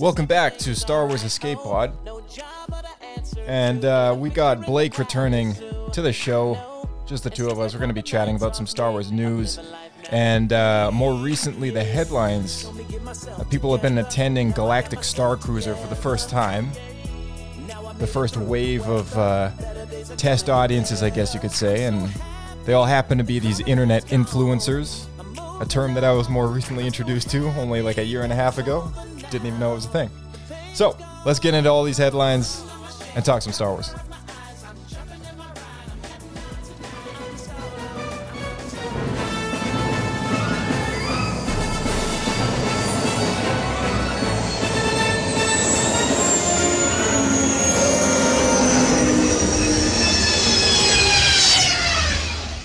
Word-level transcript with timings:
Welcome 0.00 0.26
back 0.26 0.58
to 0.58 0.74
Star 0.74 1.06
Wars 1.06 1.22
Escape 1.22 1.58
Pod. 1.58 1.92
And 3.46 3.84
uh, 3.84 4.16
we 4.18 4.30
got 4.30 4.66
Blake 4.66 4.98
returning 4.98 5.54
to 5.92 6.02
the 6.02 6.12
show. 6.12 6.88
Just 7.06 7.22
the 7.22 7.30
two 7.30 7.48
of 7.48 7.60
us. 7.60 7.72
We're 7.72 7.78
going 7.78 7.90
to 7.90 7.94
be 7.94 8.02
chatting 8.02 8.34
about 8.34 8.56
some 8.56 8.66
Star 8.66 8.90
Wars 8.90 9.12
news. 9.12 9.60
And 10.10 10.52
uh, 10.52 10.90
more 10.92 11.14
recently, 11.14 11.70
the 11.70 11.84
headlines. 11.84 12.66
Uh, 12.66 13.44
people 13.44 13.70
have 13.70 13.80
been 13.80 13.98
attending 13.98 14.50
Galactic 14.50 15.04
Star 15.04 15.36
Cruiser 15.36 15.76
for 15.76 15.86
the 15.86 15.96
first 15.96 16.28
time. 16.30 16.70
The 17.98 18.08
first 18.08 18.36
wave 18.36 18.88
of 18.88 19.16
uh, 19.16 19.52
test 20.16 20.50
audiences, 20.50 21.04
I 21.04 21.10
guess 21.10 21.32
you 21.32 21.38
could 21.38 21.52
say. 21.52 21.84
And 21.84 22.10
they 22.64 22.72
all 22.72 22.86
happen 22.86 23.18
to 23.18 23.24
be 23.24 23.38
these 23.38 23.60
internet 23.60 24.04
influencers. 24.06 25.04
A 25.60 25.66
term 25.66 25.94
that 25.94 26.04
I 26.04 26.12
was 26.12 26.28
more 26.28 26.48
recently 26.48 26.86
introduced 26.86 27.30
to 27.30 27.48
only 27.50 27.82
like 27.82 27.98
a 27.98 28.04
year 28.04 28.22
and 28.22 28.32
a 28.32 28.36
half 28.36 28.58
ago. 28.58 28.92
Didn't 29.30 29.48
even 29.48 29.60
know 29.60 29.72
it 29.72 29.74
was 29.74 29.84
a 29.84 29.90
thing. 29.90 30.10
So, 30.72 30.96
let's 31.26 31.38
get 31.38 31.52
into 31.52 31.68
all 31.68 31.84
these 31.84 31.98
headlines 31.98 32.64
and 33.14 33.22
talk 33.22 33.42
some 33.42 33.52
Star 33.52 33.72
Wars. 33.72 33.94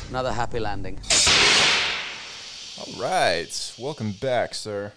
Another 0.09 0.31
happy 0.31 0.59
landing. 0.59 0.99
All 2.79 3.01
right. 3.01 3.73
Welcome 3.77 4.13
back, 4.13 4.53
sir. 4.53 4.93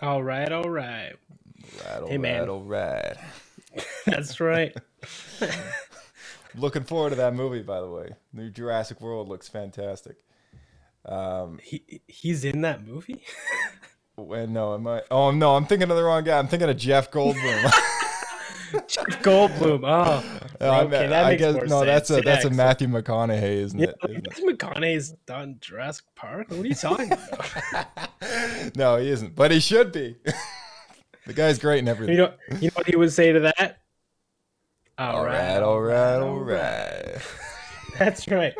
All 0.00 0.22
right, 0.22 0.50
all 0.50 0.68
right. 0.70 1.12
Right, 1.84 2.00
all 2.02 2.08
Hey, 2.08 2.18
man. 2.18 2.48
all 2.48 2.60
right. 2.62 3.16
That's 4.06 4.40
right. 4.40 4.74
Looking 6.54 6.84
forward 6.84 7.10
to 7.10 7.16
that 7.16 7.34
movie, 7.34 7.62
by 7.62 7.80
the 7.80 7.88
way. 7.88 8.10
New 8.32 8.50
Jurassic 8.50 9.00
World 9.00 9.28
looks 9.28 9.48
fantastic. 9.48 10.16
Um, 11.04 11.58
he 11.62 12.00
he's 12.06 12.44
in 12.44 12.62
that 12.62 12.86
movie. 12.86 13.24
When 14.14 14.52
no, 14.52 14.74
am 14.74 14.86
I? 14.86 15.02
Oh 15.10 15.30
no, 15.30 15.56
I'm 15.56 15.64
thinking 15.64 15.90
of 15.90 15.96
the 15.96 16.02
wrong 16.04 16.22
guy. 16.22 16.38
I'm 16.38 16.46
thinking 16.46 16.68
of 16.68 16.76
Jeff 16.76 17.10
Goldblum. 17.10 17.72
Goldblum. 18.72 19.82
Oh, 19.84 20.40
I, 20.60 20.80
okay, 20.84 21.06
that 21.08 21.24
I 21.24 21.30
makes 21.30 21.42
guess 21.42 21.54
more 21.54 21.66
no, 21.66 21.84
that's 21.84 22.10
a 22.10 22.20
that's 22.22 22.44
Yeah, 22.44 22.50
a 22.50 22.54
Matthew 22.54 22.88
McConaughey, 22.88 23.42
isn't 23.42 23.78
Yeah, 23.78 23.88
it? 23.88 24.10
Isn't? 24.10 24.26
Matthew 24.28 24.46
McConaughey's 24.46 25.10
done 25.26 25.58
Jurassic 25.60 26.06
Park. 26.14 26.50
What 26.50 26.60
are 26.60 26.66
you 26.66 26.74
talking 26.74 27.12
about? 27.72 28.76
No, 28.76 28.96
he 28.96 29.10
isn't, 29.10 29.34
but 29.34 29.50
he 29.50 29.60
should 29.60 29.92
be. 29.92 30.16
the 31.26 31.32
guy's 31.32 31.58
great 31.58 31.80
and 31.80 31.88
everything. 31.88 32.16
you 32.16 32.22
know, 32.22 32.34
you 32.60 32.68
know 32.68 32.72
what 32.74 32.86
he 32.86 32.96
would 32.96 33.12
say 33.12 33.32
to 33.32 33.40
that? 33.40 33.78
all 34.98 35.24
right, 35.24 35.58
all 35.62 35.80
right, 35.80 36.18
all 36.18 36.38
right. 36.40 37.16
That's 37.98 38.26
right. 38.28 38.54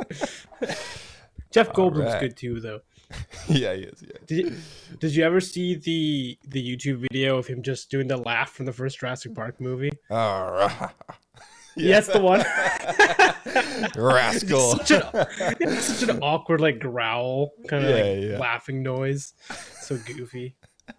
Jeff 1.53 1.73
Goldblum's 1.73 2.13
right. 2.13 2.21
good 2.21 2.37
too, 2.37 2.61
though. 2.61 2.81
yeah, 3.49 3.75
he 3.75 3.83
is. 3.83 4.03
Yeah. 4.03 4.19
Did 4.27 4.39
you, 4.39 4.57
did 4.99 5.15
you 5.15 5.25
ever 5.25 5.41
see 5.41 5.75
the 5.75 6.39
the 6.49 6.63
YouTube 6.77 6.99
video 7.11 7.37
of 7.39 7.47
him 7.47 7.63
just 7.63 7.91
doing 7.91 8.09
the 8.09 8.17
laugh 8.17 8.51
from 8.53 8.67
the 8.67 8.73
first 8.73 8.99
Jurassic 9.01 9.35
Park 9.35 9.61
movie? 9.61 9.91
All 10.11 10.53
right, 10.53 10.91
Yes, 11.77 12.07
the 12.07 12.21
one. 12.21 12.41
rascal. 13.97 14.77
such, 14.77 14.91
an, 14.91 15.77
such 15.81 16.09
an 16.09 16.19
awkward 16.23 16.61
like 16.61 16.79
growl 16.79 17.53
kind 17.69 17.85
of 17.85 17.91
Yeah, 17.91 18.03
like 18.05 18.23
yeah. 18.33 18.39
laughing 18.39 18.83
noise 18.83 19.35
so 19.81 19.97
goofy 19.99 20.55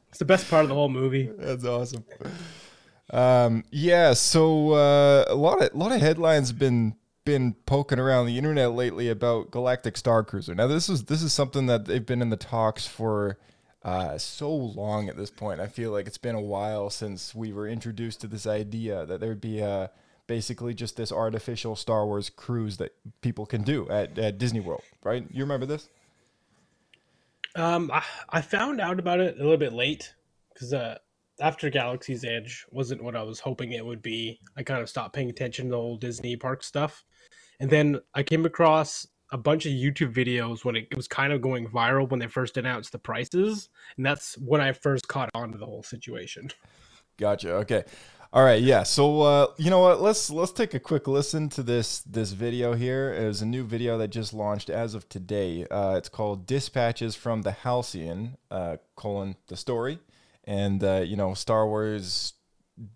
it's 0.09 0.19
the 0.19 0.25
best 0.25 0.49
part 0.49 0.63
of 0.63 0.69
the 0.69 0.75
whole 0.75 0.89
movie 0.89 1.29
That's 1.37 1.65
awesome. 1.65 2.03
Um, 3.09 3.63
yeah, 3.71 4.13
so 4.13 4.71
uh, 4.73 5.25
a 5.27 5.35
lot 5.35 5.61
of 5.61 5.73
a 5.73 5.77
lot 5.77 5.91
of 5.91 6.01
headlines 6.01 6.51
been 6.51 6.95
been 7.25 7.53
poking 7.65 7.99
around 7.99 8.25
the 8.25 8.37
internet 8.37 8.71
lately 8.73 9.09
about 9.09 9.51
Galactic 9.51 9.97
Star 9.97 10.23
Cruiser. 10.23 10.55
Now 10.55 10.67
this 10.67 10.89
is 10.89 11.05
this 11.05 11.21
is 11.21 11.33
something 11.33 11.65
that 11.67 11.85
they've 11.85 12.05
been 12.05 12.21
in 12.21 12.29
the 12.29 12.37
talks 12.37 12.85
for 12.85 13.37
uh, 13.83 14.17
so 14.17 14.53
long 14.53 15.09
at 15.09 15.17
this 15.17 15.29
point. 15.29 15.59
I 15.59 15.67
feel 15.67 15.91
like 15.91 16.07
it's 16.07 16.17
been 16.17 16.35
a 16.35 16.41
while 16.41 16.89
since 16.89 17.35
we 17.35 17.51
were 17.53 17.67
introduced 17.67 18.21
to 18.21 18.27
this 18.27 18.47
idea 18.47 19.05
that 19.05 19.19
there'd 19.19 19.41
be 19.41 19.61
uh, 19.61 19.87
basically 20.27 20.73
just 20.73 20.95
this 20.95 21.11
artificial 21.11 21.75
Star 21.75 22.05
Wars 22.05 22.29
cruise 22.29 22.77
that 22.77 22.95
people 23.21 23.45
can 23.45 23.63
do 23.63 23.89
at, 23.89 24.17
at 24.17 24.37
Disney 24.37 24.59
World, 24.61 24.83
right? 25.03 25.25
You 25.31 25.43
remember 25.43 25.65
this? 25.65 25.89
um 27.55 27.91
i, 27.93 28.03
I 28.29 28.41
found 28.41 28.81
out 28.81 28.99
about 28.99 29.19
it 29.19 29.35
a 29.35 29.43
little 29.43 29.57
bit 29.57 29.73
late 29.73 30.13
because 30.53 30.73
uh 30.73 30.97
after 31.39 31.69
galaxy's 31.69 32.23
edge 32.23 32.65
wasn't 32.71 33.03
what 33.03 33.15
i 33.15 33.23
was 33.23 33.39
hoping 33.39 33.71
it 33.71 33.85
would 33.85 34.01
be 34.01 34.39
i 34.57 34.63
kind 34.63 34.81
of 34.81 34.89
stopped 34.89 35.13
paying 35.13 35.29
attention 35.29 35.65
to 35.65 35.71
the 35.71 35.77
whole 35.77 35.97
disney 35.97 36.35
park 36.35 36.63
stuff 36.63 37.03
and 37.59 37.69
then 37.69 37.99
i 38.13 38.23
came 38.23 38.45
across 38.45 39.07
a 39.31 39.37
bunch 39.37 39.65
of 39.65 39.71
youtube 39.71 40.13
videos 40.13 40.63
when 40.63 40.75
it 40.75 40.95
was 40.95 41.07
kind 41.07 41.33
of 41.33 41.41
going 41.41 41.67
viral 41.67 42.09
when 42.09 42.19
they 42.19 42.27
first 42.27 42.57
announced 42.57 42.91
the 42.91 42.99
prices 42.99 43.69
and 43.97 44.05
that's 44.05 44.35
when 44.37 44.61
i 44.61 44.71
first 44.71 45.07
caught 45.07 45.29
on 45.33 45.51
to 45.51 45.57
the 45.57 45.65
whole 45.65 45.83
situation 45.83 46.49
Gotcha. 47.17 47.53
Okay. 47.57 47.83
All 48.31 48.43
right. 48.43 48.61
Yeah. 48.61 48.83
So 48.83 49.21
uh, 49.21 49.47
you 49.57 49.69
know 49.69 49.79
what? 49.79 50.01
Let's 50.01 50.29
let's 50.29 50.51
take 50.51 50.73
a 50.73 50.79
quick 50.79 51.07
listen 51.07 51.49
to 51.49 51.63
this 51.63 51.99
this 52.01 52.31
video 52.31 52.73
here. 52.73 53.13
It 53.13 53.27
was 53.27 53.43
a 53.43 53.45
new 53.45 53.63
video 53.63 53.97
that 53.99 54.07
just 54.07 54.33
launched 54.33 54.69
as 54.69 54.95
of 54.95 55.07
today. 55.07 55.67
Uh, 55.69 55.95
it's 55.97 56.09
called 56.09 56.47
"Dispatches 56.47 57.15
from 57.15 57.43
the 57.43 57.51
Halcyon: 57.51 58.37
uh, 58.49 58.77
colon 58.95 59.35
the 59.47 59.55
story," 59.55 59.99
and 60.45 60.83
uh, 60.83 61.03
you 61.05 61.15
know 61.15 61.35
Star 61.35 61.67
Wars 61.67 62.33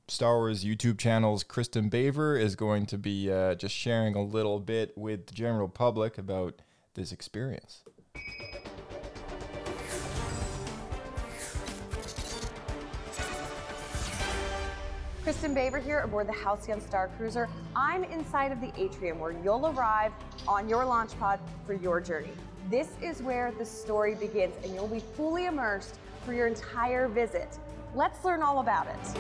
Star 0.08 0.38
Wars 0.38 0.66
YouTube 0.66 0.98
channel's 0.98 1.44
Kristin 1.44 1.90
Baver 1.90 2.40
is 2.40 2.56
going 2.56 2.88
to 2.88 2.98
be 2.98 3.32
uh, 3.32 3.56
just 3.56 3.76
sharing 3.76 4.16
a 4.16 4.24
little 4.24 4.60
bit 4.60 4.98
with 4.98 5.28
the 5.28 5.34
general 5.34 5.68
public 5.70 6.18
about 6.18 6.62
this 6.96 7.12
experience. 7.12 7.84
Kristin 15.24 15.54
Baver 15.54 15.84
here 15.84 16.00
aboard 16.00 16.28
the 16.28 16.34
Halcyon 16.34 16.82
Star 16.82 17.10
Cruiser. 17.18 17.50
I'm 17.76 18.04
inside 18.06 18.52
of 18.52 18.62
the 18.62 18.72
atrium 18.82 19.20
where 19.20 19.36
you'll 19.44 19.68
arrive 19.68 20.14
on 20.48 20.68
your 20.70 20.86
launch 20.86 21.20
pod 21.20 21.40
for 21.66 21.74
your 21.74 22.00
journey. 22.00 22.32
This 22.70 22.90
is 23.02 23.22
where 23.22 23.52
the 23.52 23.66
story 23.66 24.16
begins, 24.16 24.56
and 24.64 24.74
you'll 24.74 24.88
be 24.88 25.02
fully 25.02 25.46
immersed 25.46 26.00
for 26.26 26.34
your 26.34 26.48
entire 26.48 27.08
visit. 27.08 27.60
Let's 27.96 28.24
learn 28.24 28.42
all 28.44 28.60
about 28.60 28.88
it. 28.88 29.18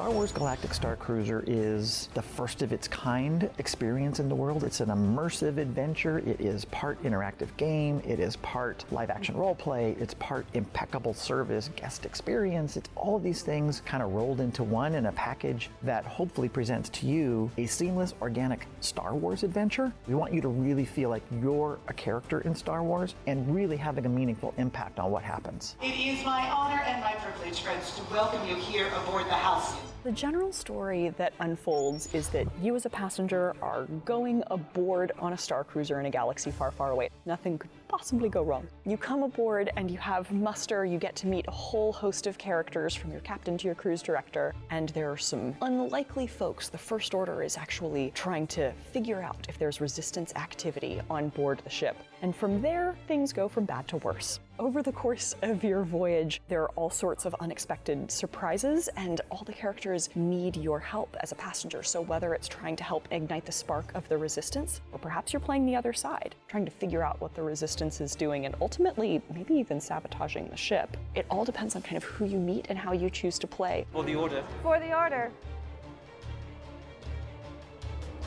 Star 0.00 0.12
Wars 0.12 0.32
Galactic 0.32 0.72
Star 0.72 0.96
Cruiser 0.96 1.44
is 1.46 2.08
the 2.14 2.22
first 2.22 2.62
of 2.62 2.72
its 2.72 2.88
kind 2.88 3.50
experience 3.58 4.18
in 4.18 4.30
the 4.30 4.34
world. 4.34 4.64
It's 4.64 4.80
an 4.80 4.88
immersive 4.88 5.58
adventure. 5.58 6.20
It 6.20 6.40
is 6.40 6.64
part 6.64 7.02
interactive 7.02 7.54
game. 7.58 8.00
It 8.06 8.18
is 8.18 8.36
part 8.36 8.82
live 8.92 9.10
action 9.10 9.36
role 9.36 9.54
play. 9.54 9.94
It's 10.00 10.14
part 10.14 10.46
impeccable 10.54 11.12
service, 11.12 11.68
guest 11.76 12.06
experience. 12.06 12.78
It's 12.78 12.88
all 12.96 13.14
of 13.14 13.22
these 13.22 13.42
things 13.42 13.82
kind 13.84 14.02
of 14.02 14.12
rolled 14.12 14.40
into 14.40 14.64
one 14.64 14.94
in 14.94 15.04
a 15.04 15.12
package 15.12 15.68
that 15.82 16.06
hopefully 16.06 16.48
presents 16.48 16.88
to 16.88 17.06
you 17.06 17.50
a 17.58 17.66
seamless, 17.66 18.14
organic 18.22 18.66
Star 18.80 19.14
Wars 19.14 19.42
adventure. 19.42 19.92
We 20.08 20.14
want 20.14 20.32
you 20.32 20.40
to 20.40 20.48
really 20.48 20.86
feel 20.86 21.10
like 21.10 21.24
you're 21.42 21.78
a 21.88 21.92
character 21.92 22.40
in 22.40 22.54
Star 22.54 22.82
Wars 22.82 23.14
and 23.26 23.54
really 23.54 23.76
having 23.76 24.06
a 24.06 24.08
meaningful 24.08 24.54
impact 24.56 24.98
on 24.98 25.10
what 25.10 25.22
happens. 25.22 25.76
It 25.82 25.94
is 25.94 26.24
my 26.24 26.50
honor 26.50 26.80
and 26.86 27.02
my 27.02 27.12
privilege, 27.16 27.60
friends, 27.60 27.94
to 27.96 28.02
welcome 28.10 28.48
you 28.48 28.54
here 28.54 28.88
aboard 29.04 29.26
the 29.26 29.34
Halcyon. 29.34 29.89
The 30.02 30.12
general 30.12 30.50
story 30.50 31.10
that 31.18 31.34
unfolds 31.40 32.14
is 32.14 32.30
that 32.30 32.46
you, 32.62 32.74
as 32.74 32.86
a 32.86 32.90
passenger, 32.90 33.54
are 33.60 33.84
going 34.06 34.42
aboard 34.46 35.12
on 35.18 35.34
a 35.34 35.36
star 35.36 35.62
cruiser 35.62 36.00
in 36.00 36.06
a 36.06 36.10
galaxy 36.10 36.50
far, 36.50 36.70
far 36.70 36.92
away. 36.92 37.10
Nothing 37.26 37.58
could 37.58 37.68
possibly 37.86 38.30
go 38.30 38.42
wrong. 38.42 38.66
You 38.86 38.96
come 38.96 39.22
aboard 39.22 39.70
and 39.76 39.90
you 39.90 39.98
have 39.98 40.32
muster, 40.32 40.86
you 40.86 40.98
get 40.98 41.16
to 41.16 41.26
meet 41.26 41.44
a 41.48 41.50
whole 41.50 41.92
host 41.92 42.26
of 42.26 42.38
characters 42.38 42.94
from 42.94 43.12
your 43.12 43.20
captain 43.20 43.58
to 43.58 43.66
your 43.66 43.74
cruise 43.74 44.00
director, 44.00 44.54
and 44.70 44.88
there 44.90 45.10
are 45.10 45.18
some 45.18 45.54
unlikely 45.60 46.26
folks. 46.26 46.70
The 46.70 46.78
First 46.78 47.12
Order 47.12 47.42
is 47.42 47.58
actually 47.58 48.10
trying 48.14 48.46
to 48.48 48.72
figure 48.92 49.20
out 49.20 49.44
if 49.50 49.58
there's 49.58 49.82
resistance 49.82 50.32
activity 50.34 51.02
on 51.10 51.28
board 51.28 51.60
the 51.62 51.68
ship. 51.70 51.96
And 52.22 52.34
from 52.34 52.62
there, 52.62 52.96
things 53.06 53.34
go 53.34 53.48
from 53.48 53.66
bad 53.66 53.86
to 53.88 53.98
worse. 53.98 54.40
Over 54.60 54.82
the 54.82 54.92
course 54.92 55.34
of 55.40 55.64
your 55.64 55.84
voyage, 55.84 56.42
there 56.48 56.60
are 56.60 56.70
all 56.72 56.90
sorts 56.90 57.24
of 57.24 57.34
unexpected 57.40 58.10
surprises, 58.10 58.90
and 58.94 59.22
all 59.30 59.42
the 59.46 59.54
characters 59.54 60.10
need 60.14 60.54
your 60.54 60.78
help 60.78 61.16
as 61.20 61.32
a 61.32 61.34
passenger. 61.36 61.82
So, 61.82 62.02
whether 62.02 62.34
it's 62.34 62.46
trying 62.46 62.76
to 62.76 62.84
help 62.84 63.08
ignite 63.10 63.46
the 63.46 63.52
spark 63.52 63.90
of 63.94 64.06
the 64.10 64.18
resistance, 64.18 64.82
or 64.92 64.98
perhaps 64.98 65.32
you're 65.32 65.40
playing 65.40 65.64
the 65.64 65.76
other 65.76 65.94
side, 65.94 66.34
trying 66.46 66.66
to 66.66 66.70
figure 66.70 67.02
out 67.02 67.18
what 67.22 67.34
the 67.34 67.42
resistance 67.42 68.02
is 68.02 68.14
doing, 68.14 68.44
and 68.44 68.54
ultimately, 68.60 69.22
maybe 69.34 69.54
even 69.54 69.80
sabotaging 69.80 70.48
the 70.50 70.58
ship, 70.58 70.94
it 71.14 71.24
all 71.30 71.46
depends 71.46 71.74
on 71.74 71.80
kind 71.80 71.96
of 71.96 72.04
who 72.04 72.26
you 72.26 72.38
meet 72.38 72.66
and 72.68 72.78
how 72.78 72.92
you 72.92 73.08
choose 73.08 73.38
to 73.38 73.46
play. 73.46 73.86
For 73.92 74.04
the 74.04 74.14
order. 74.14 74.44
For 74.62 74.78
the 74.78 74.94
order. 74.94 75.30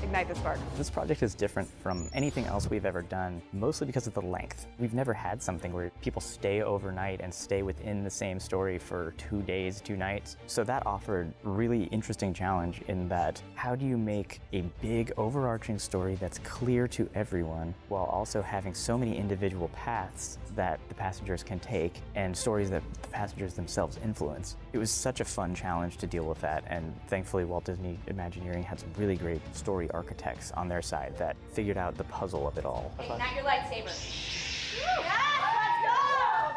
Ignite 0.04 0.28
the 0.28 0.36
spark. 0.36 0.60
This 0.76 0.90
project 0.90 1.24
is 1.24 1.34
different 1.34 1.70
from 1.82 2.10
anything 2.14 2.46
else 2.46 2.70
we've 2.70 2.86
ever 2.86 3.02
done, 3.02 3.42
mostly 3.54 3.88
because 3.88 4.06
of 4.06 4.14
the 4.14 4.22
length. 4.22 4.68
We've 4.78 4.94
never 4.94 5.14
had 5.14 5.42
something 5.42 5.72
where 5.72 5.92
people 6.02 6.22
stay 6.22 6.62
overnight 6.62 7.22
and 7.22 7.34
stay 7.34 7.64
within 7.64 8.04
the 8.04 8.10
same 8.10 8.38
story 8.38 8.78
for 8.78 9.14
two 9.18 9.42
days, 9.44 9.80
two 9.80 9.96
nights. 9.96 10.36
So 10.46 10.66
that 10.66 10.86
offered 10.86 11.34
really 11.44 11.86
interesting 11.86 12.34
challenge 12.34 12.82
in 12.90 13.08
that 13.08 13.42
how 13.56 13.76
do 13.76 13.86
you 13.86 13.98
make 13.98 14.42
a 14.52 14.62
big 14.82 15.14
overarching 15.16 15.80
story 15.80 16.16
that's 16.16 16.40
clear 16.40 16.86
to 16.90 17.10
everyone 17.16 17.74
while 17.88 18.06
also 18.06 18.42
having 18.42 18.74
so 18.74 18.98
many 18.98 19.18
individual 19.18 19.70
paths 19.70 20.38
that 20.54 20.82
the 20.90 20.96
passengers 20.96 21.44
can 21.44 21.60
take 21.60 22.02
and 22.16 22.36
stories 22.36 22.70
that 22.70 22.84
the 23.02 23.08
passengers 23.08 23.54
themselves 23.54 23.98
influence. 24.04 24.58
It 24.74 24.80
was 24.80 24.90
such 24.90 25.20
a 25.20 25.26
fun 25.26 25.54
challenge 25.54 25.98
to 25.98 26.08
deal 26.08 26.26
with 26.26 26.42
that 26.42 26.64
and 26.66 27.00
thankfully 27.08 27.46
Walt 27.46 27.64
Disney 27.64 28.00
Imagineering 28.08 28.64
had 28.64 28.80
some 28.80 28.90
really 28.98 29.16
great 29.16 29.42
story 29.56 29.88
architects 29.92 30.52
on 30.54 30.68
their 30.68 30.82
side 30.82 31.16
that 31.20 31.36
figured 31.52 31.78
out 31.78 31.96
the 31.96 32.06
puzzle 32.06 32.48
of 32.48 32.58
it 32.58 32.66
all. 32.66 32.92
Ignite 33.00 33.36
your 33.36 33.46
lightsaber. 33.46 33.92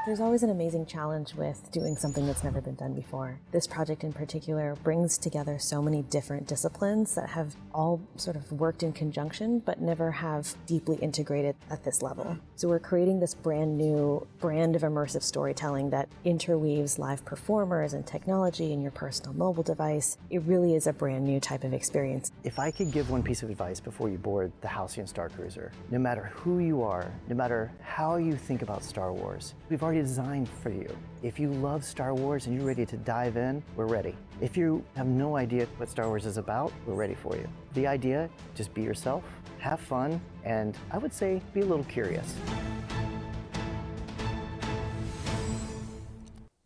There's 0.06 0.20
always 0.20 0.44
an 0.44 0.50
amazing 0.50 0.86
challenge 0.86 1.34
with 1.34 1.72
doing 1.72 1.96
something 1.96 2.28
that's 2.28 2.44
never 2.44 2.60
been 2.60 2.76
done 2.76 2.94
before. 2.94 3.40
This 3.50 3.66
project 3.66 4.04
in 4.04 4.12
particular 4.12 4.76
brings 4.84 5.18
together 5.18 5.58
so 5.58 5.82
many 5.82 6.02
different 6.02 6.46
disciplines 6.46 7.16
that 7.16 7.30
have 7.30 7.56
all 7.74 8.00
sort 8.14 8.36
of 8.36 8.52
worked 8.52 8.84
in 8.84 8.92
conjunction 8.92 9.58
but 9.58 9.80
never 9.80 10.12
have 10.12 10.54
deeply 10.64 10.96
integrated 10.98 11.56
at 11.70 11.82
this 11.82 12.02
level. 12.02 12.38
So 12.54 12.68
we're 12.68 12.78
creating 12.78 13.18
this 13.18 13.34
brand 13.34 13.76
new 13.76 14.24
brand 14.38 14.76
of 14.76 14.82
immersive 14.82 15.24
storytelling 15.24 15.90
that 15.90 16.08
interweaves 16.24 17.00
live 17.00 17.24
performers 17.24 17.92
and 17.92 18.06
technology 18.06 18.72
in 18.72 18.80
your 18.80 18.92
personal 18.92 19.32
mobile 19.32 19.64
device. 19.64 20.18
It 20.30 20.42
really 20.42 20.76
is 20.76 20.86
a 20.86 20.92
brand 20.92 21.24
new 21.24 21.40
type 21.40 21.64
of 21.64 21.74
experience. 21.74 22.30
If 22.44 22.60
I 22.60 22.70
could 22.70 22.92
give 22.92 23.10
one 23.10 23.24
piece 23.24 23.42
of 23.42 23.50
advice 23.50 23.80
before 23.80 24.08
you 24.08 24.18
board 24.18 24.52
the 24.60 24.68
Halcyon 24.68 25.08
Star 25.08 25.30
Cruiser, 25.30 25.72
no 25.90 25.98
matter 25.98 26.30
who 26.32 26.60
you 26.60 26.82
are, 26.82 27.10
no 27.28 27.34
matter 27.34 27.72
how 27.82 28.18
you 28.18 28.36
think 28.36 28.62
about 28.62 28.84
Star 28.84 29.12
Wars, 29.12 29.54
we've 29.68 29.82
already 29.82 29.95
designed 30.02 30.46
for 30.62 30.68
you. 30.68 30.94
If 31.22 31.40
you 31.40 31.50
love 31.50 31.82
Star 31.82 32.12
Wars 32.14 32.44
and 32.46 32.54
you're 32.54 32.66
ready 32.66 32.84
to 32.84 32.98
dive 32.98 33.38
in, 33.38 33.62
we're 33.76 33.86
ready. 33.86 34.14
If 34.42 34.54
you 34.54 34.84
have 34.94 35.06
no 35.06 35.36
idea 35.36 35.66
what 35.78 35.88
Star 35.88 36.06
Wars 36.06 36.26
is 36.26 36.36
about, 36.36 36.70
we're 36.84 36.92
ready 36.92 37.14
for 37.14 37.34
you. 37.34 37.48
The 37.72 37.86
idea, 37.86 38.28
just 38.54 38.74
be 38.74 38.82
yourself, 38.82 39.24
have 39.58 39.80
fun, 39.80 40.20
and 40.44 40.76
I 40.90 40.98
would 40.98 41.14
say 41.14 41.40
be 41.54 41.60
a 41.60 41.64
little 41.64 41.84
curious. 41.84 42.34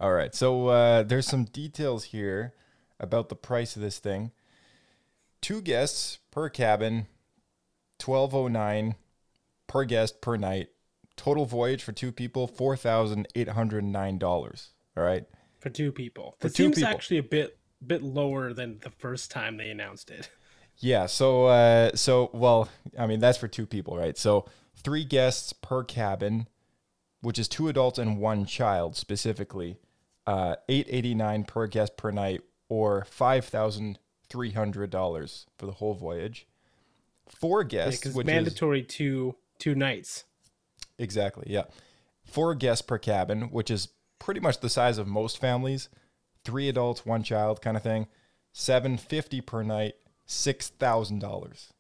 All 0.01 0.13
right, 0.13 0.35
so 0.35 0.67
uh, 0.67 1.05
there's 1.05 1.29
some 1.29 1.45
details 1.45 2.07
here 2.07 2.55
about 2.99 3.29
the 3.29 3.37
price 3.37 3.77
of 3.77 3.83
this 3.83 4.01
thing. 4.01 4.33
Two 5.41 5.63
guests 5.63 6.19
per 6.33 6.49
cabin, 6.49 7.07
twelve 7.97 8.35
oh 8.35 8.49
nine 8.49 8.97
per 9.69 9.85
guest 9.85 10.21
per 10.21 10.37
night. 10.37 10.71
Total 11.21 11.45
voyage 11.45 11.83
for 11.83 11.93
two 11.93 12.13
people, 12.13 12.47
four 12.47 12.79
thousand 12.79 13.29
eight 13.35 13.51
hundred 13.51 13.85
nine 13.85 14.17
dollars. 14.17 14.71
All 14.97 15.05
right, 15.05 15.27
for 15.59 15.69
two 15.69 15.93
people. 15.93 16.35
For 16.41 16.47
it 16.47 16.55
two 16.55 16.63
seems 16.63 16.77
people. 16.77 16.91
actually 16.91 17.19
a 17.19 17.23
bit 17.23 17.59
bit 17.87 18.03
lower 18.03 18.55
than 18.55 18.79
the 18.79 18.89
first 18.89 19.31
time 19.31 19.59
they 19.59 19.69
announced 19.69 20.11
it. 20.11 20.31
Yeah. 20.83 21.05
So, 21.05 21.45
uh, 21.45 21.91
so 21.95 22.31
well, 22.33 22.71
I 22.99 23.07
mean, 23.07 23.21
that's 23.21 23.37
for 23.37 23.49
two 23.49 23.67
people, 23.67 23.99
right? 23.99 24.17
So, 24.17 24.47
three 24.75 25.05
guests 25.05 25.53
per 25.53 25.85
cabin, 25.85 26.49
which 27.21 27.39
is 27.39 27.49
two 27.49 27.69
adults 27.69 27.99
and 27.99 28.17
one 28.17 28.47
child 28.47 28.97
specifically. 28.97 29.77
Uh, 30.27 30.57
eight 30.71 30.87
eighty 30.89 31.15
nine 31.15 31.45
per 31.45 31.67
guest 31.67 31.99
per 31.99 32.11
night, 32.11 32.41
or 32.71 33.05
five 33.05 33.45
thousand 33.45 33.99
three 34.31 34.53
hundred 34.53 34.89
dollars 34.89 35.45
for 35.59 35.67
the 35.67 35.73
whole 35.73 35.93
voyage. 35.93 36.47
Four 37.29 37.63
guests, 37.63 38.01
because 38.01 38.15
which 38.15 38.27
is 38.27 38.33
mandatory 38.33 38.83
two 38.83 39.37
two 39.59 39.75
nights. 39.75 40.25
Exactly. 41.01 41.47
Yeah. 41.49 41.65
Four 42.25 42.55
guests 42.55 42.83
per 42.83 42.99
cabin, 42.99 43.51
which 43.51 43.71
is 43.71 43.89
pretty 44.19 44.41
much 44.41 44.61
the 44.61 44.69
size 44.69 44.99
of 44.99 45.09
most 45.09 45.39
families. 45.39 45.89
Three 46.45 46.69
adults, 46.69 47.05
one 47.05 47.23
child, 47.23 47.61
kind 47.61 47.77
of 47.77 47.83
thing. 47.83 48.07
Seven 48.53 48.97
fifty 48.97 49.41
per 49.41 49.63
night. 49.63 49.95
Six 50.27 50.69
thousand 50.69 51.19
dollars 51.19 51.73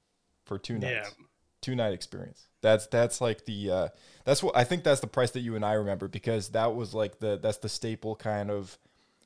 for 0.44 0.58
two 0.58 0.78
nights. 0.78 1.14
Yeah. 1.18 1.24
Two 1.60 1.76
night 1.76 1.92
experience. 1.92 2.48
That's 2.62 2.86
that's 2.86 3.20
like 3.20 3.44
the 3.44 3.70
uh, 3.70 3.88
that's 4.24 4.42
what 4.42 4.56
I 4.56 4.64
think 4.64 4.82
that's 4.82 5.00
the 5.00 5.06
price 5.06 5.30
that 5.32 5.40
you 5.40 5.54
and 5.54 5.64
I 5.64 5.74
remember 5.74 6.08
because 6.08 6.48
that 6.50 6.74
was 6.74 6.94
like 6.94 7.18
the 7.20 7.38
that's 7.40 7.58
the 7.58 7.68
staple 7.68 8.16
kind 8.16 8.50
of 8.50 8.78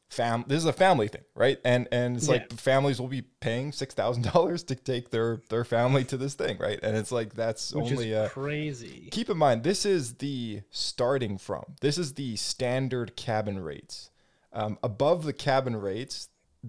fam. 0.08 0.44
This 0.46 0.58
is 0.58 0.66
a 0.66 0.72
family 0.72 1.08
thing, 1.08 1.24
right? 1.34 1.58
And 1.64 1.88
and 1.90 2.16
it's 2.16 2.28
like 2.28 2.52
families 2.52 3.00
will 3.00 3.08
be 3.08 3.22
paying 3.22 3.72
six 3.72 3.94
thousand 3.94 4.24
dollars 4.32 4.62
to 4.64 4.74
take 4.74 5.10
their 5.10 5.42
their 5.48 5.64
family 5.64 6.04
to 6.04 6.16
this 6.16 6.34
thing, 6.34 6.58
right? 6.58 6.78
And 6.82 6.96
it's 6.96 7.12
like 7.12 7.34
that's 7.34 7.72
Which 7.72 7.92
only 7.92 8.12
is 8.12 8.16
uh, 8.16 8.28
crazy. 8.30 9.08
Keep 9.10 9.30
in 9.30 9.36
mind, 9.38 9.62
this 9.64 9.84
is 9.84 10.14
the 10.14 10.62
starting 10.70 11.38
from. 11.38 11.64
This 11.80 11.98
is 11.98 12.14
the 12.14 12.36
standard 12.36 13.16
cabin 13.16 13.58
rates. 13.60 14.10
Um, 14.52 14.78
above 14.82 15.24
the 15.24 15.32
cabin 15.32 15.74
rates, 15.76 16.28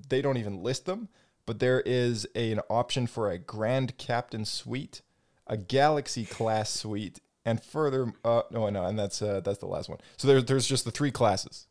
they 0.10 0.22
don't 0.22 0.38
even 0.38 0.64
list 0.64 0.86
them, 0.86 1.10
but 1.46 1.60
there 1.60 1.82
is 1.86 2.26
a- 2.36 2.52
an 2.52 2.62
option 2.70 3.06
for 3.06 3.30
a 3.30 3.38
Grand 3.38 3.98
Captain 4.00 4.44
Suite, 4.44 5.02
a 5.46 5.56
Galaxy 5.56 6.26
class 6.26 6.72
suite, 6.72 7.20
and 7.46 7.62
further. 7.64 8.12
Uh, 8.24 8.42
no, 8.50 8.68
no, 8.72 8.86
and 8.86 8.98
that's 8.98 9.22
uh, 9.22 9.40
that's 9.42 9.60
the 9.60 9.68
last 9.68 9.88
one. 9.88 10.00
So 10.18 10.28
there's 10.28 10.46
there's 10.46 10.66
just 10.68 10.84
the 10.86 10.90
three 10.92 11.12
classes. 11.12 11.68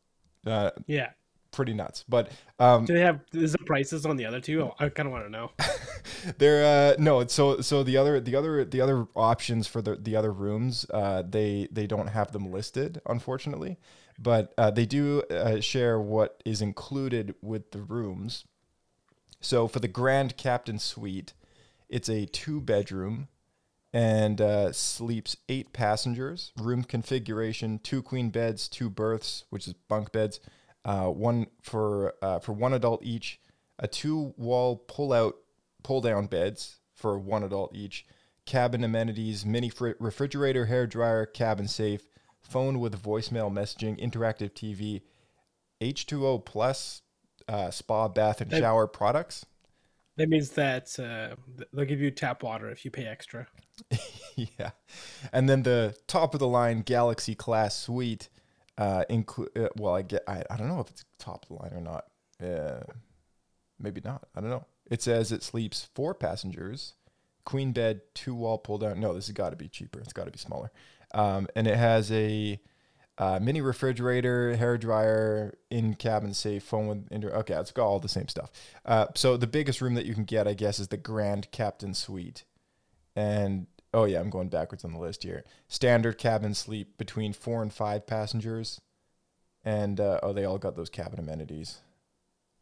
Uh, 0.47 0.71
Yeah. 0.87 1.11
Pretty 1.55 1.75
nuts. 1.75 2.05
But 2.09 2.31
um, 2.59 2.85
Do 2.85 2.95
they 2.95 3.01
have 3.01 3.21
is 3.33 3.53
the 3.53 3.59
prices 3.59 4.05
on 4.05 4.17
the 4.17 4.27
other 4.27 4.41
two? 4.41 4.71
I 4.79 4.89
kind 4.89 5.07
of 5.07 5.13
want 5.13 5.25
to 5.25 5.31
know. 5.31 5.51
They're 6.39 6.93
uh 6.93 6.97
no, 6.99 7.27
so 7.27 7.61
so 7.61 7.83
the 7.83 7.97
other 7.97 8.21
the 8.21 8.37
other 8.37 8.65
the 8.65 8.81
other 8.81 9.07
options 9.15 9.67
for 9.67 9.81
the 9.83 9.97
the 9.97 10.17
other 10.17 10.33
rooms, 10.33 10.87
uh 10.93 11.23
they 11.29 11.69
they 11.71 11.87
don't 11.87 12.09
have 12.09 12.33
them 12.33 12.51
listed 12.51 13.01
unfortunately, 13.07 13.79
but 14.19 14.53
uh, 14.59 14.71
they 14.71 14.87
do 14.87 15.23
uh, 15.31 15.61
share 15.61 15.99
what 15.99 16.43
is 16.45 16.61
included 16.61 17.35
with 17.43 17.71
the 17.73 17.83
rooms. 17.83 18.45
So 19.41 19.69
for 19.69 19.81
the 19.81 19.89
Grand 19.89 20.37
Captain 20.37 20.79
Suite, 20.79 21.35
it's 21.89 22.09
a 22.09 22.27
two 22.27 22.61
bedroom 22.61 23.29
and 23.93 24.41
uh, 24.41 24.73
sleeps 24.73 25.37
eight 25.49 25.73
passengers. 25.73 26.53
Room 26.59 26.83
configuration: 26.83 27.79
two 27.79 28.03
queen 28.03 28.31
beds, 28.31 28.69
two 28.69 28.91
berths, 28.91 29.45
which 29.51 29.69
is 29.69 29.75
bunk 29.89 30.11
beds, 30.13 30.41
uh, 30.85 31.07
one 31.07 31.47
for 31.63 32.15
uh, 32.23 32.39
for 32.39 32.53
one 32.53 32.73
adult 32.73 33.05
each. 33.05 33.41
A 33.79 33.89
two 33.89 34.35
wall 34.37 34.77
pull 34.77 35.13
out 35.13 35.35
pull 35.83 36.01
down 36.01 36.27
beds 36.27 36.79
for 36.95 37.19
one 37.19 37.43
adult 37.43 37.75
each. 37.75 38.07
Cabin 38.47 38.85
amenities: 38.85 39.45
mini 39.45 39.69
fri- 39.69 39.95
refrigerator, 39.99 40.67
hair 40.67 40.87
dryer, 40.87 41.27
cabin 41.27 41.67
safe, 41.67 42.03
phone 42.43 42.79
with 42.79 43.03
voicemail 43.03 43.51
messaging, 43.51 43.99
interactive 44.01 44.53
TV, 44.53 45.03
H2O 45.81 46.45
plus 46.45 47.03
uh, 47.49 47.71
spa, 47.71 48.09
bath, 48.09 48.41
and 48.41 48.51
That- 48.51 48.61
shower 48.61 48.87
products. 48.87 49.47
That 50.17 50.29
means 50.29 50.51
that 50.51 50.97
uh, 51.01 51.35
they'll 51.73 51.85
give 51.85 52.01
you 52.01 52.13
tap 52.13 52.45
water 52.45 52.71
if 52.71 52.85
you 52.85 52.93
pay 52.93 53.05
extra. 53.05 53.49
yeah. 54.37 54.71
And 55.33 55.49
then 55.49 55.65
the 55.65 55.97
top 56.07 56.35
of 56.35 56.39
the 56.41 56.47
line 56.47 56.83
Galaxy 56.83 57.35
class 57.35 57.77
suite 57.77 58.29
uh 58.79 59.05
include 59.09 59.51
uh, 59.57 59.69
well 59.77 59.95
I 59.95 60.03
get 60.03 60.23
I, 60.27 60.43
I 60.51 60.57
don't 60.57 60.69
know 60.69 60.81
if 60.81 60.91
it's 60.91 61.05
top 61.19 61.47
line 61.51 61.73
or 61.73 61.81
not. 61.81 62.05
Uh 62.43 62.83
maybe 63.79 64.01
not. 64.05 64.27
I 64.35 64.41
don't 64.41 64.51
know. 64.51 64.67
It 64.91 65.03
says 65.03 65.33
it 65.33 65.43
sleeps 65.43 65.89
four 65.95 66.15
passengers, 66.15 66.95
queen 67.45 67.73
bed, 67.73 68.03
two 68.15 68.35
wall 68.35 68.59
pull 68.59 68.79
down. 68.79 69.01
No, 69.01 69.15
this 69.15 69.27
has 69.27 69.35
got 69.35 69.51
to 69.51 69.57
be 69.57 69.69
cheaper. 69.69 70.01
It's 70.01 70.13
got 70.13 70.25
to 70.25 70.31
be 70.31 70.39
smaller. 70.39 70.71
Um 71.13 71.49
and 71.55 71.67
it 71.67 71.77
has 71.77 72.11
a 72.13 72.61
uh, 73.17 73.39
mini 73.41 73.61
refrigerator, 73.61 74.57
hair 74.57 74.77
dryer, 74.77 75.57
in 75.71 75.95
cabin 75.95 76.35
safe, 76.35 76.65
phone 76.65 76.89
with 76.89 77.13
indoor. 77.13 77.31
Okay, 77.37 77.55
it's 77.55 77.71
got 77.71 77.87
all 77.87 78.01
the 78.01 78.09
same 78.09 78.29
stuff. 78.29 78.51
Uh, 78.85 79.07
so 79.15 79.37
the 79.37 79.47
biggest 79.47 79.81
room 79.81 79.95
that 79.95 80.07
you 80.07 80.15
can 80.15 80.25
get, 80.25 80.49
I 80.49 80.55
guess, 80.55 80.81
is 80.81 80.89
the 80.89 80.97
Grand 80.97 81.51
Captain 81.53 81.95
Suite, 81.95 82.45
and 83.15 83.67
oh 83.95 84.05
yeah, 84.05 84.21
I'm 84.21 84.31
going 84.31 84.49
backwards 84.49 84.85
on 84.85 84.93
the 84.93 84.99
list 84.99 85.23
here. 85.23 85.45
Standard 85.69 86.19
cabin 86.19 86.53
sleep 86.53 86.99
between 86.99 87.33
four 87.33 87.63
and 87.63 87.73
five 87.73 88.07
passengers, 88.07 88.81
and 89.65 90.01
uh, 90.01 90.21
oh, 90.23 90.33
they 90.33 90.45
all 90.45 90.59
got 90.59 90.77
those 90.77 90.91
cabin 90.91 91.19
amenities. 91.19 91.79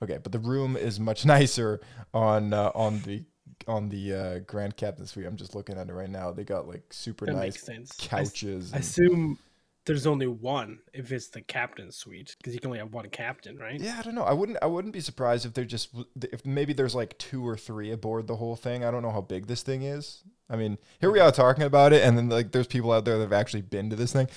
Okay, 0.03 0.19
but 0.23 0.33
the 0.33 0.39
room 0.39 0.77
is 0.77 1.01
much 1.01 1.25
nicer 1.27 1.81
on 2.15 2.53
uh, 2.53 2.71
on 2.75 3.01
the 3.01 3.25
on 3.67 3.89
the 3.89 4.15
uh, 4.15 4.39
Grand 4.41 4.77
Captain 4.77 5.07
Suite. 5.07 5.27
I'm 5.27 5.37
just 5.37 5.55
looking 5.55 5.79
at 5.79 5.89
it 5.89 5.93
right 5.93 6.11
now. 6.11 6.31
They 6.31 6.45
got 6.45 6.69
like 6.69 6.93
super 6.93 7.27
That 7.27 7.35
nice 7.35 7.61
sense. 7.61 7.93
Couches. 7.99 8.73
I, 8.75 8.79
assume 8.79 9.39
there's 9.85 10.07
only 10.07 10.29
one 10.29 10.79
if 10.93 11.11
it's 11.11 11.29
the 11.29 11.41
captain's 11.41 11.97
suite 11.97 12.37
because 12.39 12.55
you 12.55 12.61
can 12.61 12.69
only 12.69 12.79
have 12.79 12.93
one 12.93 13.09
captain, 13.09 13.59
right? 13.59 13.81
Yeah, 13.81 13.97
I 13.99 14.03
don't 14.03 14.15
know. 14.15 14.23
I 14.23 14.33
wouldn't. 14.33 14.59
I 14.63 14.67
wouldn't 14.67 14.95
be 14.95 15.01
surprised 15.01 15.45
if 15.45 15.55
they're 15.55 15.65
just 15.65 15.95
if 16.17 16.47
maybe 16.47 16.73
there's 16.73 16.95
like 16.95 17.19
two 17.19 17.47
or 17.47 17.57
three 17.57 17.91
aboard 17.91 18.29
the 18.29 18.37
whole 18.37 18.55
thing. 18.55 18.85
I 18.85 18.91
don't 18.91 19.03
know 19.03 19.11
how 19.11 19.21
big 19.21 19.47
this 19.47 19.63
thing 19.63 19.83
is. 19.83 20.23
I 20.49 20.57
mean, 20.57 20.79
here 21.01 21.11
we 21.11 21.19
are 21.19 21.33
talking 21.33 21.65
about 21.65 21.93
it, 21.93 22.03
and 22.05 22.17
then 22.17 22.29
like 22.29 22.53
there's 22.53 22.69
people 22.69 22.93
out 22.93 23.05
there 23.05 23.17
that 23.19 23.25
have 23.25 23.33
actually 23.33 23.63
been 23.63 23.91
to 23.91 23.97
this 23.97 24.13
thing. 24.13 24.29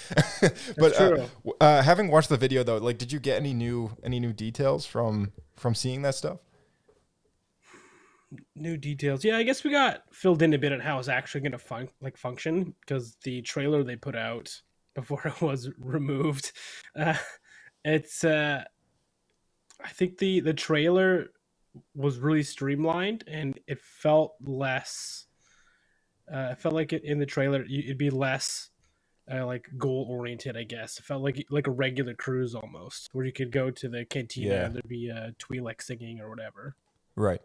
but 0.78 1.00
uh, 1.00 1.28
uh, 1.62 1.84
having 1.84 2.10
watched 2.10 2.30
the 2.30 2.38
video 2.38 2.64
though, 2.64 2.78
like, 2.78 2.98
did 2.98 3.12
you 3.12 3.20
get 3.20 3.38
any 3.38 3.54
new 3.54 3.92
any 4.04 4.20
new 4.20 4.34
details 4.34 4.86
from 4.86 5.32
from 5.56 5.76
seeing 5.76 6.02
that 6.02 6.16
stuff? 6.16 6.40
New 8.56 8.78
details. 8.78 9.24
Yeah, 9.24 9.38
I 9.38 9.44
guess 9.44 9.64
we 9.64 9.70
got 9.70 10.04
filled 10.12 10.42
in 10.42 10.54
a 10.54 10.58
bit 10.58 10.74
on 10.74 10.80
how 10.80 10.98
it's 10.98 11.08
actually 11.08 11.42
going 11.42 11.52
to 11.52 11.60
fun- 11.60 11.90
like 12.02 12.18
function 12.18 12.74
because 12.82 13.16
the 13.24 13.44
trailer 13.44 13.84
they 13.84 13.96
put 13.96 14.16
out 14.16 14.62
before 14.96 15.22
it 15.26 15.42
was 15.42 15.70
removed, 15.78 16.52
uh, 16.96 17.16
it's 17.84 18.24
uh, 18.24 18.64
I 19.84 19.90
think 19.90 20.18
the 20.18 20.40
the 20.40 20.54
trailer 20.54 21.28
was 21.94 22.20
really 22.20 22.44
streamlined 22.44 23.24
and 23.28 23.60
it 23.68 23.80
felt 23.82 24.36
less. 24.42 25.26
Uh, 26.34 26.50
it 26.54 26.58
felt 26.60 26.74
like 26.74 26.92
it, 26.94 27.04
in 27.04 27.20
the 27.20 27.26
trailer 27.26 27.64
it'd 27.70 27.98
be 27.98 28.10
less 28.10 28.70
uh, 29.32 29.46
like 29.46 29.68
goal 29.78 30.08
oriented. 30.10 30.58
I 30.58 30.64
guess 30.64 30.98
it 30.98 31.04
felt 31.04 31.22
like 31.22 31.46
like 31.50 31.68
a 31.68 31.72
regular 31.72 32.16
cruise 32.16 32.56
almost, 32.56 33.10
where 33.14 33.26
you 33.26 33.34
could 33.34 33.52
go 33.52 33.70
to 33.70 33.90
the 33.90 34.06
cantina 34.06 34.48
Yeah. 34.54 34.66
and 34.66 34.74
there'd 34.76 34.88
be 34.88 35.10
a 35.10 35.36
Twi'lek 35.38 35.82
singing 35.82 36.20
or 36.22 36.30
whatever. 36.30 36.76
Right. 37.16 37.42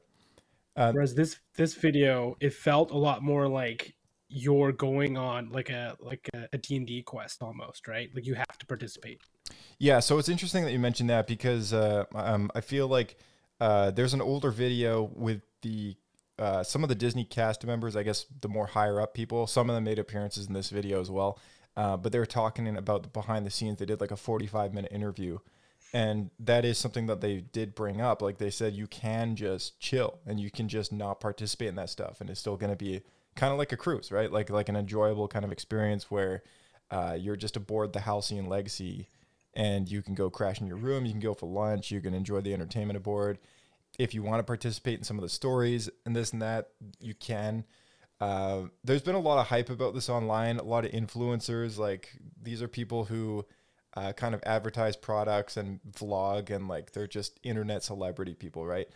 Uh, 0.77 0.93
Whereas 0.93 1.15
this 1.15 1.39
this 1.57 1.75
video, 1.75 2.37
it 2.41 2.55
felt 2.55 2.91
a 2.93 2.97
lot 2.97 3.23
more 3.23 3.49
like 3.49 3.95
you're 4.31 4.73
going 4.73 5.17
on 5.17 5.51
like 5.51 5.71
a 5.71 5.97
like 6.01 6.29
a, 6.53 6.57
D&D 6.57 7.03
quest 7.03 7.43
almost, 7.43 7.89
right? 7.89 8.09
Like 8.15 8.25
you 8.25 8.35
have 8.35 8.59
to 8.59 8.67
participate. 8.67 9.21
Yeah, 9.79 10.01
so 10.01 10.19
it's 10.19 10.29
interesting 10.29 10.65
that 10.65 10.73
you 10.73 10.79
mentioned 10.79 11.11
that 11.11 11.27
because 11.27 11.73
uh, 11.73 12.05
um, 12.15 12.51
I 12.55 12.61
feel 12.61 12.87
like 12.87 13.17
uh, 13.61 13.91
there's 13.91 14.15
an 14.15 14.21
older 14.21 14.51
video 14.51 15.11
with 15.15 15.43
the 15.63 15.97
uh, 16.39 16.63
some 16.63 16.83
of 16.83 16.89
the 16.89 16.95
Disney 16.95 17.25
cast 17.25 17.67
members. 17.67 17.97
I 17.97 18.03
guess 18.03 18.27
the 18.41 18.49
more 18.49 18.67
higher 18.67 19.01
up 19.01 19.15
people. 19.15 19.47
Some 19.47 19.69
of 19.69 19.75
them 19.75 19.85
made 19.85 19.99
appearances 19.99 20.47
in 20.47 20.55
this 20.55 20.71
video 20.71 21.01
as 21.01 21.11
well. 21.11 21.39
Uh, 21.77 21.97
but 21.97 22.13
they 22.13 22.19
were 22.19 22.27
talking 22.27 22.77
about 22.77 23.03
the 23.03 23.09
behind 23.09 23.45
the 23.45 23.51
scenes. 23.51 23.79
They 23.79 23.87
did 23.87 24.01
like 24.01 24.11
a 24.11 24.17
45 24.17 24.73
minute 24.73 24.93
interview, 24.93 25.39
and 25.93 26.31
that 26.39 26.65
is 26.65 26.79
something 26.79 27.07
that 27.07 27.21
they 27.21 27.39
did 27.41 27.75
bring 27.75 28.01
up. 28.01 28.23
Like 28.23 28.39
they 28.39 28.51
said, 28.51 28.75
you 28.75 28.87
can 28.87 29.35
just 29.35 29.79
chill 29.81 30.19
and 30.27 30.39
you 30.39 30.51
can 30.51 30.69
just 30.69 30.93
not 30.93 31.21
participate 31.21 31.69
in 31.69 31.75
that 31.77 31.91
stuff, 31.91 32.21
and 32.21 32.31
it's 32.31 32.41
still 32.41 32.57
going 32.57 32.71
to 32.71 32.77
be 32.77 33.03
kind 33.37 33.53
of 33.53 33.59
like 33.59 33.73
a 33.73 33.77
cruise, 33.77 34.13
right? 34.13 34.31
Like 34.31 34.51
like 34.51 34.69
an 34.69 34.77
enjoyable 34.77 35.29
kind 35.29 35.45
of 35.45 35.53
experience 35.53 36.11
where 36.11 36.43
uh, 36.91 37.17
you're 37.19 37.37
just 37.37 37.57
aboard 37.57 37.93
the 37.93 38.01
Halcyon 38.01 38.47
Legacy 38.47 39.09
and 39.55 39.91
you 39.91 40.03
can 40.03 40.15
go 40.15 40.31
crash 40.31 40.61
in 40.61 40.67
your 40.67 40.77
room, 40.77 41.05
you 41.05 41.13
can 41.13 41.21
go 41.21 41.35
for 41.35 41.47
lunch, 41.47 41.91
you 41.91 42.01
can 42.01 42.15
enjoy 42.15 42.41
the 42.41 42.55
entertainment 42.55 42.97
aboard. 42.97 43.39
If 43.99 44.15
you 44.15 44.23
want 44.23 44.39
to 44.39 44.45
participate 44.45 44.99
in 44.99 45.05
some 45.05 45.19
of 45.19 45.23
the 45.23 45.29
stories 45.29 45.91
and 46.07 46.15
this 46.15 46.33
and 46.33 46.43
that, 46.43 46.69
you 47.01 47.15
can. 47.15 47.65
Uh, 48.21 48.65
there's 48.85 49.03
been 49.03 49.15
a 49.15 49.21
lot 49.21 49.41
of 49.41 49.47
hype 49.47 49.71
about 49.71 49.95
this 49.95 50.09
online. 50.09 50.59
A 50.59 50.63
lot 50.63 50.85
of 50.85 50.93
influencers, 50.93 51.79
like 51.79 52.11
these 52.41 52.63
are 52.63 52.69
people 52.69 53.05
who 53.05 53.45
uh, 53.95 54.13
kind 54.13 54.35
of 54.35 54.43
advertise 54.45 54.95
products 54.95 55.57
and 55.57 55.81
vlog, 55.91 56.51
and 56.51 56.69
like 56.69 56.93
they're 56.93 57.07
just 57.07 57.41
internet 57.43 57.83
celebrity 57.83 58.35
people, 58.35 58.67
right? 58.67 58.89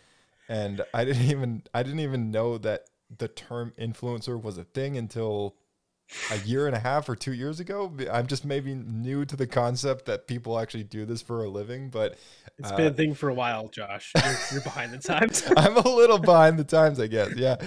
And 0.47 0.85
I 0.93 1.05
didn't 1.05 1.23
even 1.31 1.63
I 1.73 1.83
didn't 1.83 1.99
even 2.01 2.31
know 2.31 2.57
that 2.59 2.85
the 3.15 3.27
term 3.27 3.73
influencer 3.79 4.41
was 4.41 4.57
a 4.57 4.63
thing 4.63 4.97
until 4.97 5.55
a 6.31 6.37
year 6.37 6.67
and 6.67 6.75
a 6.75 6.79
half 6.79 7.09
or 7.09 7.15
two 7.15 7.33
years 7.33 7.59
ago. 7.59 7.91
I'm 8.11 8.27
just 8.27 8.45
maybe 8.45 8.75
new 8.75 9.25
to 9.25 9.35
the 9.35 9.47
concept 9.47 10.05
that 10.05 10.27
people 10.27 10.59
actually 10.59 10.83
do 10.83 11.05
this 11.05 11.21
for 11.21 11.43
a 11.43 11.49
living, 11.49 11.89
but 11.89 12.17
It's 12.57 12.71
uh, 12.71 12.77
been 12.77 12.87
a 12.87 12.93
thing 12.93 13.13
for 13.13 13.29
a 13.29 13.33
while, 13.33 13.67
Josh. 13.69 14.11
You're, 14.15 14.35
you're 14.51 14.61
behind 14.61 14.93
the 14.93 14.99
times. 14.99 15.43
I'm 15.57 15.77
a 15.77 15.87
little 15.87 16.19
behind 16.19 16.59
the 16.59 16.63
times, 16.63 16.99
I 16.99 17.07
guess. 17.07 17.35
Yeah, 17.35 17.57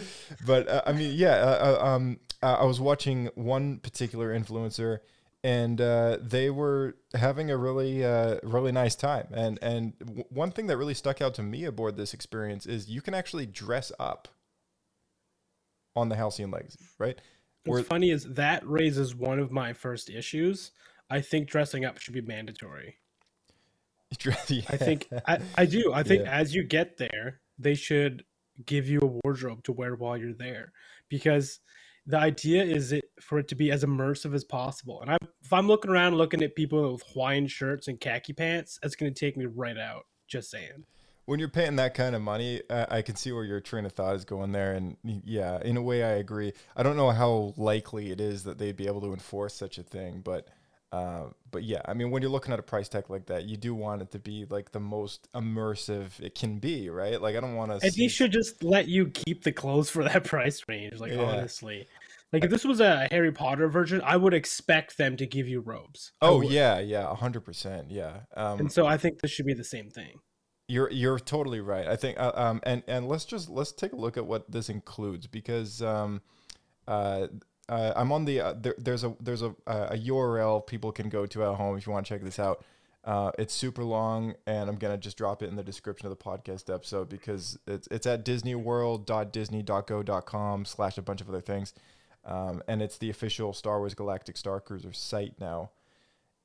but 0.47 0.69
uh, 0.69 0.83
I 0.87 0.93
mean, 0.93 1.15
yeah. 1.17 1.35
Uh, 1.35 1.79
uh, 1.81 1.85
um, 1.85 2.21
uh, 2.43 2.57
I 2.61 2.65
was 2.65 2.81
watching 2.81 3.27
one 3.35 3.79
particular 3.79 4.39
influencer, 4.39 4.99
and 5.43 5.81
uh, 5.81 6.19
they 6.21 6.51
were 6.51 6.97
having 7.15 7.51
a 7.51 7.57
really, 7.57 8.05
uh, 8.05 8.39
really 8.45 8.73
nice 8.73 8.95
time. 8.95 9.27
And 9.33 9.59
and 9.63 9.99
w- 9.99 10.25
one 10.31 10.53
thing 10.53 10.69
that 10.69 10.77
really 10.77 10.95
stuck 10.95 11.21
out 11.21 11.35
to 11.35 11.43
me 11.43 11.65
aboard 11.65 11.97
this 11.97 12.15
experience 12.15 12.67
is 12.67 12.89
you 12.89 13.03
can 13.03 13.15
actually 13.15 13.47
dress 13.47 13.91
up 13.99 14.29
on 15.99 16.09
the 16.09 16.17
Halcyon 16.17 16.51
Legacy, 16.51 16.79
right? 16.99 17.21
What's 17.65 17.87
funny 17.87 18.11
is 18.11 18.25
that 18.25 18.67
raises 18.67 19.15
one 19.15 19.39
of 19.39 19.51
my 19.51 19.73
first 19.73 20.09
issues. 20.09 20.71
I 21.11 21.21
think 21.21 21.49
dressing 21.49 21.85
up 21.85 21.99
should 21.99 22.15
be 22.15 22.21
mandatory. 22.23 22.97
I 24.27 24.77
think 24.77 25.09
I, 25.27 25.39
I 25.57 25.67
do. 25.67 25.93
I 25.93 26.03
think 26.03 26.25
Yeah. 26.25 26.33
as 26.33 26.55
you 26.55 26.65
get 26.65 26.97
there, 26.97 27.41
they 27.59 27.75
should 27.75 28.25
give 28.65 28.89
you 28.89 29.01
a 29.01 29.07
wardrobe 29.25 29.63
to 29.65 29.73
wear 29.73 29.95
while 29.95 30.17
you're 30.17 30.33
there 30.33 30.73
because 31.09 31.61
the 32.07 32.19
idea 32.19 32.65
is 32.65 32.93
it 32.93 33.05
for 33.21 33.39
it 33.39 33.49
to 33.49 33.55
be 33.55 33.71
as 33.71 33.85
immersive 33.85 34.35
as 34.35 34.45
possible. 34.45 35.03
And 35.03 35.11
I, 35.11 35.19
if 35.43 35.53
I'm 35.53 35.67
looking 35.67 35.91
around 35.91 36.17
looking 36.17 36.43
at 36.43 36.57
people 36.57 36.93
with 36.93 37.03
Hawaiian 37.13 37.47
shirts 37.49 37.89
and 37.89 38.01
khaki 38.01 38.33
pants, 38.33 38.79
that's 38.83 38.97
going 38.97 39.13
to 39.13 39.19
take 39.21 39.37
me 39.37 39.45
right 39.45 39.77
out. 39.77 40.07
Just 40.27 40.51
saying. 40.51 40.85
When 41.29 41.39
you're 41.39 41.51
paying 41.51 41.77
that 41.77 41.93
kind 41.93 42.17
of 42.17 42.23
money, 42.23 42.63
uh, 42.71 42.87
I 42.89 43.03
can 43.03 43.15
see 43.15 43.33
where 43.33 43.45
your 43.45 43.61
train 43.61 43.85
of 43.85 43.93
thought 43.93 44.17
is 44.17 44.25
going 44.25 44.53
there. 44.53 44.73
And 44.73 44.97
yeah, 45.05 45.61
in 45.61 45.77
a 45.77 45.83
way, 45.83 46.03
I 46.03 46.13
agree. 46.13 46.55
I 46.75 46.83
don't 46.83 46.97
know 46.97 47.11
how 47.11 47.53
likely 47.59 48.11
it 48.11 48.19
is 48.19 48.45
that 48.45 48.57
they'd 48.57 48.79
be 48.79 48.87
able 48.87 49.03
to 49.03 49.13
enforce 49.13 49.53
such 49.53 49.77
a 49.77 49.83
thing, 49.83 50.23
but 50.25 50.49
uh, 50.91 51.25
but 51.51 51.65
yeah, 51.65 51.83
I 51.85 51.93
mean, 51.93 52.11
when 52.11 52.23
you're 52.23 52.31
looking 52.31 52.55
at 52.55 52.59
a 52.59 52.63
price 52.63 52.89
tag 52.89 53.11
like 53.11 53.27
that, 53.27 53.45
you 53.45 53.59
do 53.59 53.75
want 53.75 54.01
it 54.01 54.11
to 54.13 54.19
be 54.19 54.47
like 54.49 54.73
the 54.73 54.81
most 54.81 55.31
immersive 55.35 56.19
it 56.19 56.35
can 56.35 56.61
be, 56.61 56.89
right? 56.89 57.21
Like 57.21 57.37
I 57.37 57.41
don't 57.41 57.57
want 57.57 57.79
to. 57.79 57.87
And 57.87 57.95
they 57.95 58.09
should 58.09 58.33
just 58.33 58.65
let 58.65 58.89
you 58.89 59.09
keep 59.09 59.45
the 59.45 59.53
clothes 59.53 59.91
for 59.91 60.05
that 60.05 60.25
price 60.33 60.63
range. 60.67 60.99
Like 60.99 61.13
Yeah. 61.13 61.25
honestly, 61.25 61.89
like 62.33 62.45
if 62.45 62.51
this 62.51 62.65
was 62.65 62.81
a 62.81 63.07
Harry 63.11 63.33
Potter 63.33 63.69
version, 63.69 64.01
I 64.03 64.17
would 64.17 64.33
expect 64.33 64.97
them 64.97 65.19
to 65.19 65.27
give 65.27 65.47
you 65.47 65.61
robes. 65.61 66.11
Oh 66.23 66.41
yeah, 66.41 66.79
yeah, 66.79 67.15
hundred 67.15 67.43
percent, 67.43 67.91
yeah. 67.91 68.21
Um, 68.35 68.61
and 68.61 68.73
so 68.73 68.87
I 68.87 68.97
think 68.97 69.21
this 69.21 69.31
should 69.31 69.45
be 69.45 69.53
the 69.53 69.63
same 69.63 69.91
thing. 69.91 70.21
You're 70.69 70.91
you're 70.91 71.19
totally 71.19 71.61
right. 71.61 71.89
I 71.89 71.97
think 71.97 72.21
uh, 72.21 72.31
um 72.35 72.61
and 72.63 72.83
and 72.87 73.09
let's 73.09 73.25
just 73.25 73.49
let's 73.49 73.73
take 73.73 73.95
a 73.95 73.97
look 73.97 74.19
at 74.19 74.27
what 74.27 74.51
this 74.51 74.69
includes 74.69 75.27
because 75.27 75.81
um 75.83 76.21
uh, 76.87 77.29
uh 77.71 77.95
I'm 77.97 78.13
on 78.13 78.27
the 78.27 78.41
uh, 78.41 78.53
there, 78.53 78.75
there's 78.77 79.03
a 79.03 79.17
there's 79.19 79.41
a 79.43 79.55
a 79.67 79.97
URL 79.97 80.67
people 80.67 80.93
can 80.93 81.09
go 81.09 81.25
to 81.27 81.45
at 81.45 81.55
home 81.55 81.79
if 81.79 81.87
you 81.87 81.93
want 81.93 82.05
to 82.07 82.15
check 82.15 82.23
this 82.23 82.39
out. 82.39 82.63
Uh, 83.05 83.31
it's 83.39 83.55
super 83.55 83.85
long, 83.85 84.35
and 84.47 84.69
I'm 84.69 84.77
gonna 84.77 84.99
just 84.99 85.17
drop 85.17 85.43
it 85.43 85.49
in 85.49 85.57
the 85.57 85.63
description 85.63 86.07
of 86.07 86.11
the 86.11 86.23
podcast 86.23 86.69
episode 86.73 87.09
because 87.09 87.59
it's 87.67 87.89
it's 87.91 88.07
at 88.07 88.27
DisneyWorld.disney.go.com 88.27 90.65
slash 90.67 90.99
a 90.99 91.03
bunch 91.03 91.23
of 91.23 91.31
other 91.31 91.41
things, 91.41 91.73
um, 92.27 92.63
and 92.69 92.83
it's 92.83 92.99
the 92.99 93.09
official 93.09 93.55
Star 93.55 93.79
Wars 93.79 93.95
Galactic 93.95 94.37
Star 94.37 94.61
Cruiser 94.61 94.93
site 94.93 95.41
now 95.41 95.71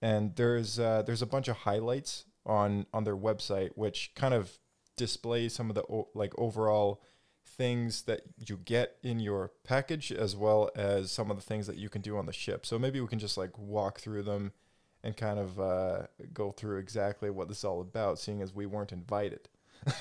and 0.04 0.36
there's 0.36 0.80
uh, 0.80 1.02
there's 1.06 1.22
a 1.22 1.26
bunch 1.26 1.48
of 1.48 1.56
highlights 1.56 2.26
on 2.46 2.86
on 2.94 3.04
their 3.04 3.16
website 3.16 3.72
which 3.76 4.12
kind 4.16 4.34
of 4.34 4.58
displays 4.98 5.54
some 5.54 5.70
of 5.70 5.76
the 5.76 5.84
o- 5.84 6.10
like 6.14 6.34
overall 6.38 7.02
things 7.46 8.04
that 8.04 8.22
you 8.48 8.58
get 8.58 8.98
in 9.04 9.20
your 9.20 9.52
package 9.64 10.12
as 10.12 10.36
well 10.36 10.70
as 10.76 11.12
some 11.12 11.30
of 11.30 11.38
the 11.38 11.44
things 11.44 11.68
that 11.68 11.78
you 11.78 11.90
can 11.90 12.02
do 12.02 12.18
on 12.18 12.26
the 12.26 12.34
ship 12.34 12.66
so 12.66 12.80
maybe 12.80 13.00
we 13.00 13.08
can 13.08 13.20
just 13.20 13.38
like 13.38 13.58
walk 13.58 14.00
through 14.00 14.24
them 14.24 14.52
and 15.04 15.18
kind 15.18 15.38
of 15.38 15.60
uh, 15.60 16.04
go 16.34 16.52
through 16.52 16.78
exactly 16.78 17.30
what 17.30 17.50
this 17.50 17.58
is 17.60 17.66
all 17.66 17.82
about 17.82 18.18
seeing 18.18 18.42
as 18.42 18.54
we 18.54 18.66
weren't 18.66 18.92
invited 18.92 19.50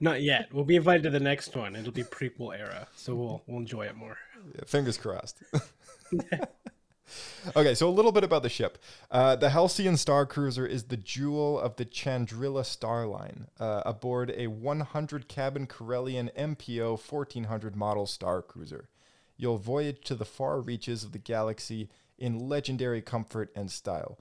Not 0.00 0.22
yet. 0.22 0.48
We'll 0.52 0.64
be 0.64 0.76
invited 0.76 1.02
to 1.04 1.10
the 1.10 1.20
next 1.20 1.54
one. 1.54 1.76
It'll 1.76 1.92
be 1.92 2.02
prequel 2.02 2.58
era, 2.58 2.88
so 2.96 3.14
we'll 3.14 3.42
we'll 3.46 3.58
enjoy 3.60 3.86
it 3.86 3.96
more. 3.96 4.16
Yeah, 4.54 4.62
fingers 4.66 4.98
crossed. 4.98 5.42
okay, 7.56 7.74
so 7.74 7.88
a 7.88 7.90
little 7.90 8.12
bit 8.12 8.24
about 8.24 8.42
the 8.42 8.48
ship. 8.48 8.78
Uh, 9.10 9.36
the 9.36 9.50
Halcyon 9.50 9.96
Star 9.96 10.26
Cruiser 10.26 10.66
is 10.66 10.84
the 10.84 10.96
jewel 10.96 11.58
of 11.58 11.76
the 11.76 11.84
Chandrila 11.84 12.64
Star 12.64 13.06
Line, 13.06 13.48
uh, 13.58 13.82
aboard 13.84 14.32
a 14.36 14.46
100 14.46 15.28
cabin 15.28 15.66
Corellian 15.66 16.32
MPO 16.34 16.98
1400 16.98 17.76
model 17.76 18.06
Star 18.06 18.42
Cruiser. 18.42 18.88
You'll 19.36 19.58
voyage 19.58 20.00
to 20.04 20.14
the 20.14 20.24
far 20.24 20.60
reaches 20.60 21.04
of 21.04 21.12
the 21.12 21.18
galaxy 21.18 21.88
in 22.18 22.48
legendary 22.48 23.02
comfort 23.02 23.50
and 23.56 23.70
style. 23.70 24.18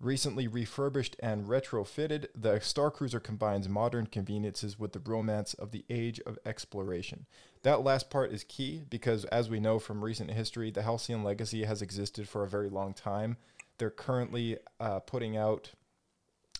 Recently 0.00 0.48
refurbished 0.48 1.14
and 1.20 1.44
retrofitted, 1.44 2.26
the 2.34 2.58
Star 2.60 2.90
Cruiser 2.90 3.20
combines 3.20 3.68
modern 3.68 4.06
conveniences 4.06 4.78
with 4.78 4.92
the 4.92 4.98
romance 4.98 5.52
of 5.54 5.72
the 5.72 5.84
age 5.90 6.20
of 6.20 6.38
exploration. 6.46 7.26
That 7.62 7.84
last 7.84 8.08
part 8.08 8.32
is 8.32 8.44
key 8.44 8.84
because, 8.88 9.24
as 9.26 9.50
we 9.50 9.60
know 9.60 9.78
from 9.78 10.02
recent 10.02 10.30
history, 10.30 10.70
the 10.70 10.82
Halcyon 10.82 11.22
Legacy 11.22 11.64
has 11.64 11.82
existed 11.82 12.28
for 12.28 12.42
a 12.42 12.48
very 12.48 12.70
long 12.70 12.94
time. 12.94 13.36
They're 13.76 13.90
currently 13.90 14.58
uh, 14.78 15.00
putting 15.00 15.36
out 15.36 15.70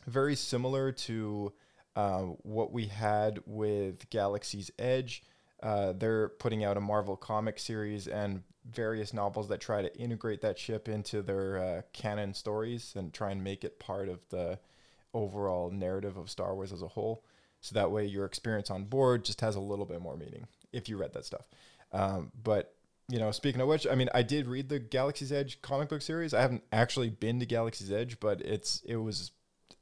very 0.07 0.37
similar 0.37 0.93
to 0.93 1.53
uh, 1.97 2.21
what 2.43 2.73
we 2.73 2.87
had 2.87 3.41
with 3.47 4.11
Galaxy's 4.11 4.71
Edge. 4.79 5.23
Uh, 5.63 5.93
they're 5.93 6.29
putting 6.29 6.65
out 6.65 6.77
a 6.77 6.81
Marvel 6.81 7.17
comic 7.17 7.59
series 7.59 8.07
and 8.07 8.43
various 8.71 9.15
novels 9.15 9.49
that 9.49 9.61
try 9.61 9.83
to 9.83 9.95
integrate 9.99 10.43
that 10.43 10.59
ship 10.59 10.89
into 10.89 11.23
their 11.23 11.59
uh, 11.59 11.83
canon 11.93 12.35
stories 12.35 12.93
and 12.95 13.13
try 13.13 13.31
and 13.31 13.43
make 13.43 13.65
it 13.65 13.79
part 13.79 14.09
of 14.09 14.21
the 14.29 14.59
overall 15.15 15.71
narrative 15.71 16.17
of 16.17 16.31
Star 16.31 16.55
Wars 16.55 16.73
as 16.73 16.83
a 16.83 16.89
whole. 16.89 17.25
So 17.61 17.75
that 17.75 17.91
way, 17.91 18.07
your 18.07 18.25
experience 18.25 18.71
on 18.71 18.85
board 18.85 19.25
just 19.25 19.41
has 19.41 19.57
a 19.57 19.61
little 19.61 19.85
bit 19.85 20.01
more 20.01 20.17
meaning 20.17 20.47
if 20.73 20.89
you 20.89 20.97
read 20.97 21.13
that 21.13 21.25
stuff. 21.25 21.47
Um, 21.93 22.33
but 22.43 22.75
you 23.09 23.19
know, 23.19 23.31
speaking 23.33 23.61
of 23.61 23.69
which, 23.69 23.87
I 23.91 23.95
mean, 23.95 24.09
I 24.15 24.23
did 24.23 24.47
read 24.47 24.69
the 24.69 24.79
Galaxy's 24.79 25.33
Edge 25.33 25.61
comic 25.63 25.89
book 25.89 26.01
series. 26.01 26.33
I 26.33 26.41
haven't 26.41 26.63
actually 26.73 27.11
been 27.11 27.41
to 27.41 27.47
Galaxy's 27.47 27.91
Edge, 27.91 28.21
but 28.21 28.41
it's 28.41 28.83
it 28.87 28.97
was 28.97 29.33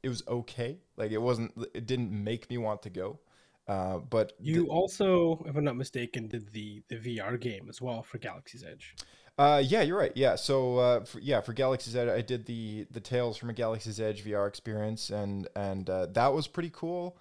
it 0.03 0.09
was 0.09 0.23
okay. 0.27 0.79
Like 0.97 1.11
it 1.11 1.21
wasn't 1.21 1.53
it 1.73 1.85
didn't 1.85 2.11
make 2.11 2.49
me 2.49 2.57
want 2.57 2.81
to 2.83 2.89
go. 2.89 3.19
Uh, 3.67 3.99
but 3.99 4.33
you 4.39 4.67
also, 4.69 5.43
if 5.45 5.55
I'm 5.55 5.63
not 5.63 5.75
mistaken, 5.75 6.27
did 6.27 6.51
the 6.53 6.81
the 6.87 6.95
VR 6.95 7.39
game 7.39 7.67
as 7.69 7.79
well 7.81 8.01
for 8.01 8.17
Galaxy's 8.17 8.63
Edge. 8.63 8.95
Uh, 9.37 9.61
yeah, 9.63 9.81
you're 9.83 9.97
right. 9.97 10.11
Yeah, 10.15 10.35
so 10.35 10.77
uh, 10.79 11.05
for, 11.05 11.19
yeah, 11.19 11.39
for 11.39 11.53
Galaxy's 11.53 11.95
Edge, 11.95 12.09
I 12.09 12.21
did 12.21 12.45
the 12.45 12.87
the 12.91 12.99
Tales 12.99 13.37
from 13.37 13.51
a 13.51 13.53
Galaxy's 13.53 13.99
Edge 13.99 14.25
VR 14.25 14.47
experience, 14.47 15.11
and 15.11 15.47
and 15.55 15.87
uh, 15.89 16.07
that 16.07 16.33
was 16.33 16.47
pretty 16.47 16.71
cool. 16.73 17.17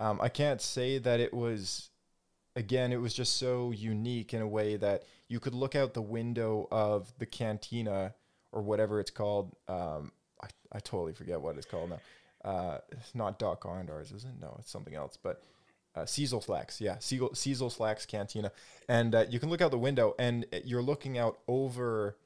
Um, 0.00 0.18
I 0.20 0.30
can't 0.30 0.60
say 0.60 0.98
that 0.98 1.20
it 1.20 1.32
was, 1.32 1.90
again, 2.56 2.92
it 2.92 3.00
was 3.00 3.14
just 3.14 3.36
so 3.36 3.70
unique 3.70 4.34
in 4.34 4.40
a 4.40 4.48
way 4.48 4.76
that 4.76 5.04
you 5.28 5.38
could 5.38 5.54
look 5.54 5.76
out 5.76 5.94
the 5.94 6.02
window 6.02 6.66
of 6.72 7.12
the 7.18 7.26
cantina 7.26 8.14
or 8.50 8.62
whatever 8.62 8.98
it's 8.98 9.10
called. 9.10 9.54
Um, 9.68 10.10
I, 10.42 10.48
I 10.72 10.80
totally 10.80 11.12
forget 11.12 11.40
what 11.40 11.56
it's 11.56 11.66
called 11.66 11.90
now. 11.90 12.00
Uh, 12.42 12.78
it's 12.90 13.14
not 13.14 13.38
Dok-Ondar's, 13.38 14.10
is 14.10 14.24
it? 14.24 14.32
No, 14.40 14.56
it's 14.58 14.70
something 14.70 14.94
else. 14.94 15.18
But 15.22 15.42
uh, 15.94 16.02
Seezelslak's, 16.02 16.80
yeah, 16.80 16.96
Seezelslak's 16.96 18.06
Cantina, 18.06 18.52
and 18.88 19.14
uh, 19.14 19.26
you 19.28 19.38
can 19.38 19.50
look 19.50 19.60
out 19.60 19.70
the 19.70 19.78
window, 19.78 20.14
and 20.18 20.46
you're 20.64 20.82
looking 20.82 21.18
out 21.18 21.38
over 21.46 22.16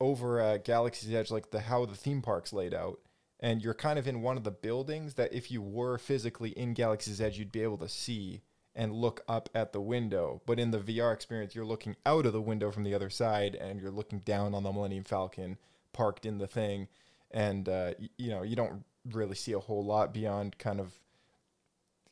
over 0.00 0.40
uh, 0.40 0.56
Galaxy's 0.58 1.12
Edge, 1.12 1.30
like 1.30 1.50
the 1.50 1.60
how 1.60 1.84
the 1.84 1.94
theme 1.94 2.22
park's 2.22 2.52
laid 2.52 2.74
out, 2.74 2.98
and 3.42 3.62
you're 3.62 3.74
kind 3.74 3.98
of 3.98 4.06
in 4.06 4.22
one 4.22 4.36
of 4.36 4.44
the 4.44 4.52
buildings 4.52 5.14
that 5.14 5.32
if 5.32 5.50
you 5.50 5.60
were 5.60 5.98
physically 5.98 6.50
in 6.50 6.74
Galaxy's 6.74 7.20
Edge, 7.20 7.38
you'd 7.38 7.50
be 7.50 7.62
able 7.62 7.78
to 7.78 7.88
see 7.88 8.40
and 8.74 8.94
look 8.94 9.22
up 9.28 9.48
at 9.52 9.72
the 9.72 9.80
window. 9.80 10.40
But 10.46 10.60
in 10.60 10.70
the 10.70 10.78
VR 10.78 11.12
experience, 11.12 11.54
you're 11.54 11.64
looking 11.64 11.96
out 12.06 12.24
of 12.24 12.32
the 12.32 12.40
window 12.40 12.70
from 12.70 12.84
the 12.84 12.94
other 12.94 13.10
side, 13.10 13.56
and 13.56 13.80
you're 13.80 13.90
looking 13.90 14.20
down 14.20 14.54
on 14.54 14.62
the 14.62 14.72
Millennium 14.72 15.04
Falcon 15.04 15.58
parked 15.92 16.24
in 16.24 16.38
the 16.38 16.46
thing, 16.46 16.86
and 17.32 17.68
uh, 17.68 17.92
you 18.16 18.30
know 18.30 18.42
you 18.42 18.56
don't 18.56 18.84
really 19.10 19.34
see 19.34 19.52
a 19.52 19.58
whole 19.58 19.84
lot 19.84 20.14
beyond 20.14 20.56
kind 20.58 20.78
of 20.80 20.92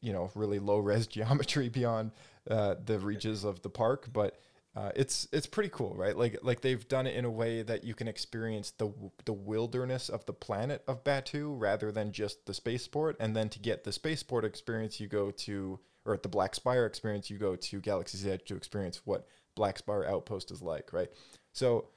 you 0.00 0.12
know 0.12 0.30
really 0.34 0.58
low 0.58 0.78
res 0.78 1.06
geometry 1.06 1.68
beyond 1.68 2.10
uh, 2.50 2.74
the 2.84 2.98
reaches 2.98 3.44
of 3.44 3.62
the 3.62 3.70
park, 3.70 4.08
but 4.12 4.36
uh, 4.76 4.92
it's 4.94 5.26
it's 5.32 5.46
pretty 5.46 5.70
cool, 5.70 5.94
right? 5.96 6.16
Like 6.16 6.38
like 6.42 6.60
they've 6.60 6.86
done 6.86 7.06
it 7.06 7.16
in 7.16 7.24
a 7.24 7.30
way 7.30 7.62
that 7.62 7.82
you 7.82 7.94
can 7.94 8.06
experience 8.06 8.70
the 8.70 8.92
the 9.24 9.32
wilderness 9.32 10.08
of 10.08 10.24
the 10.26 10.32
planet 10.32 10.84
of 10.86 11.02
Batuu 11.02 11.54
rather 11.58 11.90
than 11.90 12.12
just 12.12 12.46
the 12.46 12.54
spaceport. 12.54 13.16
And 13.18 13.34
then 13.34 13.48
to 13.48 13.58
get 13.58 13.82
the 13.82 13.92
spaceport 13.92 14.44
experience, 14.44 15.00
you 15.00 15.08
go 15.08 15.32
to 15.32 15.80
or 16.06 16.16
the 16.16 16.28
Black 16.28 16.54
Spire 16.54 16.86
experience, 16.86 17.30
you 17.30 17.38
go 17.38 17.56
to 17.56 17.80
Galaxy's 17.80 18.26
Edge 18.26 18.44
to 18.44 18.56
experience 18.56 19.02
what 19.04 19.26
Black 19.54 19.78
Spire 19.78 20.04
Outpost 20.04 20.50
is 20.50 20.62
like, 20.62 20.92
right? 20.92 21.08
So 21.52 21.88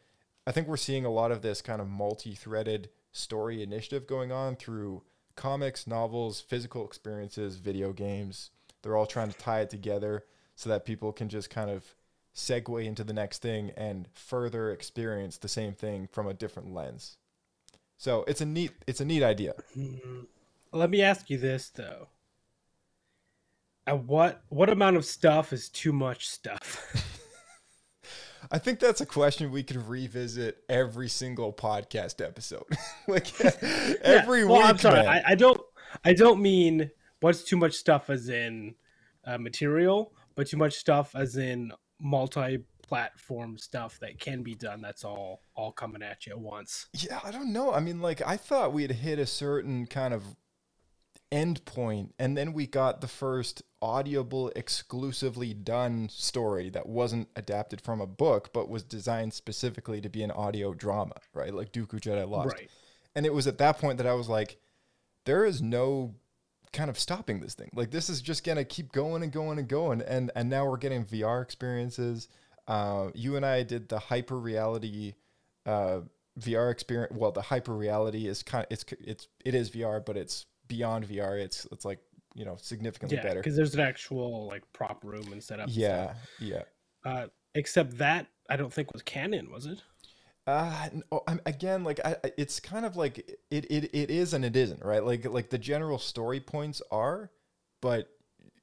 I 0.47 0.51
think 0.51 0.67
we're 0.67 0.77
seeing 0.77 1.05
a 1.05 1.11
lot 1.11 1.31
of 1.31 1.41
this 1.41 1.61
kind 1.61 1.79
of 1.79 1.87
multi-threaded 1.87 2.89
story 3.11 3.61
initiative 3.61 4.07
going 4.07 4.31
on 4.31 4.55
through 4.55 5.03
comics, 5.35 5.87
novels, 5.87 6.41
physical 6.41 6.85
experiences, 6.85 7.57
video 7.57 7.93
games. 7.93 8.49
They're 8.81 8.97
all 8.97 9.05
trying 9.05 9.31
to 9.31 9.37
tie 9.37 9.61
it 9.61 9.69
together 9.69 10.25
so 10.55 10.69
that 10.69 10.85
people 10.85 11.13
can 11.13 11.29
just 11.29 11.49
kind 11.49 11.69
of 11.69 11.95
segue 12.35 12.85
into 12.85 13.03
the 13.03 13.13
next 13.13 13.41
thing 13.41 13.71
and 13.77 14.07
further 14.13 14.71
experience 14.71 15.37
the 15.37 15.47
same 15.47 15.73
thing 15.73 16.07
from 16.11 16.27
a 16.27 16.33
different 16.33 16.73
lens. 16.73 17.17
So 17.97 18.23
it's 18.27 18.41
a 18.41 18.45
neat 18.45 18.71
it's 18.87 19.01
a 19.01 19.05
neat 19.05 19.23
idea. 19.23 19.53
Let 20.71 20.89
me 20.89 21.01
ask 21.01 21.29
you 21.29 21.37
this 21.37 21.69
though. 21.69 22.07
At 23.85 24.03
what 24.03 24.41
what 24.49 24.69
amount 24.69 24.97
of 24.97 25.05
stuff 25.05 25.53
is 25.53 25.69
too 25.69 25.93
much 25.93 26.27
stuff? 26.27 27.11
I 28.51 28.57
think 28.57 28.79
that's 28.79 29.01
a 29.01 29.05
question 29.05 29.51
we 29.51 29.63
could 29.63 29.87
revisit 29.87 30.63
every 30.69 31.09
single 31.09 31.53
podcast 31.53 32.25
episode. 32.25 32.65
like 33.07 33.39
every 34.01 34.41
yeah, 34.41 34.45
well, 34.45 34.57
week. 34.57 34.65
I'm 34.65 34.77
sorry. 34.77 34.99
I, 34.99 35.23
I 35.27 35.35
don't 35.35 35.61
I 36.03 36.13
don't 36.13 36.41
mean 36.41 36.89
what's 37.19 37.43
too 37.43 37.57
much 37.57 37.73
stuff 37.73 38.09
as 38.09 38.27
in 38.29 38.75
uh, 39.25 39.37
material, 39.37 40.13
but 40.35 40.47
too 40.47 40.57
much 40.57 40.73
stuff 40.73 41.15
as 41.15 41.37
in 41.37 41.71
multi-platform 42.03 43.57
stuff 43.57 43.97
that 44.01 44.19
can 44.19 44.43
be 44.43 44.53
done. 44.53 44.81
That's 44.81 45.03
all 45.03 45.41
all 45.55 45.71
coming 45.71 46.03
at 46.03 46.25
you 46.25 46.33
at 46.33 46.39
once. 46.39 46.87
Yeah, 46.93 47.19
I 47.23 47.31
don't 47.31 47.51
know. 47.51 47.73
I 47.73 47.79
mean, 47.79 48.01
like 48.01 48.21
I 48.25 48.37
thought 48.37 48.73
we 48.73 48.83
had 48.83 48.91
hit 48.91 49.17
a 49.17 49.25
certain 49.25 49.87
kind 49.87 50.13
of 50.13 50.23
end 51.31 51.65
point, 51.65 52.13
and 52.19 52.37
then 52.37 52.53
we 52.53 52.67
got 52.67 53.01
the 53.01 53.07
first 53.07 53.63
audible, 53.81 54.51
exclusively 54.55 55.53
done 55.53 56.07
story 56.09 56.69
that 56.69 56.87
wasn't 56.87 57.27
adapted 57.35 57.81
from 57.81 57.99
a 57.99 58.07
book, 58.07 58.51
but 58.53 58.69
was 58.69 58.83
designed 58.83 59.33
specifically 59.33 59.99
to 59.99 60.09
be 60.09 60.21
an 60.21 60.31
audio 60.31 60.73
drama, 60.73 61.15
right? 61.33 61.53
Like 61.53 61.71
Dooku 61.71 61.99
Jedi 61.99 62.29
Lost. 62.29 62.55
Right. 62.55 62.69
And 63.15 63.25
it 63.25 63.33
was 63.33 63.47
at 63.47 63.57
that 63.57 63.79
point 63.79 63.97
that 63.97 64.07
I 64.07 64.13
was 64.13 64.29
like, 64.29 64.57
there 65.25 65.45
is 65.45 65.61
no 65.61 66.15
kind 66.73 66.89
of 66.89 66.99
stopping 66.99 67.39
this 67.39 67.53
thing. 67.53 67.69
Like 67.73 67.91
this 67.91 68.09
is 68.09 68.21
just 68.21 68.43
gonna 68.43 68.65
keep 68.65 68.91
going 68.91 69.23
and 69.23 69.31
going 69.31 69.59
and 69.59 69.67
going. 69.67 70.01
And 70.01 70.31
and 70.35 70.49
now 70.49 70.65
we're 70.65 70.77
getting 70.77 71.05
VR 71.05 71.41
experiences. 71.41 72.27
Uh, 72.67 73.09
you 73.13 73.35
and 73.35 73.45
I 73.45 73.63
did 73.63 73.89
the 73.89 73.99
hyper 73.99 74.37
reality 74.37 75.13
uh, 75.65 76.01
VR 76.39 76.71
experience. 76.71 77.13
Well, 77.15 77.31
the 77.31 77.41
hyper 77.41 77.73
reality 77.75 78.27
is 78.27 78.43
kind 78.43 78.65
of 78.65 78.71
it's 78.71 78.85
it's 78.99 79.27
it 79.45 79.55
is 79.55 79.69
VR, 79.71 80.03
but 80.05 80.17
it's 80.17 80.45
beyond 80.67 81.07
VR. 81.07 81.39
It's 81.39 81.65
it's 81.71 81.85
like 81.85 81.99
you 82.35 82.45
know 82.45 82.55
significantly 82.59 83.17
Yeah, 83.17 83.23
better. 83.23 83.39
because 83.39 83.55
there's 83.55 83.75
an 83.75 83.81
actual 83.81 84.47
like 84.47 84.63
prop 84.73 85.03
room 85.03 85.31
and 85.31 85.43
setup. 85.43 85.67
and 85.67 85.75
Yeah, 85.75 86.05
stuff. 86.05 86.17
yeah. 86.39 86.61
Uh, 87.05 87.27
except 87.55 87.97
that 87.99 88.27
I 88.49 88.55
don't 88.55 88.73
think 88.73 88.91
was 88.93 89.01
canon, 89.03 89.51
was 89.51 89.65
it? 89.67 89.81
Uh, 90.45 90.89
again, 91.45 91.83
like 91.83 91.99
I, 92.03 92.17
it's 92.37 92.59
kind 92.59 92.85
of 92.85 92.97
like 92.97 93.19
it, 93.49 93.65
it, 93.69 93.89
it 93.93 94.11
is 94.11 94.33
and 94.33 94.43
it 94.43 94.55
isn't, 94.55 94.83
right? 94.83 95.03
Like, 95.03 95.25
like 95.25 95.49
the 95.49 95.57
general 95.57 95.97
story 95.97 96.41
points 96.41 96.81
are, 96.91 97.31
but 97.81 98.09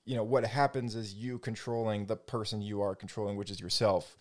you 0.05 0.17
know 0.17 0.25
what 0.25 0.45
happens 0.45 0.95
is 0.95 1.15
you 1.15 1.39
controlling 1.39 2.07
the 2.07 2.17
person 2.17 2.61
you 2.61 2.83
are 2.83 2.95
controlling, 2.95 3.37
which 3.37 3.51
is 3.51 3.61
yourself. 3.61 4.19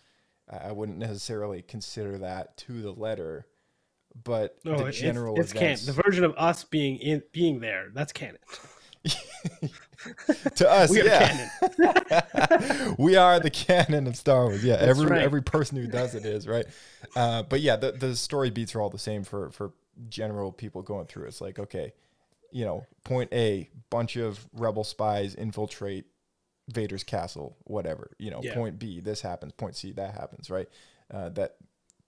I 0.50 0.72
wouldn't 0.72 0.98
necessarily 0.98 1.62
consider 1.62 2.18
that 2.20 2.58
to 2.58 2.82
the 2.82 2.92
letter, 2.92 3.46
but 4.24 4.58
No, 4.64 4.78
the 4.78 4.84
Oh, 4.84 4.88
it's, 4.88 5.00
general 5.00 5.40
it's 5.40 5.54
canon. 5.54 5.78
The 5.86 6.02
version 6.04 6.24
of 6.24 6.34
us 6.38 6.64
being 6.64 6.98
in 6.98 7.22
being 7.32 7.60
there, 7.60 7.90
that's 7.94 8.12
canon. 8.12 8.40
to 10.56 10.70
us, 10.70 10.90
we 10.90 11.02
are 11.02 11.06
yeah, 11.06 11.50
we 12.98 13.16
are 13.16 13.40
the 13.40 13.50
canon 13.50 14.08
of 14.08 14.16
Star 14.16 14.46
Wars. 14.46 14.64
Yeah, 14.64 14.78
That's 14.78 14.90
every 14.90 15.06
right. 15.08 15.22
every 15.22 15.42
person 15.42 15.78
who 15.78 15.88
does 15.88 16.16
it 16.16 16.26
is 16.26 16.48
right. 16.48 16.66
Uh, 17.16 17.44
but 17.44 17.62
yeah, 17.62 17.76
the 17.76 17.92
the 17.92 18.16
story 18.16 18.50
beats 18.50 18.76
are 18.76 18.82
all 18.82 18.90
the 18.90 18.98
same 19.00 19.24
for 19.24 19.50
for 19.52 19.74
general 20.10 20.52
people 20.52 20.82
going 20.82 21.08
through. 21.08 21.26
It's 21.26 21.42
like 21.42 21.60
okay, 21.60 21.94
you 22.52 22.66
know, 22.66 22.86
point 23.04 23.34
A, 23.34 23.70
bunch 23.90 24.16
of 24.16 24.48
rebel 24.54 24.84
spies 24.84 25.36
infiltrate 25.36 26.06
Vader's 26.70 27.04
castle, 27.04 27.58
whatever. 27.66 28.12
You 28.20 28.32
know, 28.32 28.40
Yeah. 28.44 28.54
point 28.54 28.80
B, 28.80 29.00
this 29.02 29.22
happens. 29.22 29.52
Point 29.54 29.76
C, 29.76 29.92
that 29.94 30.14
happens. 30.14 30.50
Right. 30.50 30.70
Uh, 31.12 31.30
that 31.30 31.56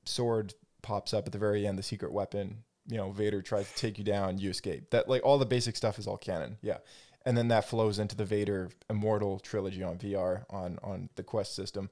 sword 0.06 0.54
pops 0.82 1.14
up 1.14 1.26
at 1.26 1.32
the 1.34 1.40
very 1.40 1.68
end. 1.68 1.78
The 1.78 1.84
secret 1.84 2.12
weapon. 2.14 2.64
You 2.88 2.98
know, 2.98 3.12
Vader 3.12 3.42
tries 3.44 3.72
to 3.72 3.76
take 3.78 3.98
you 4.00 4.04
down. 4.04 4.40
You 4.40 4.50
escape. 4.50 4.90
That 4.90 5.08
like 5.08 5.24
all 5.24 5.38
the 5.38 5.46
basic 5.46 5.76
stuff 5.76 6.00
is 6.00 6.08
all 6.08 6.18
canon. 6.18 6.58
Yeah 6.62 6.78
and 7.26 7.38
then 7.38 7.50
that 7.50 7.66
flows 7.66 8.00
into 8.00 8.16
the 8.16 8.26
Vader 8.26 8.70
Immortal 8.90 9.40
trilogy 9.40 9.84
on 9.84 9.98
VR 9.98 10.44
on 10.50 10.80
on 10.84 11.10
the 11.16 11.24
Quest 11.24 11.56
system. 11.56 11.90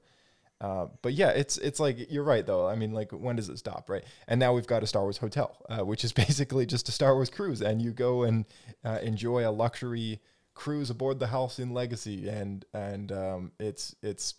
Uh, 0.60 0.88
but 1.00 1.14
yeah, 1.14 1.30
it's 1.30 1.56
it's 1.58 1.80
like 1.80 2.10
you're 2.10 2.24
right 2.24 2.44
though. 2.44 2.66
I 2.66 2.74
mean, 2.74 2.92
like 2.92 3.12
when 3.12 3.36
does 3.36 3.48
it 3.48 3.58
stop, 3.58 3.88
right? 3.88 4.04
And 4.28 4.38
now 4.38 4.52
we've 4.52 4.66
got 4.66 4.82
a 4.82 4.86
Star 4.86 5.02
Wars 5.02 5.16
hotel, 5.16 5.56
uh, 5.70 5.84
which 5.84 6.04
is 6.04 6.12
basically 6.26 6.66
just 6.66 6.88
a 6.88 6.92
Star 6.92 7.14
Wars 7.14 7.30
cruise, 7.30 7.62
and 7.62 7.80
you 7.80 7.92
go 7.92 8.24
and 8.24 8.44
uh, 8.84 8.98
enjoy 9.02 9.48
a 9.48 9.50
luxury 9.50 10.20
cruise 10.54 10.90
aboard 10.90 11.18
the 11.18 11.28
Halcyon 11.28 11.72
Legacy, 11.72 12.28
and 12.28 12.64
and 12.74 13.10
um, 13.10 13.52
it's 13.58 13.94
it's 14.02 14.34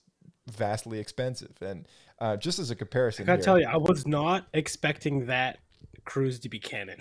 vastly 0.47 0.99
expensive. 0.99 1.53
And 1.61 1.87
uh, 2.19 2.37
just 2.37 2.59
as 2.59 2.69
a 2.69 2.75
comparison, 2.75 3.23
I 3.23 3.25
gotta 3.25 3.37
here- 3.37 3.43
tell 3.43 3.59
you, 3.59 3.67
I 3.67 3.77
was 3.77 4.05
not 4.05 4.45
expecting 4.53 5.25
that 5.25 5.59
cruise 6.11 6.39
to 6.39 6.49
be 6.49 6.59
canon. 6.59 6.99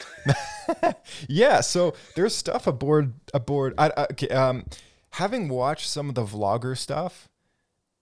yeah, 1.29 1.61
so 1.61 1.95
there's 2.15 2.33
stuff 2.35 2.69
aboard 2.69 3.13
aboard. 3.35 3.75
I, 3.77 3.91
I, 3.97 4.03
okay, 4.13 4.29
um, 4.29 4.67
having 5.11 5.49
watched 5.49 5.89
some 5.89 6.09
of 6.09 6.15
the 6.15 6.23
vlogger 6.25 6.79
stuff, 6.79 7.29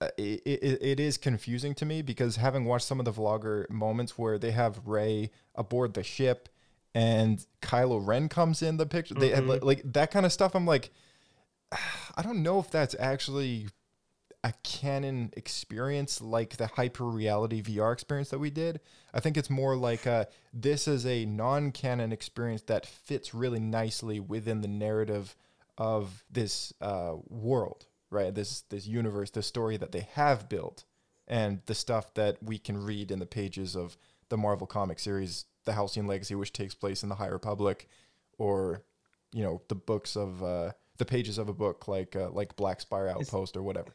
uh, 0.02 0.08
it, 0.18 0.42
it, 0.44 0.78
it 0.82 1.00
is 1.00 1.16
confusing 1.16 1.74
to 1.76 1.86
me 1.86 2.02
because 2.02 2.36
having 2.36 2.66
watched 2.66 2.84
some 2.84 2.98
of 2.98 3.06
the 3.06 3.12
vlogger 3.12 3.68
moments 3.70 4.18
where 4.18 4.38
they 4.38 4.50
have 4.50 4.86
Rey 4.86 5.30
aboard 5.54 5.94
the 5.94 6.02
ship 6.02 6.50
and 6.94 7.44
Kylo 7.62 8.06
Ren 8.06 8.28
comes 8.28 8.60
in 8.60 8.76
the 8.76 8.84
picture, 8.86 9.14
they 9.14 9.30
Mhm. 9.30 9.46
like, 9.48 9.64
like 9.64 9.92
that 9.94 10.10
kind 10.10 10.26
of 10.26 10.32
stuff. 10.32 10.54
I'm 10.54 10.66
like, 10.66 10.90
I 12.16 12.20
don't 12.22 12.42
know 12.42 12.58
if 12.58 12.70
that's 12.70 12.94
actually 12.98 13.68
a 14.44 14.52
canon 14.62 15.30
experience 15.36 16.20
like 16.22 16.56
the 16.56 16.68
hyper 16.68 17.04
reality 17.04 17.60
VR 17.62 17.92
experience 17.92 18.30
that 18.30 18.38
we 18.38 18.50
did. 18.50 18.80
I 19.12 19.20
think 19.20 19.36
it's 19.36 19.50
more 19.50 19.76
like 19.76 20.06
uh 20.06 20.26
this 20.52 20.86
is 20.86 21.04
a 21.06 21.24
non 21.24 21.72
canon 21.72 22.12
experience 22.12 22.62
that 22.62 22.86
fits 22.86 23.34
really 23.34 23.60
nicely 23.60 24.20
within 24.20 24.60
the 24.60 24.68
narrative 24.68 25.34
of 25.78 26.24
this 26.30 26.72
uh, 26.80 27.14
world, 27.28 27.86
right? 28.10 28.34
This 28.34 28.62
this 28.62 28.86
universe, 28.86 29.30
the 29.30 29.42
story 29.42 29.76
that 29.78 29.92
they 29.92 30.08
have 30.12 30.48
built, 30.48 30.84
and 31.26 31.60
the 31.66 31.74
stuff 31.74 32.12
that 32.14 32.42
we 32.42 32.58
can 32.58 32.76
read 32.84 33.10
in 33.10 33.20
the 33.20 33.26
pages 33.26 33.76
of 33.76 33.96
the 34.28 34.36
Marvel 34.36 34.66
comic 34.66 34.98
series, 34.98 35.46
The 35.64 35.72
Halcyon 35.72 36.06
Legacy, 36.06 36.34
which 36.34 36.52
takes 36.52 36.74
place 36.74 37.02
in 37.02 37.08
the 37.08 37.14
High 37.14 37.28
Republic, 37.28 37.88
or 38.36 38.82
you 39.32 39.42
know 39.42 39.62
the 39.68 39.76
books 39.76 40.16
of 40.16 40.42
uh, 40.42 40.72
the 40.98 41.04
pages 41.04 41.38
of 41.38 41.48
a 41.48 41.54
book 41.54 41.88
like 41.88 42.16
uh, 42.16 42.30
like 42.30 42.56
Black 42.56 42.80
Spire 42.80 43.08
Outpost 43.08 43.56
or 43.56 43.62
whatever. 43.62 43.94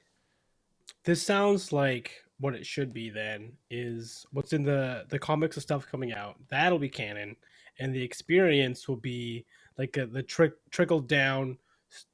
This 1.06 1.22
sounds 1.22 1.72
like 1.72 2.24
what 2.40 2.56
it 2.56 2.66
should 2.66 2.94
be 2.94 3.10
then 3.10 3.54
is 3.70 4.26
what's 4.32 4.54
in 4.54 4.64
the 4.64 5.06
the 5.10 5.20
comics 5.20 5.56
and 5.56 5.64
stuff 5.64 5.88
coming 5.90 6.14
out 6.14 6.36
that'll 6.50 6.80
be 6.80 6.90
canon 6.90 7.36
and 7.80 7.94
the 7.94 8.04
experience 8.04 8.88
will 8.88 8.98
be 8.98 9.46
like 9.78 9.96
a, 9.98 10.06
the 10.06 10.24
trick 10.24 10.54
trickled 10.72 11.08
down 11.08 11.58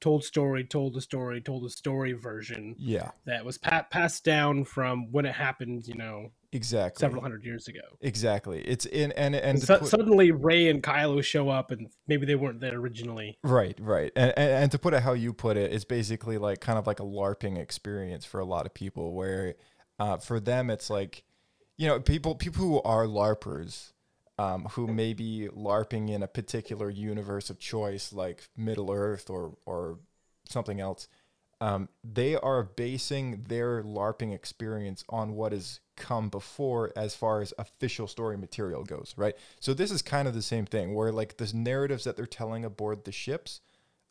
told 0.01 0.23
story 0.23 0.63
told 0.63 0.93
the 0.93 1.01
story 1.01 1.39
told 1.41 1.63
the 1.63 1.69
story 1.69 2.11
version 2.13 2.75
Yeah. 2.77 3.11
that 3.25 3.45
was 3.45 3.57
pa- 3.57 3.87
passed 3.89 4.23
down 4.25 4.65
from 4.65 5.11
when 5.11 5.25
it 5.25 5.33
happened 5.35 5.87
you 5.87 5.95
know 5.95 6.31
Exactly. 6.51 6.99
several 6.99 7.21
hundred 7.21 7.43
years 7.43 7.67
ago 7.67 7.81
Exactly. 8.01 8.61
It's 8.61 8.85
in 8.85 9.11
and 9.11 9.35
and, 9.35 9.45
and 9.45 9.61
su- 9.61 9.77
put- 9.77 9.87
suddenly 9.87 10.31
rey 10.31 10.69
and 10.69 10.81
kylo 10.81 11.23
show 11.23 11.49
up 11.49 11.71
and 11.71 11.89
maybe 12.07 12.25
they 12.25 12.35
weren't 12.35 12.59
there 12.59 12.75
originally 12.75 13.37
Right, 13.43 13.77
right. 13.79 14.11
And, 14.15 14.33
and 14.35 14.51
and 14.51 14.71
to 14.71 14.79
put 14.79 14.93
it 14.93 15.03
how 15.03 15.13
you 15.13 15.33
put 15.33 15.57
it, 15.57 15.71
it's 15.71 15.85
basically 15.85 16.37
like 16.37 16.59
kind 16.59 16.79
of 16.79 16.87
like 16.87 16.99
a 16.99 17.03
LARPing 17.03 17.57
experience 17.57 18.25
for 18.25 18.39
a 18.39 18.45
lot 18.45 18.65
of 18.65 18.73
people 18.73 19.13
where 19.13 19.55
uh, 19.99 20.17
for 20.17 20.39
them 20.39 20.69
it's 20.69 20.89
like 20.89 21.23
you 21.79 21.87
know, 21.87 21.99
people 21.99 22.35
people 22.35 22.61
who 22.61 22.81
are 22.81 23.05
LARPers 23.05 23.93
um, 24.37 24.65
who 24.71 24.87
may 24.87 25.13
be 25.13 25.47
LARPing 25.55 26.09
in 26.09 26.21
a 26.21 26.27
particular 26.27 26.89
universe 26.89 27.49
of 27.49 27.57
choice 27.57 28.11
like 28.11 28.49
Middle 28.57 28.91
Earth 28.91 29.29
or 29.29 29.57
or 29.65 29.99
something 30.47 30.81
else. 30.81 31.07
Um, 31.61 31.89
they 32.03 32.35
are 32.35 32.63
basing 32.63 33.45
their 33.47 33.81
LARPing 33.83 34.33
experience 34.33 35.03
on 35.09 35.33
what 35.33 35.53
has 35.53 35.79
come 35.99 36.29
before 36.29 36.91
as 36.95 37.13
far 37.13 37.41
as 37.41 37.53
official 37.59 38.07
story 38.07 38.37
material 38.37 38.83
goes, 38.83 39.13
right? 39.17 39.35
So 39.59 39.73
this 39.73 39.91
is 39.91 40.01
kind 40.01 40.27
of 40.27 40.33
the 40.33 40.41
same 40.41 40.65
thing 40.65 40.95
where 40.95 41.11
like 41.11 41.37
the 41.37 41.51
narratives 41.53 42.05
that 42.05 42.15
they're 42.15 42.25
telling 42.25 42.65
aboard 42.65 43.03
the 43.03 43.11
ships, 43.11 43.61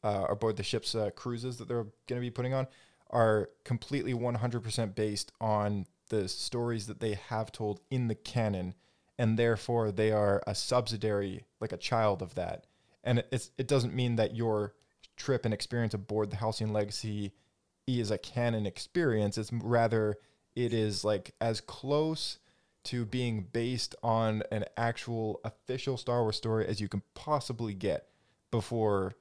uh, 0.04 0.26
aboard 0.28 0.56
the 0.56 0.62
ships' 0.62 0.94
uh, 0.94 1.10
cruises 1.10 1.56
that 1.56 1.66
they're 1.66 1.86
going 2.06 2.20
to 2.20 2.20
be 2.20 2.30
putting 2.30 2.54
on, 2.54 2.68
are 3.10 3.48
completely 3.64 4.12
100% 4.12 4.94
based 4.94 5.32
on 5.40 5.86
the 6.10 6.28
stories 6.28 6.86
that 6.86 7.00
they 7.00 7.14
have 7.14 7.50
told 7.50 7.80
in 7.90 8.08
the 8.08 8.14
canon, 8.14 8.74
and 9.18 9.38
therefore 9.38 9.90
they 9.90 10.12
are 10.12 10.42
a 10.46 10.54
subsidiary, 10.54 11.44
like 11.60 11.72
a 11.72 11.76
child 11.76 12.22
of 12.22 12.34
that. 12.34 12.66
And 13.02 13.24
it's 13.32 13.50
it 13.58 13.66
doesn't 13.66 13.94
mean 13.94 14.16
that 14.16 14.36
your 14.36 14.74
trip 15.16 15.44
and 15.44 15.54
experience 15.54 15.94
aboard 15.94 16.30
the 16.30 16.36
Halcyon 16.36 16.72
Legacy 16.72 17.32
is 17.86 18.10
a 18.10 18.18
canon 18.18 18.66
experience. 18.66 19.38
It's 19.38 19.52
rather 19.52 20.16
it 20.58 20.74
is 20.74 21.04
like 21.04 21.34
as 21.40 21.60
close 21.60 22.38
to 22.82 23.04
being 23.04 23.46
based 23.52 23.94
on 24.02 24.42
an 24.50 24.64
actual 24.76 25.40
official 25.44 25.96
Star 25.96 26.22
Wars 26.22 26.36
story 26.36 26.66
as 26.66 26.80
you 26.80 26.88
can 26.88 27.02
possibly 27.14 27.74
get 27.74 28.08
before 28.50 29.14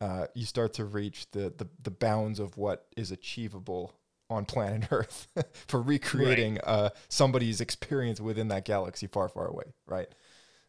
uh, 0.00 0.28
you 0.34 0.46
start 0.46 0.72
to 0.74 0.84
reach 0.86 1.30
the, 1.32 1.52
the 1.58 1.68
the 1.82 1.90
bounds 1.90 2.38
of 2.40 2.56
what 2.56 2.86
is 2.96 3.10
achievable 3.10 3.92
on 4.30 4.46
planet 4.46 4.88
Earth 4.90 5.28
for 5.66 5.82
recreating 5.82 6.58
uh, 6.64 6.88
somebody's 7.08 7.60
experience 7.60 8.20
within 8.20 8.48
that 8.48 8.64
galaxy 8.64 9.06
far, 9.06 9.28
far 9.28 9.46
away, 9.46 9.64
right? 9.86 10.08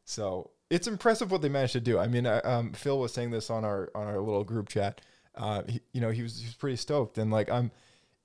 So 0.03 0.51
it's 0.69 0.88
impressive 0.88 1.32
what 1.32 1.41
they 1.41 1.49
managed 1.49 1.73
to 1.73 1.79
do. 1.79 1.97
I 1.97 2.08
mean, 2.08 2.25
I, 2.27 2.39
um, 2.39 2.73
Phil 2.73 2.99
was 2.99 3.13
saying 3.13 3.32
this 3.32 3.49
on 3.49 3.63
our 3.63 3.89
on 3.95 4.08
our 4.08 4.19
little 4.19 4.43
group 4.43 4.67
chat. 4.67 4.99
Uh, 5.36 5.63
he, 5.67 5.79
you 5.93 6.01
know, 6.01 6.10
he 6.10 6.23
was 6.23 6.39
he 6.39 6.45
was 6.45 6.55
pretty 6.55 6.75
stoked, 6.75 7.17
and 7.17 7.32
like 7.32 7.49
I'm, 7.49 7.71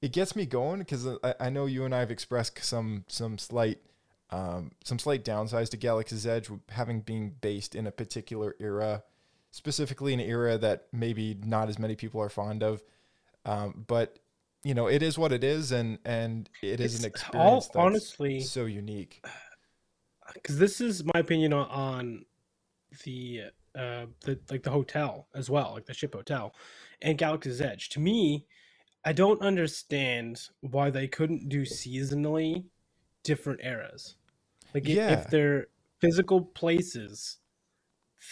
it 0.04 0.12
gets 0.12 0.36
me 0.36 0.44
going 0.44 0.80
because 0.80 1.06
I, 1.24 1.34
I 1.40 1.48
know 1.48 1.64
you 1.64 1.86
and 1.86 1.94
I 1.94 2.00
have 2.00 2.10
expressed 2.10 2.62
some 2.62 3.04
some 3.08 3.38
slight 3.38 3.78
um, 4.28 4.72
some 4.84 4.98
slight 4.98 5.24
downsides 5.24 5.70
to 5.70 5.78
Galaxy's 5.78 6.26
Edge 6.26 6.50
having 6.68 7.00
been 7.00 7.36
based 7.40 7.74
in 7.74 7.86
a 7.86 7.90
particular 7.90 8.54
era, 8.60 9.02
specifically 9.50 10.12
an 10.12 10.20
era 10.20 10.58
that 10.58 10.88
maybe 10.92 11.38
not 11.42 11.70
as 11.70 11.78
many 11.78 11.96
people 11.96 12.20
are 12.20 12.28
fond 12.28 12.62
of. 12.62 12.82
Um, 13.46 13.84
but 13.86 14.18
you 14.62 14.74
know, 14.74 14.88
it 14.88 15.02
is 15.02 15.16
what 15.16 15.32
it 15.32 15.42
is, 15.42 15.72
and 15.72 15.98
and 16.04 16.50
it 16.60 16.80
is 16.80 16.98
an 16.98 17.06
experience 17.06 17.50
all- 17.50 17.60
that's 17.60 17.76
honestly- 17.76 18.40
so 18.40 18.66
unique. 18.66 19.24
because 20.34 20.58
this 20.58 20.82
is 20.82 21.02
my 21.02 21.20
opinion 21.20 21.54
on, 21.54 21.66
on 21.70 22.24
the 23.04 23.44
uh 23.74 24.04
the 24.20 24.38
like 24.50 24.64
the 24.64 24.70
hotel 24.70 25.28
as 25.34 25.50
well 25.50 25.72
like 25.74 25.84
the 25.84 25.92
ship 25.92 26.14
hotel 26.14 26.54
and 27.02 27.18
galaxy's 27.18 27.60
edge 27.60 27.88
to 27.88 27.98
me 27.98 28.46
i 29.04 29.12
don't 29.12 29.40
understand 29.42 30.40
why 30.60 30.90
they 30.90 31.06
couldn't 31.06 31.48
do 31.48 31.62
seasonally 31.62 32.64
different 33.22 33.60
eras 33.62 34.16
like 34.74 34.86
Yeah. 34.86 35.10
if 35.12 35.28
they're 35.30 35.66
physical 36.00 36.40
places 36.42 37.38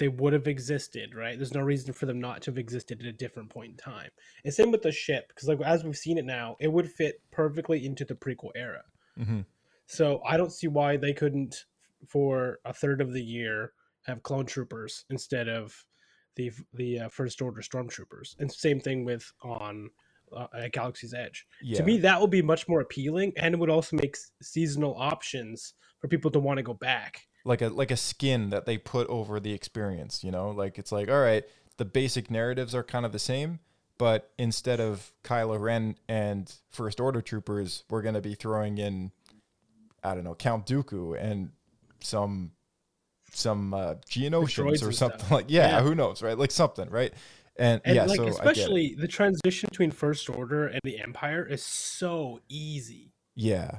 they 0.00 0.08
would 0.08 0.32
have 0.32 0.46
existed 0.48 1.14
right 1.14 1.36
there's 1.38 1.54
no 1.54 1.60
reason 1.60 1.92
for 1.92 2.06
them 2.06 2.20
not 2.20 2.42
to 2.42 2.50
have 2.50 2.58
existed 2.58 3.00
at 3.00 3.06
a 3.06 3.12
different 3.12 3.50
point 3.50 3.72
in 3.72 3.76
time 3.76 4.10
and 4.44 4.52
same 4.52 4.70
with 4.70 4.82
the 4.82 4.92
ship 4.92 5.28
because 5.28 5.48
like 5.48 5.60
as 5.62 5.84
we've 5.84 5.96
seen 5.96 6.18
it 6.18 6.24
now 6.24 6.56
it 6.60 6.72
would 6.72 6.90
fit 6.90 7.20
perfectly 7.30 7.84
into 7.84 8.04
the 8.04 8.14
prequel 8.14 8.50
era 8.54 8.82
Mm-hmm. 9.18 9.40
so 9.86 10.22
I 10.26 10.38
don't 10.38 10.50
see 10.52 10.68
why 10.68 10.96
they 10.96 11.12
couldn't, 11.12 11.66
for 12.08 12.60
a 12.64 12.72
third 12.72 13.02
of 13.02 13.12
the 13.12 13.20
year, 13.22 13.74
have 14.06 14.22
clone 14.22 14.46
troopers 14.46 15.04
instead 15.10 15.48
of 15.48 15.84
the 16.36 16.50
the 16.72 17.00
uh, 17.00 17.08
first 17.10 17.42
order 17.42 17.60
stormtroopers. 17.60 18.34
And 18.38 18.50
same 18.50 18.80
thing 18.80 19.04
with 19.04 19.30
on 19.42 19.90
uh, 20.36 20.46
at 20.56 20.72
Galaxy's 20.72 21.14
Edge. 21.14 21.46
Yeah. 21.62 21.78
To 21.78 21.84
me, 21.84 21.98
that 21.98 22.20
would 22.20 22.30
be 22.30 22.42
much 22.42 22.68
more 22.68 22.80
appealing, 22.80 23.32
and 23.36 23.54
it 23.54 23.58
would 23.58 23.70
also 23.70 23.96
make 23.96 24.16
s- 24.16 24.30
seasonal 24.42 24.94
options 24.96 25.74
for 26.00 26.08
people 26.08 26.30
to 26.32 26.40
want 26.40 26.56
to 26.58 26.62
go 26.62 26.74
back. 26.74 27.20
like 27.44 27.62
a 27.62 27.68
like 27.68 27.90
a 27.90 27.96
skin 27.96 28.50
that 28.50 28.66
they 28.66 28.78
put 28.78 29.06
over 29.08 29.40
the 29.40 29.52
experience 29.52 30.22
you 30.22 30.30
know 30.30 30.50
like 30.50 30.78
it's 30.78 30.92
like 30.92 31.08
all 31.10 31.20
right 31.20 31.44
the 31.76 31.84
basic 31.84 32.30
narratives 32.30 32.72
are 32.74 32.84
kind 32.84 33.04
of 33.06 33.10
the 33.12 33.18
same 33.18 33.58
but 33.98 34.30
instead 34.38 34.80
of 34.80 35.12
Kylo 35.24 35.58
Ren 35.60 35.96
and 36.08 36.52
First 36.70 37.00
Order 37.00 37.20
troopers 37.20 37.84
we're 37.90 38.02
going 38.02 38.14
to 38.14 38.20
be 38.20 38.34
throwing 38.34 38.78
in 38.78 39.10
I 40.04 40.14
don't 40.14 40.22
know 40.24 40.34
Count 40.36 40.66
Dooku 40.66 41.16
and 41.20 41.50
some 42.00 42.52
some 43.32 43.72
uh, 43.74 43.94
Geonosians 44.08 44.86
or 44.86 44.92
something 44.92 45.18
stuff. 45.20 45.30
like 45.36 45.46
yeah, 45.48 45.68
Yeah. 45.78 45.82
who 45.82 45.94
knows 45.94 46.22
right 46.22 46.36
like 46.38 46.50
something 46.50 46.88
right 46.90 47.12
and, 47.56 47.80
And 47.84 47.96
yeah 47.96 48.04
like 48.04 48.16
so 48.16 48.22
I 48.22 48.26
get 48.26 48.34
it. 48.34 48.38
especially 48.38 48.94
the 48.98 49.08
transition 49.08 49.68
between 49.70 49.90
First 49.90 50.28
Order 50.30 50.66
and 50.68 50.80
the 50.84 51.00
Empire 51.00 51.44
is 51.46 51.62
so 51.64 52.40
easy. 52.48 53.12
yeah 53.34 53.78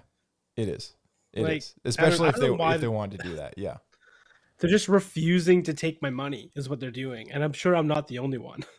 it 0.55 0.67
is 0.67 0.95
It 1.33 1.41
is, 1.41 1.43
Like, 1.43 1.51
I 1.51 1.55
don't- 1.55 1.73
especially 1.85 2.29
if 2.29 2.35
they 2.35 2.47
if 2.53 2.57
they 2.81 2.85
the- 2.87 2.91
wanted 2.91 3.19
to 3.19 3.27
do 3.29 3.35
that 3.35 3.55
yeah 3.57 3.77
They're 4.59 4.69
just 4.69 4.87
refusing 4.87 5.63
to 5.63 5.73
take 5.73 6.01
my 6.01 6.09
money, 6.11 6.51
is 6.55 6.69
what 6.69 6.79
they're 6.79 6.91
doing, 6.91 7.29
and 7.31 7.43
I'm 7.43 7.51
sure 7.51 7.75
I'm 7.75 7.87
not 7.87 8.07
the 8.07 8.19
only 8.19 8.37
one. 8.37 8.63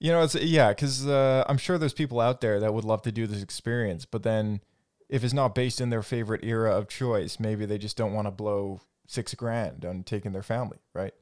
You 0.00 0.12
know, 0.12 0.22
it's 0.22 0.36
yeah, 0.36 0.68
because 0.68 1.08
uh, 1.08 1.42
I'm 1.48 1.58
sure 1.58 1.76
there's 1.76 1.92
people 1.92 2.20
out 2.20 2.40
there 2.40 2.60
that 2.60 2.72
would 2.72 2.84
love 2.84 3.02
to 3.02 3.10
do 3.10 3.26
this 3.26 3.42
experience, 3.42 4.04
but 4.04 4.22
then 4.22 4.60
if 5.08 5.24
it's 5.24 5.32
not 5.34 5.56
based 5.56 5.80
in 5.80 5.90
their 5.90 6.02
favorite 6.02 6.44
era 6.44 6.70
of 6.76 6.86
choice, 6.86 7.40
maybe 7.40 7.66
they 7.66 7.78
just 7.78 7.96
don't 7.96 8.12
want 8.12 8.28
to 8.28 8.30
blow 8.30 8.80
six 9.08 9.34
grand 9.34 9.84
on 9.84 10.04
taking 10.04 10.30
their 10.30 10.44
family, 10.44 10.78
right? 10.94 11.14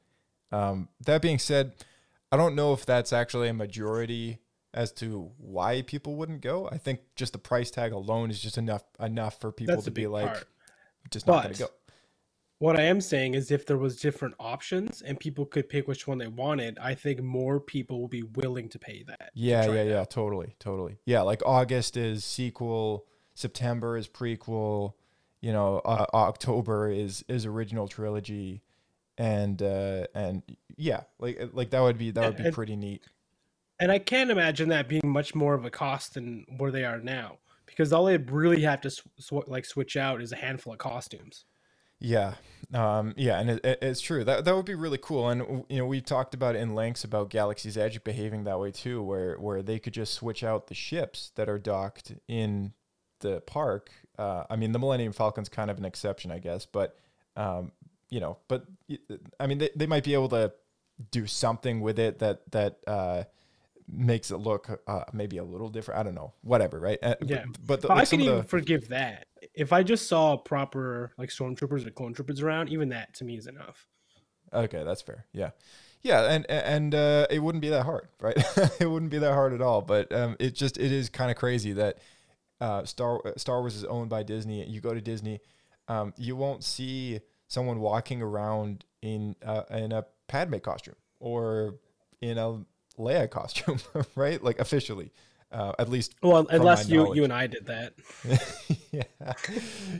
Um, 0.52 0.90
that 1.06 1.22
being 1.22 1.38
said, 1.38 1.72
I 2.32 2.36
don't 2.36 2.54
know 2.54 2.72
if 2.72 2.84
that's 2.84 3.12
actually 3.12 3.48
a 3.48 3.54
majority 3.54 4.38
as 4.74 4.92
to 4.92 5.30
why 5.38 5.82
people 5.82 6.16
wouldn't 6.16 6.42
go. 6.42 6.68
I 6.70 6.76
think 6.78 7.00
just 7.16 7.32
the 7.32 7.38
price 7.38 7.70
tag 7.70 7.92
alone 7.92 8.30
is 8.30 8.40
just 8.40 8.58
enough 8.58 8.84
enough 9.00 9.40
for 9.40 9.50
people 9.50 9.76
That's 9.76 9.86
to 9.86 9.90
be 9.90 10.06
like, 10.06 10.26
part. 10.26 10.44
just 11.10 11.26
not 11.26 11.44
going 11.44 11.54
to 11.54 11.62
go. 11.64 11.68
What 12.58 12.78
I 12.80 12.84
am 12.84 13.02
saying 13.02 13.34
is, 13.34 13.50
if 13.50 13.66
there 13.66 13.76
was 13.76 14.00
different 14.00 14.34
options 14.40 15.02
and 15.02 15.20
people 15.20 15.44
could 15.44 15.68
pick 15.68 15.86
which 15.86 16.06
one 16.06 16.16
they 16.16 16.26
wanted, 16.26 16.78
I 16.78 16.94
think 16.94 17.22
more 17.22 17.60
people 17.60 18.00
will 18.00 18.08
be 18.08 18.22
willing 18.22 18.70
to 18.70 18.78
pay 18.78 19.02
that. 19.06 19.30
Yeah, 19.34 19.66
yeah, 19.66 19.72
it 19.72 19.88
yeah, 19.88 20.04
totally, 20.04 20.54
totally. 20.58 20.96
Yeah, 21.04 21.20
like 21.20 21.42
August 21.44 21.98
is 21.98 22.24
sequel, 22.24 23.04
September 23.34 23.98
is 23.98 24.08
prequel. 24.08 24.94
You 25.42 25.52
know, 25.52 25.82
uh, 25.84 26.06
October 26.14 26.90
is 26.90 27.24
is 27.28 27.44
original 27.44 27.88
trilogy, 27.88 28.62
and 29.18 29.60
uh, 29.62 30.06
and 30.14 30.42
yeah, 30.76 31.02
like 31.18 31.50
like 31.52 31.70
that 31.70 31.80
would 31.80 31.98
be 31.98 32.10
that 32.12 32.24
would 32.24 32.36
be 32.36 32.44
And- 32.44 32.54
pretty 32.54 32.76
neat. 32.76 33.02
And 33.78 33.92
I 33.92 33.98
can't 33.98 34.30
imagine 34.30 34.70
that 34.70 34.88
being 34.88 35.02
much 35.04 35.34
more 35.34 35.52
of 35.52 35.66
a 35.66 35.70
cost 35.70 36.14
than 36.14 36.46
where 36.56 36.70
they 36.70 36.84
are 36.84 36.98
now, 36.98 37.36
because 37.66 37.92
all 37.92 38.06
they 38.06 38.16
really 38.16 38.62
have 38.62 38.80
to 38.80 38.90
sw- 38.90 39.02
sw- 39.18 39.46
like 39.48 39.66
switch 39.66 39.98
out 39.98 40.22
is 40.22 40.32
a 40.32 40.36
handful 40.36 40.72
of 40.72 40.78
costumes. 40.78 41.44
Yeah, 41.98 42.34
um, 42.72 43.12
yeah, 43.18 43.38
and 43.38 43.50
it, 43.50 43.64
it- 43.64 43.78
it's 43.82 44.00
true. 44.00 44.24
That 44.24 44.44
that 44.46 44.56
would 44.56 44.64
be 44.64 44.74
really 44.74 44.98
cool. 44.98 45.28
And 45.28 45.64
you 45.68 45.78
know, 45.78 45.86
we 45.86 46.00
talked 46.00 46.32
about 46.34 46.56
in 46.56 46.74
lengths 46.74 47.04
about 47.04 47.28
Galaxy's 47.30 47.76
Edge 47.76 48.02
behaving 48.02 48.44
that 48.44 48.58
way 48.58 48.70
too, 48.70 49.02
where 49.02 49.36
where 49.36 49.62
they 49.62 49.78
could 49.78 49.92
just 49.92 50.14
switch 50.14 50.42
out 50.42 50.68
the 50.68 50.74
ships 50.74 51.32
that 51.36 51.48
are 51.48 51.58
docked 51.58 52.12
in 52.28 52.72
the 53.20 53.40
park. 53.42 53.90
Uh, 54.18 54.44
I 54.48 54.56
mean, 54.56 54.72
the 54.72 54.78
Millennium 54.78 55.12
Falcon's 55.12 55.48
kind 55.50 55.70
of 55.70 55.76
an 55.78 55.84
exception, 55.84 56.30
I 56.30 56.38
guess, 56.38 56.64
but 56.66 56.96
um, 57.36 57.72
you 58.10 58.20
know, 58.20 58.38
but 58.48 58.64
I 59.40 59.46
mean, 59.46 59.58
they, 59.58 59.70
they 59.74 59.86
might 59.86 60.04
be 60.04 60.14
able 60.14 60.28
to 60.30 60.52
do 61.10 61.26
something 61.26 61.80
with 61.80 61.98
it 61.98 62.20
that 62.20 62.50
that 62.52 62.78
uh, 62.86 63.24
makes 63.88 64.30
it 64.30 64.38
look 64.38 64.80
uh, 64.86 65.04
maybe 65.12 65.38
a 65.38 65.44
little 65.44 65.68
different. 65.68 66.00
I 66.00 66.02
don't 66.02 66.14
know, 66.14 66.32
whatever, 66.42 66.78
right? 66.80 66.98
Uh, 67.02 67.14
Yeah, 67.22 67.44
but, 67.64 67.80
the, 67.82 67.88
But 67.88 67.96
like 67.96 68.06
I 68.06 68.10
can 68.10 68.20
even 68.20 68.36
the- 68.38 68.42
forgive 68.44 68.88
that. 68.88 69.26
If 69.54 69.72
I 69.72 69.82
just 69.82 70.08
saw 70.08 70.36
proper 70.36 71.12
like 71.18 71.28
stormtroopers 71.30 71.86
or 71.86 71.90
clone 71.90 72.14
troopers 72.14 72.42
around, 72.42 72.68
even 72.70 72.88
that 72.90 73.14
to 73.14 73.24
me 73.24 73.36
is 73.36 73.46
enough. 73.46 73.86
Okay, 74.52 74.82
that's 74.84 75.02
fair. 75.02 75.26
Yeah, 75.32 75.50
yeah, 76.02 76.30
and 76.30 76.48
and 76.50 76.94
uh, 76.94 77.26
it 77.30 77.40
wouldn't 77.40 77.62
be 77.62 77.68
that 77.70 77.84
hard, 77.84 78.08
right? 78.20 78.36
it 78.80 78.88
wouldn't 78.88 79.10
be 79.10 79.18
that 79.18 79.32
hard 79.32 79.52
at 79.52 79.60
all. 79.60 79.82
But 79.82 80.12
um, 80.12 80.36
it 80.38 80.54
just 80.54 80.78
it 80.78 80.92
is 80.92 81.08
kind 81.08 81.30
of 81.30 81.36
crazy 81.36 81.72
that 81.74 81.98
uh, 82.60 82.84
Star 82.84 83.20
Star 83.36 83.60
Wars 83.60 83.76
is 83.76 83.84
owned 83.84 84.08
by 84.10 84.22
Disney. 84.22 84.64
You 84.64 84.80
go 84.80 84.94
to 84.94 85.00
Disney, 85.00 85.40
um, 85.88 86.12
you 86.16 86.36
won't 86.36 86.64
see 86.64 87.20
someone 87.48 87.80
walking 87.80 88.22
around 88.22 88.84
in 89.02 89.36
uh, 89.44 89.62
in 89.70 89.92
a 89.92 90.04
Padme 90.28 90.58
costume 90.58 90.96
or 91.20 91.74
in 92.20 92.38
a 92.38 92.64
Leia 92.98 93.30
costume, 93.30 93.78
right? 94.14 94.42
Like 94.42 94.58
officially, 94.58 95.12
uh, 95.52 95.72
at 95.78 95.88
least. 95.88 96.14
Well, 96.22 96.46
unless 96.50 96.88
you 96.88 96.98
knowledge. 96.98 97.16
you 97.16 97.24
and 97.24 97.32
I 97.32 97.46
did 97.46 97.66
that. 97.66 97.94
yeah, 98.92 99.32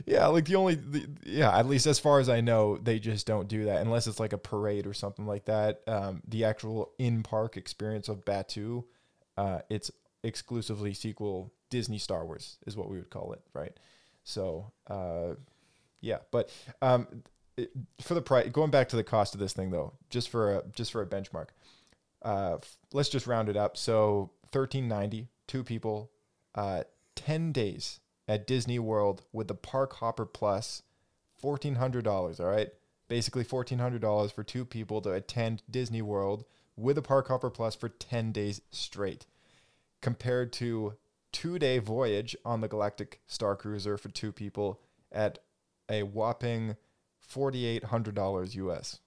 yeah. 0.05 0.27
Like 0.27 0.45
the 0.45 0.55
only, 0.55 0.75
the, 0.75 1.07
yeah. 1.23 1.57
At 1.57 1.67
least 1.67 1.87
as 1.87 1.99
far 1.99 2.19
as 2.19 2.29
I 2.29 2.41
know, 2.41 2.77
they 2.77 2.99
just 2.99 3.25
don't 3.25 3.47
do 3.47 3.65
that 3.65 3.81
unless 3.81 4.07
it's 4.07 4.19
like 4.19 4.33
a 4.33 4.37
parade 4.37 4.87
or 4.87 4.93
something 4.93 5.25
like 5.25 5.45
that. 5.45 5.81
Um, 5.87 6.21
the 6.27 6.45
actual 6.45 6.91
in-park 6.97 7.57
experience 7.57 8.09
of 8.09 8.25
Batuu, 8.25 8.83
uh, 9.37 9.59
it's 9.69 9.91
exclusively 10.23 10.93
sequel 10.93 11.53
Disney 11.69 11.97
Star 11.97 12.25
Wars 12.25 12.57
is 12.65 12.75
what 12.75 12.89
we 12.89 12.97
would 12.97 13.09
call 13.09 13.33
it, 13.33 13.41
right? 13.53 13.77
So, 14.23 14.71
uh, 14.87 15.35
yeah. 16.01 16.19
But 16.31 16.51
um, 16.81 17.07
for 18.01 18.13
the 18.13 18.21
price, 18.21 18.49
going 18.49 18.71
back 18.71 18.89
to 18.89 18.95
the 18.95 19.03
cost 19.03 19.33
of 19.33 19.39
this 19.39 19.53
thing 19.53 19.71
though, 19.71 19.93
just 20.09 20.29
for 20.29 20.57
a 20.57 20.63
just 20.75 20.91
for 20.91 21.01
a 21.01 21.07
benchmark, 21.07 21.47
uh, 22.21 22.57
let's 22.93 23.09
just 23.09 23.27
round 23.27 23.49
it 23.49 23.57
up. 23.57 23.77
So 23.77 24.31
thirteen 24.51 24.87
ninety, 24.87 25.27
two 25.47 25.63
people, 25.63 26.11
uh, 26.55 26.83
ten 27.15 27.51
days 27.51 27.99
at 28.27 28.45
Disney 28.45 28.79
World 28.79 29.23
with 29.31 29.47
the 29.47 29.55
Park 29.55 29.93
Hopper 29.93 30.25
Plus, 30.25 30.83
fourteen 31.39 31.75
hundred 31.75 32.03
dollars. 32.03 32.39
All 32.39 32.47
right, 32.47 32.69
basically 33.07 33.43
fourteen 33.43 33.79
hundred 33.79 34.01
dollars 34.01 34.31
for 34.31 34.43
two 34.43 34.65
people 34.65 35.01
to 35.01 35.13
attend 35.13 35.63
Disney 35.69 36.01
World 36.01 36.45
with 36.75 36.97
a 36.97 37.01
Park 37.01 37.27
Hopper 37.29 37.49
Plus 37.49 37.73
for 37.75 37.89
ten 37.89 38.31
days 38.31 38.61
straight, 38.69 39.25
compared 40.01 40.53
to 40.53 40.93
two 41.31 41.57
day 41.57 41.79
voyage 41.79 42.35
on 42.45 42.61
the 42.61 42.67
Galactic 42.67 43.21
Star 43.27 43.55
Cruiser 43.55 43.97
for 43.97 44.09
two 44.09 44.31
people 44.31 44.79
at 45.11 45.39
a 45.89 46.03
whopping 46.03 46.75
forty 47.27 47.65
eight 47.65 47.83
hundred 47.83 48.15
dollars 48.15 48.55
US. 48.55 48.99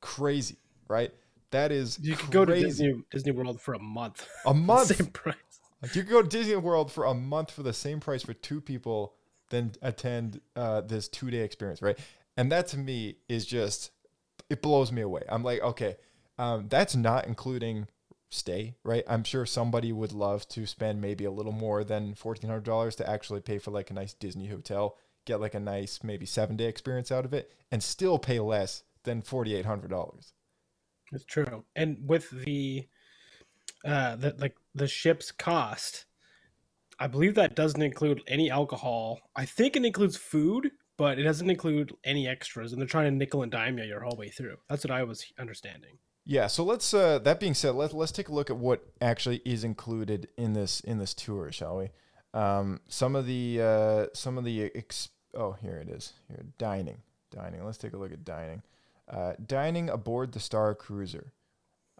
Crazy, 0.00 0.56
right? 0.88 1.12
That 1.50 1.70
is 1.72 1.98
You 2.00 2.16
could 2.16 2.30
go 2.30 2.44
to. 2.44 2.54
Disney 2.54 3.02
Disney 3.10 3.32
World 3.32 3.60
for 3.60 3.74
a 3.74 3.78
month. 3.78 4.26
A 4.46 4.54
month. 4.54 4.96
Same 4.96 5.06
price. 5.08 5.34
Like 5.82 5.94
you 5.94 6.02
could 6.02 6.10
go 6.10 6.22
to 6.22 6.28
Disney 6.28 6.56
World 6.56 6.90
for 6.90 7.04
a 7.04 7.14
month 7.14 7.50
for 7.50 7.62
the 7.62 7.72
same 7.72 8.00
price 8.00 8.22
for 8.22 8.32
two 8.32 8.60
people, 8.60 9.14
then 9.50 9.72
attend 9.82 10.40
uh, 10.56 10.80
this 10.80 11.08
two 11.08 11.30
day 11.30 11.40
experience, 11.40 11.82
right? 11.82 11.98
And 12.36 12.50
that 12.50 12.68
to 12.68 12.78
me 12.78 13.16
is 13.28 13.44
just 13.46 13.90
it 14.50 14.62
blows 14.62 14.90
me 14.92 15.02
away. 15.02 15.22
I'm 15.28 15.42
like, 15.42 15.60
okay, 15.62 15.96
um, 16.38 16.66
that's 16.68 16.96
not 16.96 17.26
including 17.26 17.86
stay, 18.30 18.74
right? 18.82 19.04
I'm 19.08 19.24
sure 19.24 19.46
somebody 19.46 19.92
would 19.92 20.12
love 20.12 20.48
to 20.48 20.66
spend 20.66 21.00
maybe 21.00 21.24
a 21.24 21.30
little 21.30 21.52
more 21.52 21.84
than 21.84 22.14
fourteen 22.14 22.50
hundred 22.50 22.64
dollars 22.64 22.96
to 22.96 23.08
actually 23.08 23.40
pay 23.40 23.58
for 23.58 23.70
like 23.70 23.90
a 23.90 23.94
nice 23.94 24.12
Disney 24.12 24.48
hotel, 24.48 24.96
get 25.24 25.40
like 25.40 25.54
a 25.54 25.60
nice 25.60 26.00
maybe 26.02 26.26
seven 26.26 26.56
day 26.56 26.66
experience 26.66 27.10
out 27.10 27.24
of 27.24 27.32
it, 27.32 27.52
and 27.70 27.82
still 27.82 28.18
pay 28.18 28.40
less 28.40 28.82
than 29.04 29.22
forty 29.22 29.54
eight 29.54 29.66
hundred 29.66 29.90
dollars. 29.90 30.32
It's 31.12 31.24
true. 31.24 31.64
And 31.76 31.98
with 32.06 32.30
the 32.30 32.88
uh 33.84 34.16
the 34.16 34.34
like 34.38 34.56
the 34.74 34.88
ship's 34.88 35.30
cost, 35.30 36.06
I 36.98 37.06
believe 37.06 37.34
that 37.34 37.56
doesn't 37.56 37.82
include 37.82 38.22
any 38.26 38.50
alcohol. 38.50 39.20
I 39.36 39.44
think 39.44 39.76
it 39.76 39.84
includes 39.84 40.16
food, 40.16 40.70
but 40.96 41.18
it 41.18 41.22
doesn't 41.22 41.50
include 41.50 41.92
any 42.04 42.26
extras, 42.28 42.72
and 42.72 42.80
they're 42.80 42.88
trying 42.88 43.10
to 43.10 43.16
nickel 43.16 43.42
and 43.42 43.52
dime 43.52 43.78
you 43.78 43.84
your 43.84 44.00
whole 44.00 44.16
way 44.16 44.28
through. 44.28 44.56
That's 44.68 44.84
what 44.84 44.90
I 44.90 45.02
was 45.04 45.24
understanding. 45.38 45.98
Yeah, 46.26 46.46
so 46.46 46.64
let's 46.64 46.94
uh 46.94 47.18
that 47.20 47.38
being 47.40 47.54
said, 47.54 47.74
let's 47.74 47.92
let's 47.92 48.12
take 48.12 48.28
a 48.28 48.32
look 48.32 48.50
at 48.50 48.56
what 48.56 48.86
actually 49.00 49.42
is 49.44 49.62
included 49.64 50.28
in 50.38 50.54
this 50.54 50.80
in 50.80 50.98
this 50.98 51.14
tour, 51.14 51.52
shall 51.52 51.76
we? 51.76 51.90
Um 52.34 52.80
some 52.88 53.16
of 53.16 53.26
the 53.26 53.62
uh 53.62 54.06
some 54.12 54.36
of 54.36 54.44
the 54.44 54.70
oh, 55.34 55.52
here 55.52 55.76
it 55.76 55.88
is. 55.88 56.12
Here 56.28 56.44
dining. 56.58 56.98
Dining. 57.30 57.64
Let's 57.64 57.78
take 57.78 57.94
a 57.94 57.96
look 57.96 58.12
at 58.12 58.24
dining. 58.24 58.62
Uh 59.08 59.32
dining 59.46 59.88
aboard 59.88 60.32
the 60.32 60.40
Star 60.40 60.74
Cruiser. 60.74 61.32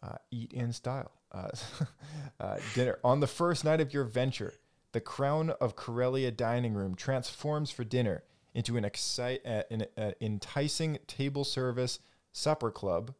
Uh, 0.05 0.16
eat 0.31 0.53
in 0.53 0.70
style. 0.70 1.12
Uh, 1.33 1.49
uh, 2.40 2.59
dinner 2.75 2.99
on 3.03 3.20
the 3.20 3.27
first 3.27 3.64
night 3.64 3.81
of 3.81 3.94
your 3.94 4.05
venture. 4.05 4.53
The 4.92 5.01
crown 5.01 5.51
of 5.62 5.77
Corellia 5.77 6.31
dining 6.31 6.75
room 6.75 6.94
transforms 6.94 7.70
for 7.70 7.85
dinner 7.85 8.23
into 8.55 8.77
an, 8.77 8.85
excite, 8.85 9.40
uh, 9.47 9.62
an 9.70 9.87
enticing 10.20 10.99
table 11.07 11.42
service 11.42 12.01
supper 12.33 12.70
club 12.70 13.14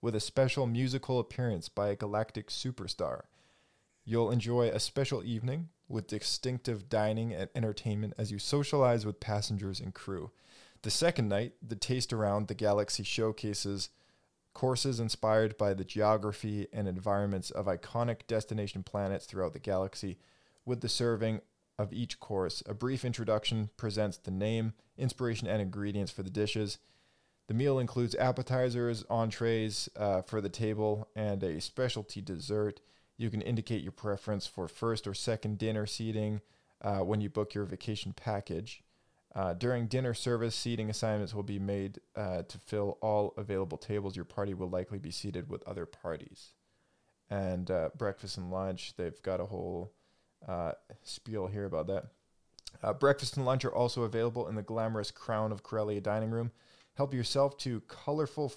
with 0.00 0.14
a 0.14 0.20
special 0.20 0.66
musical 0.66 1.20
appearance 1.20 1.68
by 1.68 1.88
a 1.88 1.96
galactic 1.96 2.48
superstar. 2.48 3.22
You'll 4.04 4.30
enjoy 4.30 4.68
a 4.68 4.80
special 4.80 5.22
evening 5.22 5.68
with 5.88 6.06
distinctive 6.06 6.88
dining 6.88 7.34
and 7.34 7.50
entertainment 7.54 8.14
as 8.16 8.30
you 8.30 8.38
socialize 8.38 9.04
with 9.04 9.20
passengers 9.20 9.80
and 9.80 9.92
crew. 9.92 10.30
The 10.82 10.90
second 10.90 11.28
night, 11.28 11.54
the 11.60 11.76
Taste 11.76 12.12
Around 12.12 12.48
the 12.48 12.54
Galaxy 12.54 13.02
showcases 13.02 13.90
courses 14.54 14.98
inspired 15.00 15.56
by 15.56 15.74
the 15.74 15.84
geography 15.84 16.66
and 16.72 16.88
environments 16.88 17.50
of 17.50 17.66
iconic 17.66 18.26
destination 18.26 18.82
planets 18.82 19.26
throughout 19.26 19.52
the 19.52 19.58
galaxy. 19.58 20.18
With 20.64 20.80
the 20.80 20.88
serving 20.88 21.40
of 21.78 21.92
each 21.92 22.20
course, 22.20 22.62
a 22.66 22.74
brief 22.74 23.04
introduction 23.04 23.70
presents 23.76 24.16
the 24.16 24.30
name, 24.30 24.74
inspiration, 24.98 25.48
and 25.48 25.62
ingredients 25.62 26.12
for 26.12 26.22
the 26.22 26.30
dishes. 26.30 26.78
The 27.46 27.54
meal 27.54 27.78
includes 27.78 28.14
appetizers, 28.14 29.04
entrees 29.08 29.88
uh, 29.96 30.22
for 30.22 30.40
the 30.40 30.48
table, 30.48 31.08
and 31.16 31.42
a 31.42 31.60
specialty 31.60 32.20
dessert. 32.20 32.80
You 33.20 33.28
can 33.28 33.42
indicate 33.42 33.82
your 33.82 33.92
preference 33.92 34.46
for 34.46 34.66
first 34.66 35.06
or 35.06 35.12
second 35.12 35.58
dinner 35.58 35.84
seating 35.84 36.40
uh, 36.80 37.00
when 37.00 37.20
you 37.20 37.28
book 37.28 37.52
your 37.52 37.66
vacation 37.66 38.14
package. 38.14 38.82
Uh, 39.34 39.52
during 39.52 39.88
dinner 39.88 40.14
service, 40.14 40.56
seating 40.56 40.88
assignments 40.88 41.34
will 41.34 41.42
be 41.42 41.58
made 41.58 42.00
uh, 42.16 42.44
to 42.44 42.56
fill 42.56 42.96
all 43.02 43.34
available 43.36 43.76
tables. 43.76 44.16
Your 44.16 44.24
party 44.24 44.54
will 44.54 44.70
likely 44.70 44.98
be 44.98 45.10
seated 45.10 45.50
with 45.50 45.62
other 45.68 45.84
parties. 45.84 46.54
And 47.28 47.70
uh, 47.70 47.90
breakfast 47.94 48.38
and 48.38 48.50
lunch, 48.50 48.94
they've 48.96 49.20
got 49.20 49.38
a 49.38 49.44
whole 49.44 49.92
uh, 50.48 50.72
spiel 51.02 51.46
here 51.46 51.66
about 51.66 51.88
that. 51.88 52.06
Uh, 52.82 52.94
breakfast 52.94 53.36
and 53.36 53.44
lunch 53.44 53.66
are 53.66 53.74
also 53.74 54.04
available 54.04 54.48
in 54.48 54.54
the 54.54 54.62
glamorous 54.62 55.10
Crown 55.10 55.52
of 55.52 55.62
Corellia 55.62 56.00
dining 56.00 56.30
room. 56.30 56.52
Help 56.94 57.12
yourself 57.12 57.58
to 57.58 57.82
colorful, 57.82 58.50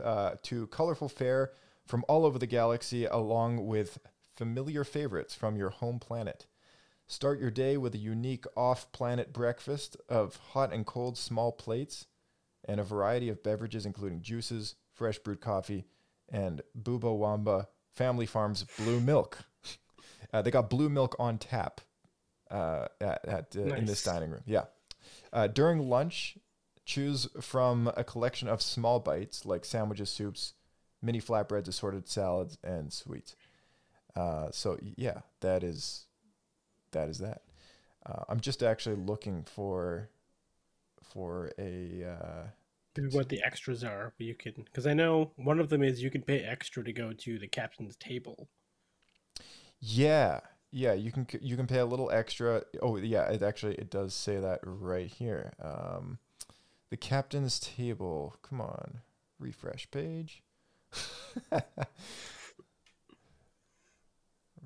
f- 0.00 0.42
to 0.42 0.66
colorful 0.66 1.08
fare 1.08 1.52
from 1.86 2.04
all 2.08 2.24
over 2.24 2.38
the 2.38 2.46
galaxy, 2.46 3.06
along 3.06 3.66
with 3.66 3.98
familiar 4.34 4.84
favorites 4.84 5.34
from 5.34 5.56
your 5.56 5.70
home 5.70 5.98
planet. 5.98 6.46
Start 7.06 7.40
your 7.40 7.50
day 7.50 7.76
with 7.76 7.94
a 7.94 7.98
unique 7.98 8.44
off 8.56 8.90
planet 8.92 9.32
breakfast 9.32 9.96
of 10.08 10.36
hot 10.36 10.72
and 10.72 10.86
cold 10.86 11.18
small 11.18 11.52
plates 11.52 12.06
and 12.64 12.80
a 12.80 12.84
variety 12.84 13.28
of 13.28 13.42
beverages, 13.42 13.84
including 13.84 14.22
juices, 14.22 14.76
fresh 14.92 15.18
brewed 15.18 15.40
coffee, 15.40 15.84
and 16.30 16.62
Bubo 16.80 17.16
Wamba 17.16 17.68
Family 17.94 18.26
Farms 18.26 18.64
Blue 18.78 19.00
Milk. 19.00 19.44
Uh, 20.32 20.40
they 20.40 20.50
got 20.50 20.70
blue 20.70 20.88
milk 20.88 21.14
on 21.18 21.36
tap 21.36 21.82
uh, 22.50 22.86
at, 23.00 23.24
at 23.28 23.56
uh, 23.56 23.74
in 23.74 23.84
this 23.84 24.02
dining 24.02 24.30
room. 24.30 24.42
Yeah. 24.46 24.64
Uh, 25.32 25.46
during 25.46 25.90
lunch, 25.90 26.38
choose 26.86 27.28
from 27.40 27.92
a 27.96 28.04
collection 28.04 28.48
of 28.48 28.62
small 28.62 29.00
bites 29.00 29.44
like 29.44 29.64
sandwiches, 29.64 30.08
soups, 30.10 30.54
mini 31.02 31.20
flatbreads, 31.20 31.68
assorted 31.68 32.08
salads, 32.08 32.56
and 32.62 32.92
sweets. 32.92 33.36
Uh, 34.14 34.48
so 34.50 34.78
yeah, 34.96 35.20
that 35.40 35.62
is 35.62 36.06
that 36.92 37.08
is 37.08 37.18
that. 37.18 37.42
Uh, 38.04 38.24
I'm 38.28 38.40
just 38.40 38.62
actually 38.62 38.96
looking 38.96 39.44
for 39.44 40.08
for 41.02 41.52
a. 41.58 42.04
Uh, 42.04 42.46
Maybe 42.96 43.16
what 43.16 43.30
the 43.30 43.42
extras 43.42 43.82
are, 43.84 44.12
but 44.18 44.26
you 44.26 44.34
can 44.34 44.52
because 44.64 44.86
I 44.86 44.92
know 44.92 45.32
one 45.36 45.58
of 45.58 45.70
them 45.70 45.82
is 45.82 46.02
you 46.02 46.10
can 46.10 46.22
pay 46.22 46.40
extra 46.40 46.84
to 46.84 46.92
go 46.92 47.12
to 47.12 47.38
the 47.38 47.48
captain's 47.48 47.96
table. 47.96 48.48
Yeah, 49.80 50.40
yeah, 50.70 50.92
you 50.92 51.10
can 51.10 51.26
you 51.40 51.56
can 51.56 51.66
pay 51.66 51.78
a 51.78 51.86
little 51.86 52.10
extra. 52.10 52.64
Oh, 52.82 52.96
yeah, 52.96 53.30
it 53.30 53.42
actually 53.42 53.76
it 53.76 53.90
does 53.90 54.14
say 54.14 54.38
that 54.38 54.60
right 54.62 55.06
here. 55.06 55.54
Um, 55.62 56.18
the 56.90 56.98
captain's 56.98 57.58
table. 57.58 58.36
Come 58.42 58.60
on, 58.60 59.00
refresh 59.38 59.90
page. 59.90 60.42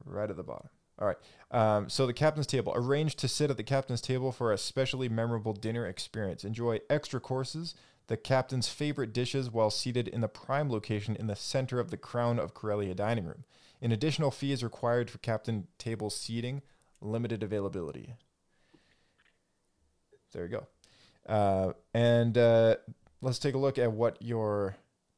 right 0.05 0.31
at 0.31 0.37
the 0.37 0.43
bottom. 0.43 0.69
All 0.99 1.07
right. 1.07 1.19
Um, 1.51 1.89
so 1.89 2.07
the 2.07 2.13
captain's 2.13 2.47
table. 2.47 2.73
Arrange 2.75 3.17
to 3.17 3.29
sit 3.29 3.51
at 3.51 3.57
the 3.57 3.63
captain's 3.63 4.01
table 4.01 4.33
for 4.33 4.53
a 4.53 4.59
specially 4.59 5.09
memorable 5.09 5.53
dinner 5.53 5.87
experience. 5.87 6.45
Enjoy 6.45 6.81
extra 6.89 7.21
courses, 7.21 7.75
the 8.07 8.17
captain's 8.17 8.69
favorite 8.69 9.13
dishes 9.13 9.51
while 9.51 9.71
seated 9.71 10.09
in 10.09 10.21
the 10.23 10.29
prime 10.29 10.71
location 10.71 11.17
in 11.17 11.27
the 11.27 11.37
center 11.37 11.79
of 11.79 11.91
the 11.91 11.97
Crown 11.97 12.39
of 12.39 12.55
Corellia 12.55 12.95
dining 12.95 13.27
room. 13.27 13.45
An 13.83 13.93
additional 13.93 14.31
fee 14.31 14.53
is 14.53 14.65
required 14.65 15.11
for 15.11 15.19
captain 15.19 15.67
table 15.77 16.09
seating, 16.09 16.63
limited 17.01 17.43
availability. 17.43 18.15
There 20.33 20.45
you 20.45 20.49
go. 20.49 20.67
Uh, 21.29 21.73
and 21.93 22.39
uh, 22.39 22.77
let's 23.21 23.39
take 23.39 23.55
a 23.55 23.59
look 23.59 23.79
at 23.79 23.93
what 23.93 24.17
your 24.21 24.77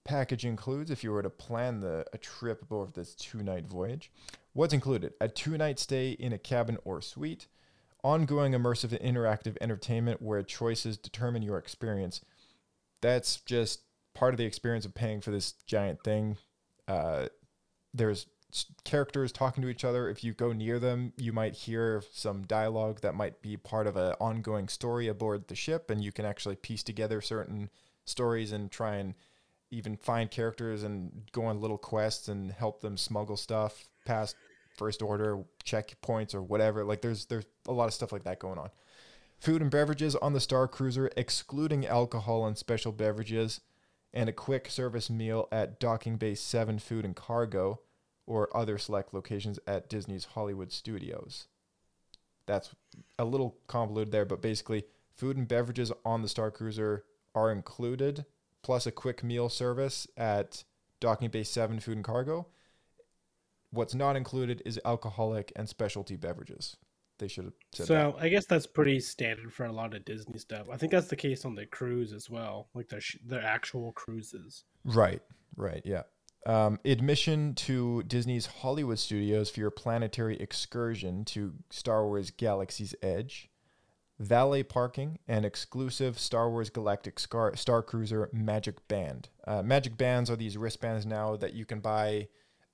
package 0.08 0.46
includes 0.46 0.90
if 0.90 1.04
you 1.04 1.12
were 1.12 1.22
to 1.22 1.28
plan 1.28 1.80
the 1.80 2.02
a 2.14 2.18
trip 2.18 2.64
over 2.70 2.90
this 2.90 3.14
two 3.14 3.42
night 3.42 3.66
voyage. 3.66 4.10
What's 4.54 4.72
included? 4.72 5.12
A 5.20 5.28
two 5.28 5.58
night 5.58 5.78
stay 5.78 6.12
in 6.12 6.32
a 6.32 6.38
cabin 6.38 6.78
or 6.84 7.02
suite, 7.02 7.46
ongoing 8.02 8.52
immersive 8.52 8.98
and 8.98 9.16
interactive 9.16 9.58
entertainment 9.60 10.22
where 10.22 10.42
choices 10.42 10.96
determine 10.96 11.42
your 11.42 11.58
experience. 11.58 12.22
That's 13.02 13.40
just 13.42 13.82
part 14.14 14.32
of 14.32 14.38
the 14.38 14.46
experience 14.46 14.86
of 14.86 14.94
paying 14.94 15.20
for 15.20 15.30
this 15.30 15.52
giant 15.52 16.02
thing. 16.02 16.38
Uh, 16.88 17.26
there's 17.92 18.26
characters 18.84 19.30
talking 19.30 19.62
to 19.62 19.68
each 19.68 19.84
other. 19.84 20.08
If 20.08 20.24
you 20.24 20.32
go 20.32 20.54
near 20.54 20.78
them, 20.78 21.12
you 21.18 21.34
might 21.34 21.54
hear 21.54 22.02
some 22.12 22.44
dialogue 22.44 23.02
that 23.02 23.14
might 23.14 23.42
be 23.42 23.58
part 23.58 23.86
of 23.86 23.98
an 23.98 24.14
ongoing 24.18 24.68
story 24.68 25.06
aboard 25.06 25.48
the 25.48 25.54
ship, 25.54 25.90
and 25.90 26.02
you 26.02 26.12
can 26.12 26.24
actually 26.24 26.56
piece 26.56 26.82
together 26.82 27.20
certain 27.20 27.68
stories 28.06 28.52
and 28.52 28.70
try 28.70 28.96
and 28.96 29.14
even 29.70 29.96
find 29.96 30.30
characters 30.30 30.82
and 30.82 31.22
go 31.32 31.44
on 31.44 31.60
little 31.60 31.78
quests 31.78 32.28
and 32.28 32.50
help 32.52 32.80
them 32.80 32.96
smuggle 32.96 33.36
stuff 33.36 33.88
past 34.06 34.36
first 34.76 35.02
order 35.02 35.42
checkpoints 35.64 36.34
or 36.34 36.42
whatever. 36.42 36.84
Like 36.84 37.02
there's 37.02 37.26
there's 37.26 37.46
a 37.66 37.72
lot 37.72 37.86
of 37.86 37.94
stuff 37.94 38.12
like 38.12 38.24
that 38.24 38.38
going 38.38 38.58
on. 38.58 38.70
Food 39.38 39.62
and 39.62 39.70
beverages 39.70 40.16
on 40.16 40.32
the 40.32 40.40
Star 40.40 40.66
Cruiser, 40.66 41.10
excluding 41.16 41.86
alcohol 41.86 42.46
and 42.46 42.58
special 42.58 42.90
beverages, 42.90 43.60
and 44.12 44.28
a 44.28 44.32
quick 44.32 44.68
service 44.68 45.08
meal 45.08 45.48
at 45.52 45.78
Docking 45.78 46.16
Bay 46.16 46.34
7 46.34 46.78
Food 46.80 47.04
and 47.04 47.14
Cargo 47.14 47.80
or 48.26 48.54
other 48.56 48.78
select 48.78 49.14
locations 49.14 49.58
at 49.66 49.88
Disney's 49.88 50.26
Hollywood 50.26 50.72
Studios. 50.72 51.46
That's 52.46 52.74
a 53.18 53.24
little 53.24 53.58
convoluted 53.66 54.12
there, 54.12 54.24
but 54.24 54.42
basically, 54.42 54.84
food 55.14 55.36
and 55.36 55.46
beverages 55.46 55.92
on 56.04 56.22
the 56.22 56.28
Star 56.28 56.50
Cruiser 56.50 57.04
are 57.34 57.52
included, 57.52 58.24
plus 58.68 58.86
a 58.86 58.92
quick 58.92 59.24
meal 59.24 59.48
service 59.48 60.06
at 60.14 60.62
Docking 61.00 61.30
Bay 61.30 61.42
7 61.42 61.80
Food 61.80 61.96
and 61.96 62.04
Cargo. 62.04 62.48
What's 63.70 63.94
not 63.94 64.14
included 64.14 64.62
is 64.66 64.78
alcoholic 64.84 65.50
and 65.56 65.66
specialty 65.66 66.16
beverages. 66.16 66.76
They 67.18 67.28
should 67.28 67.44
have 67.44 67.54
said 67.72 67.86
so 67.86 67.94
that. 67.94 68.22
I 68.22 68.28
guess 68.28 68.44
that's 68.44 68.66
pretty 68.66 69.00
standard 69.00 69.54
for 69.54 69.64
a 69.64 69.72
lot 69.72 69.94
of 69.94 70.04
Disney 70.04 70.38
stuff. 70.38 70.66
I 70.70 70.76
think 70.76 70.92
that's 70.92 71.06
the 71.06 71.16
case 71.16 71.46
on 71.46 71.54
the 71.54 71.64
cruise 71.64 72.12
as 72.12 72.28
well, 72.28 72.68
like 72.74 72.90
their 72.90 73.00
sh- 73.00 73.16
their 73.24 73.42
actual 73.42 73.92
cruises. 73.92 74.64
Right, 74.84 75.22
right, 75.56 75.80
yeah. 75.86 76.02
Um, 76.44 76.78
admission 76.84 77.54
to 77.54 78.02
Disney's 78.02 78.44
Hollywood 78.44 78.98
Studios 78.98 79.48
for 79.48 79.60
your 79.60 79.70
planetary 79.70 80.36
excursion 80.36 81.24
to 81.24 81.54
Star 81.70 82.04
Wars 82.06 82.30
Galaxy's 82.30 82.94
Edge, 83.02 83.48
valet 84.18 84.62
parking, 84.62 85.18
and 85.28 85.44
exclusive 85.44 86.18
Star 86.18 86.50
Wars 86.50 86.70
Galactic 86.70 87.18
Star, 87.18 87.54
Star 87.56 87.82
Cruiser 87.82 88.28
Magic 88.32 88.86
Band. 88.88 89.28
Uh, 89.46 89.62
Magic 89.62 89.96
Bands 89.96 90.30
are 90.30 90.36
these 90.36 90.56
wristbands 90.56 91.06
now 91.06 91.36
that 91.36 91.54
you 91.54 91.64
can 91.64 91.80
buy. 91.80 92.28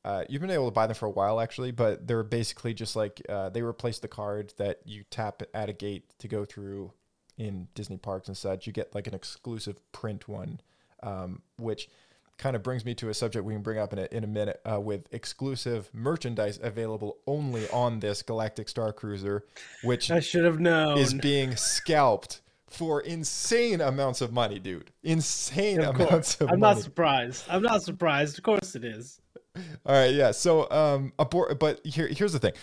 Uh, 0.05 0.25
you've 0.29 0.41
been 0.43 0.51
able 0.51 0.69
to 0.69 0.75
buy 0.75 0.87
them 0.87 0.95
for 0.95 1.07
a 1.07 1.11
while 1.11 1.41
actually, 1.41 1.71
but 1.71 2.07
they're 2.07 2.23
basically 2.23 2.75
just 2.75 2.95
like 2.97 3.23
uh, 3.29 3.49
they 3.49 3.63
replace 3.63 3.99
the 3.99 4.09
card 4.09 4.53
that 4.59 4.81
you 4.85 5.05
tap 5.11 5.43
at 5.55 5.69
a 5.69 5.73
gate 5.73 6.13
to 6.19 6.29
go 6.29 6.45
through 6.45 6.93
in 7.37 7.69
Disney 7.75 7.97
parks 7.97 8.29
and 8.29 8.37
such. 8.37 8.67
You 8.67 8.73
get 8.73 8.95
like 8.95 9.07
an 9.07 9.15
exclusive 9.15 9.77
print 9.93 10.29
one, 10.29 10.61
um, 11.03 11.43
which 11.59 11.89
kind 12.39 12.57
of 12.57 12.63
brings 12.63 12.85
me 12.85 12.95
to 12.97 13.09
a 13.09 13.15
subject 13.15 13.45
we 13.45 13.53
can 13.55 13.63
bring 13.63 13.79
up 13.79 13.93
in 13.93 13.99
a, 14.01 14.09
in 14.11 14.25
a 14.25 14.27
minute 14.27 14.61
uh, 14.71 14.81
with 14.81 15.07
exclusive 15.13 15.89
merchandise 15.93 16.59
available 16.63 17.19
only 17.27 17.69
on 17.71 18.01
this 18.01 18.23
Galactic 18.23 18.69
Star 18.69 18.93
Cruiser, 18.93 19.45
which 19.83 20.11
I 20.11 20.21
should 20.21 20.45
have 20.45 20.59
known 20.61 20.99
is 20.99 21.15
being 21.15 21.57
scalped 21.57 22.41
for 22.67 23.01
insane 23.03 23.81
amounts 23.81 24.21
of 24.21 24.33
money, 24.33 24.59
dude. 24.59 24.91
Insane 25.05 25.81
Of 25.81 25.95
amounts 26.01 26.41
of 26.41 26.51
I'm 26.51 26.59
money. 26.61 26.75
not 26.75 26.83
surprised. 26.83 27.45
I'm 27.49 27.63
not 27.63 27.83
surprised. 27.83 28.37
Of 28.39 28.45
course 28.45 28.75
it 28.75 28.85
is. 28.85 29.21
All 29.57 29.95
right, 29.95 30.13
yeah. 30.13 30.33
So, 30.33 30.69
um, 30.71 31.13
abort. 31.19 31.61
But 31.61 31.81
here, 31.87 32.09
here's 32.09 32.33
the 32.33 32.41
thing: 32.41 32.55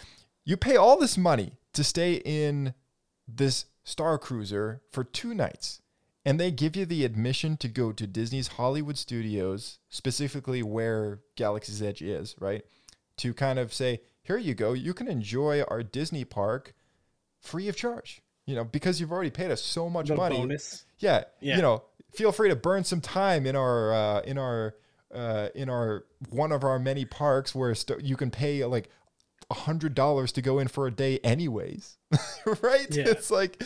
you 0.43 0.57
pay 0.57 0.75
all 0.75 0.99
this 0.99 1.17
money 1.17 1.53
to 1.73 1.83
stay 1.85 2.15
in 2.25 2.73
this 3.27 3.65
Star 3.85 4.17
Cruiser 4.17 4.81
for 4.91 5.05
two 5.05 5.33
nights, 5.33 5.81
and 6.25 6.39
they 6.39 6.51
give 6.51 6.75
you 6.75 6.85
the 6.85 7.03
admission 7.05 7.57
to 7.57 7.67
go 7.67 7.91
to 7.91 8.05
Disney's 8.07 8.49
Hollywood 8.49 8.97
Studios, 8.97 9.79
specifically 9.89 10.61
where 10.63 11.19
Galaxy's 11.35 11.81
Edge 11.81 12.01
is, 12.01 12.35
right? 12.39 12.63
To 13.17 13.33
kind 13.33 13.59
of 13.59 13.73
say, 13.73 14.01
here 14.23 14.37
you 14.37 14.53
go, 14.53 14.73
you 14.73 14.93
can 14.93 15.07
enjoy 15.07 15.63
our 15.63 15.83
Disney 15.83 16.23
park 16.25 16.73
free 17.39 17.67
of 17.67 17.75
charge. 17.75 18.21
You 18.45 18.55
know, 18.55 18.63
because 18.63 18.99
you've 18.99 19.11
already 19.11 19.29
paid 19.29 19.51
us 19.51 19.61
so 19.61 19.89
much 19.89 20.09
money. 20.09 20.35
bonus. 20.37 20.83
Yeah, 20.99 21.23
Yeah. 21.39 21.55
you 21.57 21.61
know, 21.61 21.83
feel 22.13 22.31
free 22.31 22.49
to 22.49 22.55
burn 22.55 22.83
some 22.83 22.99
time 23.01 23.45
in 23.45 23.55
our 23.55 23.93
uh, 23.93 24.21
in 24.21 24.37
our 24.37 24.75
uh, 25.13 25.49
in 25.53 25.69
our 25.69 26.05
one 26.29 26.51
of 26.51 26.63
our 26.63 26.79
many 26.79 27.05
parks 27.05 27.53
where 27.53 27.73
st- 27.75 28.01
you 28.03 28.17
can 28.17 28.31
pay 28.31 28.65
like 28.65 28.89
a 29.51 29.53
hundred 29.53 29.93
dollars 29.93 30.31
to 30.31 30.41
go 30.41 30.59
in 30.59 30.67
for 30.67 30.87
a 30.87 30.91
day 30.91 31.19
anyways 31.23 31.97
right 32.61 32.87
Yeah. 32.89 33.03
it's 33.07 33.29
like 33.29 33.61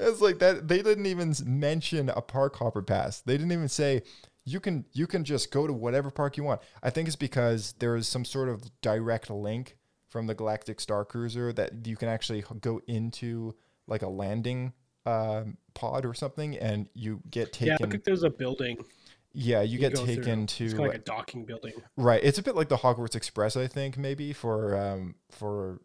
it's 0.00 0.20
like 0.20 0.40
that 0.40 0.66
they 0.68 0.82
didn't 0.82 1.06
even 1.06 1.32
mention 1.46 2.08
a 2.10 2.20
park 2.20 2.56
hopper 2.56 2.82
pass 2.82 3.20
they 3.20 3.34
didn't 3.36 3.52
even 3.52 3.68
say 3.68 4.02
you 4.44 4.60
can 4.60 4.84
you 4.92 5.06
can 5.06 5.24
just 5.24 5.50
go 5.50 5.66
to 5.66 5.72
whatever 5.72 6.10
park 6.10 6.36
you 6.36 6.42
want 6.44 6.60
i 6.82 6.90
think 6.90 7.06
it's 7.06 7.16
because 7.16 7.74
there 7.78 7.94
is 7.96 8.08
some 8.08 8.24
sort 8.24 8.48
of 8.48 8.64
direct 8.82 9.30
link 9.30 9.76
from 10.08 10.26
the 10.26 10.34
galactic 10.34 10.80
star 10.80 11.04
cruiser 11.04 11.52
that 11.52 11.86
you 11.86 11.96
can 11.96 12.08
actually 12.08 12.42
go 12.60 12.80
into 12.86 13.54
like 13.86 14.02
a 14.02 14.08
landing 14.08 14.72
um, 15.06 15.56
pod 15.74 16.04
or 16.04 16.12
something 16.14 16.56
and 16.58 16.88
you 16.92 17.20
get 17.30 17.52
taken. 17.52 17.76
Yeah, 17.80 17.86
I 17.86 17.90
think 17.90 18.04
there's 18.04 18.24
a 18.24 18.30
building. 18.30 18.84
Yeah, 19.32 19.62
you, 19.62 19.78
get 19.78 19.94
go 19.94 20.04
through. 20.04 20.16
taken 20.16 20.46
to 20.46 20.68
like 20.76 20.94
a 20.94 20.98
docking 20.98 21.44
building. 21.44 21.74
Right. 21.96 22.22
It's 22.22 22.38
a 22.38 22.42
bit 22.42 22.56
like 22.56 22.68
the 22.68 22.78
Hogwarts 22.78 23.14
Express, 23.14 23.56
I 23.56 23.66
think, 23.66 23.96
maybe 23.96 24.32
for 24.32 24.76
um 24.76 25.16
for 25.30 25.80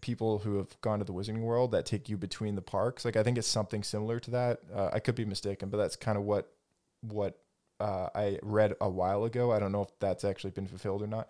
people 0.00 0.40
who 0.40 0.58
have 0.58 0.78
gone 0.80 0.98
to 0.98 1.04
the 1.04 1.12
Wizarding 1.12 1.40
World 1.40 1.70
that 1.72 1.86
take 1.86 2.08
you 2.08 2.16
between 2.16 2.54
the 2.54 2.62
parks. 2.62 3.04
Like 3.04 3.16
I 3.16 3.22
think 3.22 3.38
it's 3.38 3.48
something 3.48 3.82
similar 3.82 4.20
to 4.20 4.30
that. 4.32 4.60
Uh, 4.74 4.90
I 4.92 4.98
could 4.98 5.14
be 5.14 5.24
mistaken, 5.24 5.70
but 5.70 5.78
that's 5.78 5.96
kind 5.96 6.18
of 6.18 6.24
what 6.24 6.52
what 7.00 7.38
uh, 7.80 8.08
I 8.14 8.38
read 8.42 8.74
a 8.80 8.88
while 8.88 9.24
ago. 9.24 9.52
I 9.52 9.58
don't 9.58 9.72
know 9.72 9.82
if 9.82 9.90
that's 9.98 10.24
actually 10.24 10.50
been 10.50 10.66
fulfilled 10.66 11.02
or 11.02 11.06
not. 11.06 11.28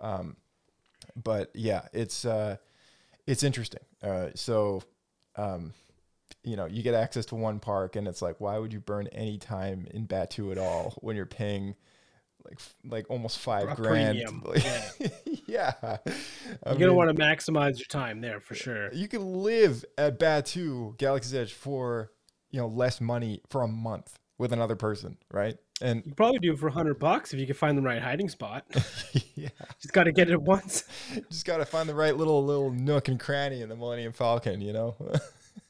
Um, 0.00 0.36
but 1.22 1.50
yeah, 1.54 1.82
it's 1.92 2.24
uh, 2.24 2.56
it's 3.26 3.42
interesting. 3.42 3.82
Uh, 4.02 4.28
so 4.34 4.82
um, 5.36 5.72
you 6.44 6.56
know, 6.56 6.66
you 6.66 6.82
get 6.82 6.94
access 6.94 7.26
to 7.26 7.34
one 7.34 7.58
park, 7.58 7.96
and 7.96 8.06
it's 8.06 8.22
like, 8.22 8.40
why 8.40 8.58
would 8.58 8.72
you 8.72 8.80
burn 8.80 9.06
any 9.08 9.38
time 9.38 9.86
in 9.90 10.06
Batuu 10.06 10.52
at 10.52 10.58
all 10.58 10.94
when 11.00 11.16
you're 11.16 11.26
paying 11.26 11.74
like 12.44 12.58
like 12.84 13.06
almost 13.08 13.38
five 13.38 13.68
A 13.68 13.74
grand? 13.74 14.20
Like- 14.44 14.64
yeah. 14.64 14.90
yeah, 15.46 15.96
You're 16.66 16.76
gonna 16.76 16.94
want 16.94 17.14
to 17.14 17.22
maximize 17.22 17.78
your 17.78 17.86
time 17.88 18.20
there 18.20 18.40
for 18.40 18.54
sure. 18.54 18.92
You 18.92 19.08
can 19.08 19.42
live 19.42 19.84
at 19.96 20.18
Batuu 20.18 20.96
Galaxy's 20.98 21.34
Edge 21.34 21.52
for 21.52 22.10
you 22.50 22.60
know 22.60 22.68
less 22.68 23.00
money 23.00 23.40
for 23.48 23.62
a 23.62 23.68
month 23.68 24.18
with 24.38 24.52
another 24.52 24.76
person, 24.76 25.16
right? 25.32 25.56
And 25.80 26.02
You 26.06 26.14
probably 26.14 26.38
do 26.38 26.52
it 26.52 26.58
for 26.58 26.68
hundred 26.70 26.98
bucks 26.98 27.32
if 27.32 27.40
you 27.40 27.46
can 27.46 27.54
find 27.54 27.76
the 27.76 27.82
right 27.82 28.00
hiding 28.02 28.28
spot. 28.28 28.64
yeah, 29.34 29.48
just 29.80 29.92
got 29.92 30.04
to 30.04 30.12
get 30.12 30.30
it 30.30 30.40
once. 30.40 30.84
just 31.30 31.44
got 31.46 31.58
to 31.58 31.64
find 31.64 31.88
the 31.88 31.94
right 31.94 32.16
little 32.16 32.44
little 32.44 32.70
nook 32.70 33.08
and 33.08 33.18
cranny 33.18 33.62
in 33.62 33.68
the 33.68 33.76
Millennium 33.76 34.12
Falcon, 34.12 34.60
you 34.60 34.72
know. 34.72 34.96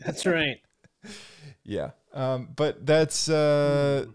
That's 0.00 0.26
right. 0.26 0.60
yeah, 1.64 1.90
um, 2.12 2.48
but 2.54 2.84
that's 2.86 3.28
uh, 3.28 4.06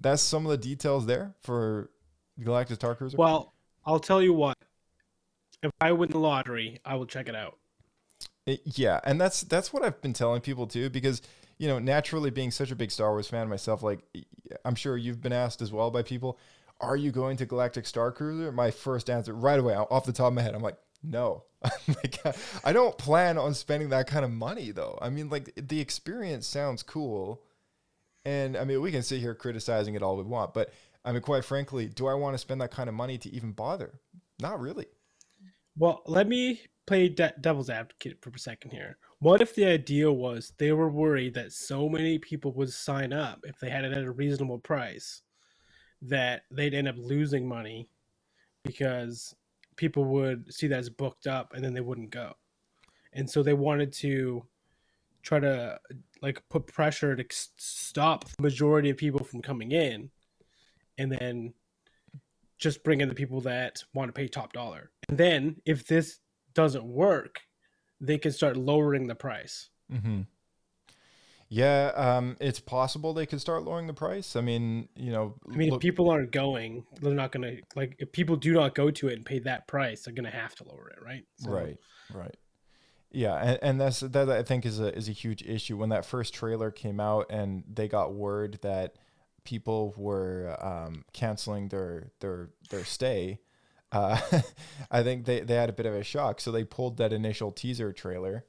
that's 0.00 0.22
some 0.22 0.46
of 0.46 0.50
the 0.50 0.58
details 0.58 1.06
there 1.06 1.34
for 1.42 1.90
Galactic 2.42 2.76
Star 2.76 2.94
Cruiser. 2.94 3.16
Well, 3.16 3.52
I'll 3.84 4.00
tell 4.00 4.22
you 4.22 4.32
what. 4.32 4.56
If 5.62 5.70
I 5.80 5.92
win 5.92 6.10
the 6.10 6.18
lottery, 6.18 6.80
I 6.84 6.94
will 6.94 7.06
check 7.06 7.28
it 7.28 7.36
out. 7.36 7.58
It- 8.46 8.62
yeah, 8.64 9.00
and 9.04 9.20
that's 9.20 9.42
that's 9.42 9.72
what 9.72 9.82
I've 9.82 10.00
been 10.00 10.14
telling 10.14 10.40
people 10.40 10.66
too, 10.66 10.88
because 10.90 11.20
you 11.58 11.68
know, 11.68 11.78
naturally 11.78 12.30
being 12.30 12.50
such 12.50 12.70
a 12.70 12.76
big 12.76 12.90
Star 12.90 13.10
Wars 13.10 13.28
fan 13.28 13.48
myself, 13.48 13.82
like 13.82 14.00
I'm 14.64 14.74
sure 14.74 14.96
you've 14.96 15.20
been 15.20 15.32
asked 15.32 15.60
as 15.60 15.70
well 15.70 15.90
by 15.90 16.02
people, 16.02 16.38
are 16.80 16.96
you 16.96 17.10
going 17.10 17.36
to 17.36 17.46
Galactic 17.46 17.86
Star 17.86 18.10
Cruiser? 18.10 18.50
My 18.50 18.70
first 18.70 19.10
answer 19.10 19.34
right 19.34 19.60
away 19.60 19.74
off 19.74 20.06
the 20.06 20.12
top 20.12 20.28
of 20.28 20.34
my 20.34 20.40
head, 20.42 20.54
I'm 20.54 20.62
like, 20.62 20.78
no. 21.02 21.44
like, 21.88 22.18
I 22.64 22.72
don't 22.72 22.96
plan 22.96 23.36
on 23.36 23.54
spending 23.54 23.90
that 23.90 24.06
kind 24.06 24.24
of 24.24 24.30
money 24.30 24.70
though. 24.70 24.98
I 25.00 25.10
mean, 25.10 25.28
like 25.28 25.52
the 25.56 25.80
experience 25.80 26.46
sounds 26.46 26.82
cool, 26.82 27.42
and 28.24 28.56
I 28.56 28.64
mean 28.64 28.80
we 28.80 28.90
can 28.90 29.02
sit 29.02 29.20
here 29.20 29.34
criticizing 29.34 29.94
it 29.94 30.02
all 30.02 30.16
we 30.16 30.24
want, 30.24 30.54
but 30.54 30.72
I 31.04 31.12
mean, 31.12 31.22
quite 31.22 31.44
frankly, 31.44 31.86
do 31.86 32.06
I 32.06 32.14
want 32.14 32.34
to 32.34 32.38
spend 32.38 32.60
that 32.60 32.70
kind 32.70 32.88
of 32.88 32.94
money 32.94 33.18
to 33.18 33.30
even 33.34 33.52
bother? 33.52 34.00
Not 34.40 34.60
really. 34.60 34.86
Well, 35.76 36.02
let 36.06 36.28
me 36.28 36.60
play 36.86 37.08
de- 37.08 37.34
devil's 37.40 37.70
advocate 37.70 38.18
for 38.20 38.30
a 38.30 38.38
second 38.38 38.72
here. 38.72 38.98
What 39.20 39.40
if 39.40 39.54
the 39.54 39.64
idea 39.64 40.10
was 40.10 40.52
they 40.58 40.72
were 40.72 40.90
worried 40.90 41.34
that 41.34 41.52
so 41.52 41.88
many 41.88 42.18
people 42.18 42.52
would 42.54 42.72
sign 42.72 43.12
up 43.12 43.40
if 43.44 43.58
they 43.58 43.70
had 43.70 43.84
it 43.84 43.92
at 43.92 44.04
a 44.04 44.10
reasonable 44.10 44.58
price 44.58 45.22
that 46.02 46.42
they'd 46.50 46.74
end 46.74 46.88
up 46.88 46.96
losing 46.98 47.46
money 47.46 47.88
because 48.64 49.34
people 49.80 50.04
would 50.04 50.52
see 50.52 50.66
that 50.66 50.78
as 50.78 50.90
booked 50.90 51.26
up 51.26 51.54
and 51.54 51.64
then 51.64 51.72
they 51.72 51.80
wouldn't 51.80 52.10
go. 52.10 52.34
And 53.14 53.28
so 53.28 53.42
they 53.42 53.54
wanted 53.54 53.94
to 53.94 54.44
try 55.22 55.40
to 55.40 55.80
like 56.20 56.42
put 56.50 56.66
pressure 56.66 57.16
to 57.16 57.24
stop 57.56 58.26
the 58.26 58.42
majority 58.42 58.90
of 58.90 58.98
people 58.98 59.24
from 59.24 59.40
coming 59.40 59.72
in 59.72 60.10
and 60.98 61.10
then 61.10 61.54
just 62.58 62.84
bring 62.84 63.00
in 63.00 63.08
the 63.08 63.14
people 63.14 63.40
that 63.40 63.82
want 63.94 64.10
to 64.10 64.12
pay 64.12 64.28
top 64.28 64.52
dollar. 64.52 64.90
And 65.08 65.16
then 65.16 65.56
if 65.64 65.86
this 65.86 66.18
doesn't 66.52 66.84
work, 66.84 67.40
they 68.02 68.18
can 68.18 68.32
start 68.32 68.58
lowering 68.58 69.06
the 69.06 69.14
price. 69.14 69.70
Mm-hmm. 69.90 70.20
Yeah, 71.52 71.90
um, 71.96 72.36
it's 72.40 72.60
possible 72.60 73.12
they 73.12 73.26
could 73.26 73.40
start 73.40 73.64
lowering 73.64 73.88
the 73.88 73.92
price. 73.92 74.36
I 74.36 74.40
mean, 74.40 74.88
you 74.94 75.10
know, 75.10 75.34
I 75.52 75.56
mean, 75.56 75.70
look- 75.70 75.78
if 75.78 75.82
people 75.82 76.08
aren't 76.08 76.30
going, 76.30 76.86
they're 77.02 77.12
not 77.12 77.32
going 77.32 77.42
to 77.42 77.60
like. 77.74 77.96
If 77.98 78.12
people 78.12 78.36
do 78.36 78.52
not 78.52 78.76
go 78.76 78.90
to 78.92 79.08
it 79.08 79.14
and 79.14 79.26
pay 79.26 79.40
that 79.40 79.66
price, 79.66 80.02
they're 80.02 80.14
going 80.14 80.30
to 80.30 80.36
have 80.36 80.54
to 80.56 80.64
lower 80.64 80.88
it, 80.90 81.02
right? 81.04 81.24
So- 81.38 81.50
right, 81.50 81.76
right. 82.14 82.36
Yeah, 83.10 83.34
and, 83.34 83.58
and 83.62 83.80
that's 83.80 83.98
that 83.98 84.30
I 84.30 84.44
think 84.44 84.64
is 84.64 84.78
a 84.78 84.96
is 84.96 85.08
a 85.08 85.12
huge 85.12 85.42
issue. 85.42 85.76
When 85.76 85.88
that 85.88 86.06
first 86.06 86.32
trailer 86.32 86.70
came 86.70 87.00
out 87.00 87.26
and 87.30 87.64
they 87.68 87.88
got 87.88 88.14
word 88.14 88.60
that 88.62 88.94
people 89.42 89.92
were 89.96 90.56
um, 90.64 91.04
canceling 91.12 91.68
their 91.70 92.12
their 92.20 92.50
their 92.70 92.84
stay, 92.84 93.40
uh, 93.90 94.20
I 94.92 95.02
think 95.02 95.24
they, 95.24 95.40
they 95.40 95.54
had 95.54 95.68
a 95.68 95.72
bit 95.72 95.86
of 95.86 95.94
a 95.94 96.04
shock. 96.04 96.40
So 96.40 96.52
they 96.52 96.62
pulled 96.62 96.98
that 96.98 97.12
initial 97.12 97.50
teaser 97.50 97.92
trailer, 97.92 98.44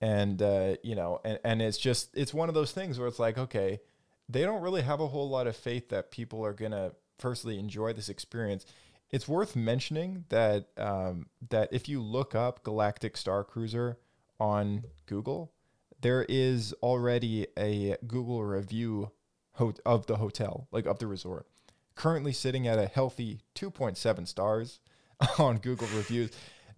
and 0.00 0.40
uh, 0.40 0.76
you 0.82 0.94
know, 0.94 1.20
and, 1.24 1.38
and 1.44 1.62
it's 1.62 1.78
just 1.78 2.10
it's 2.14 2.32
one 2.32 2.48
of 2.48 2.54
those 2.54 2.72
things 2.72 2.98
where 2.98 3.08
it's 3.08 3.18
like, 3.18 3.38
okay, 3.38 3.80
they 4.28 4.42
don't 4.42 4.62
really 4.62 4.82
have 4.82 5.00
a 5.00 5.08
whole 5.08 5.28
lot 5.28 5.46
of 5.46 5.56
faith 5.56 5.88
that 5.90 6.10
people 6.10 6.44
are 6.44 6.52
gonna 6.52 6.92
firstly 7.18 7.58
enjoy 7.58 7.92
this 7.92 8.08
experience. 8.08 8.64
It's 9.10 9.28
worth 9.28 9.56
mentioning 9.56 10.24
that 10.28 10.68
um, 10.76 11.26
that 11.50 11.68
if 11.72 11.88
you 11.88 12.00
look 12.00 12.34
up 12.34 12.62
Galactic 12.62 13.16
Star 13.16 13.44
Cruiser 13.44 13.98
on 14.38 14.84
Google, 15.06 15.52
there 16.00 16.24
is 16.28 16.72
already 16.82 17.46
a 17.58 17.96
Google 18.06 18.42
review 18.44 19.10
of 19.84 20.06
the 20.06 20.16
hotel, 20.16 20.68
like 20.72 20.86
of 20.86 20.98
the 20.98 21.06
resort, 21.06 21.46
currently 21.94 22.32
sitting 22.32 22.66
at 22.66 22.78
a 22.78 22.86
healthy 22.86 23.40
2.7 23.54 24.26
stars 24.26 24.80
on 25.38 25.58
Google 25.58 25.88
reviews. 25.94 26.30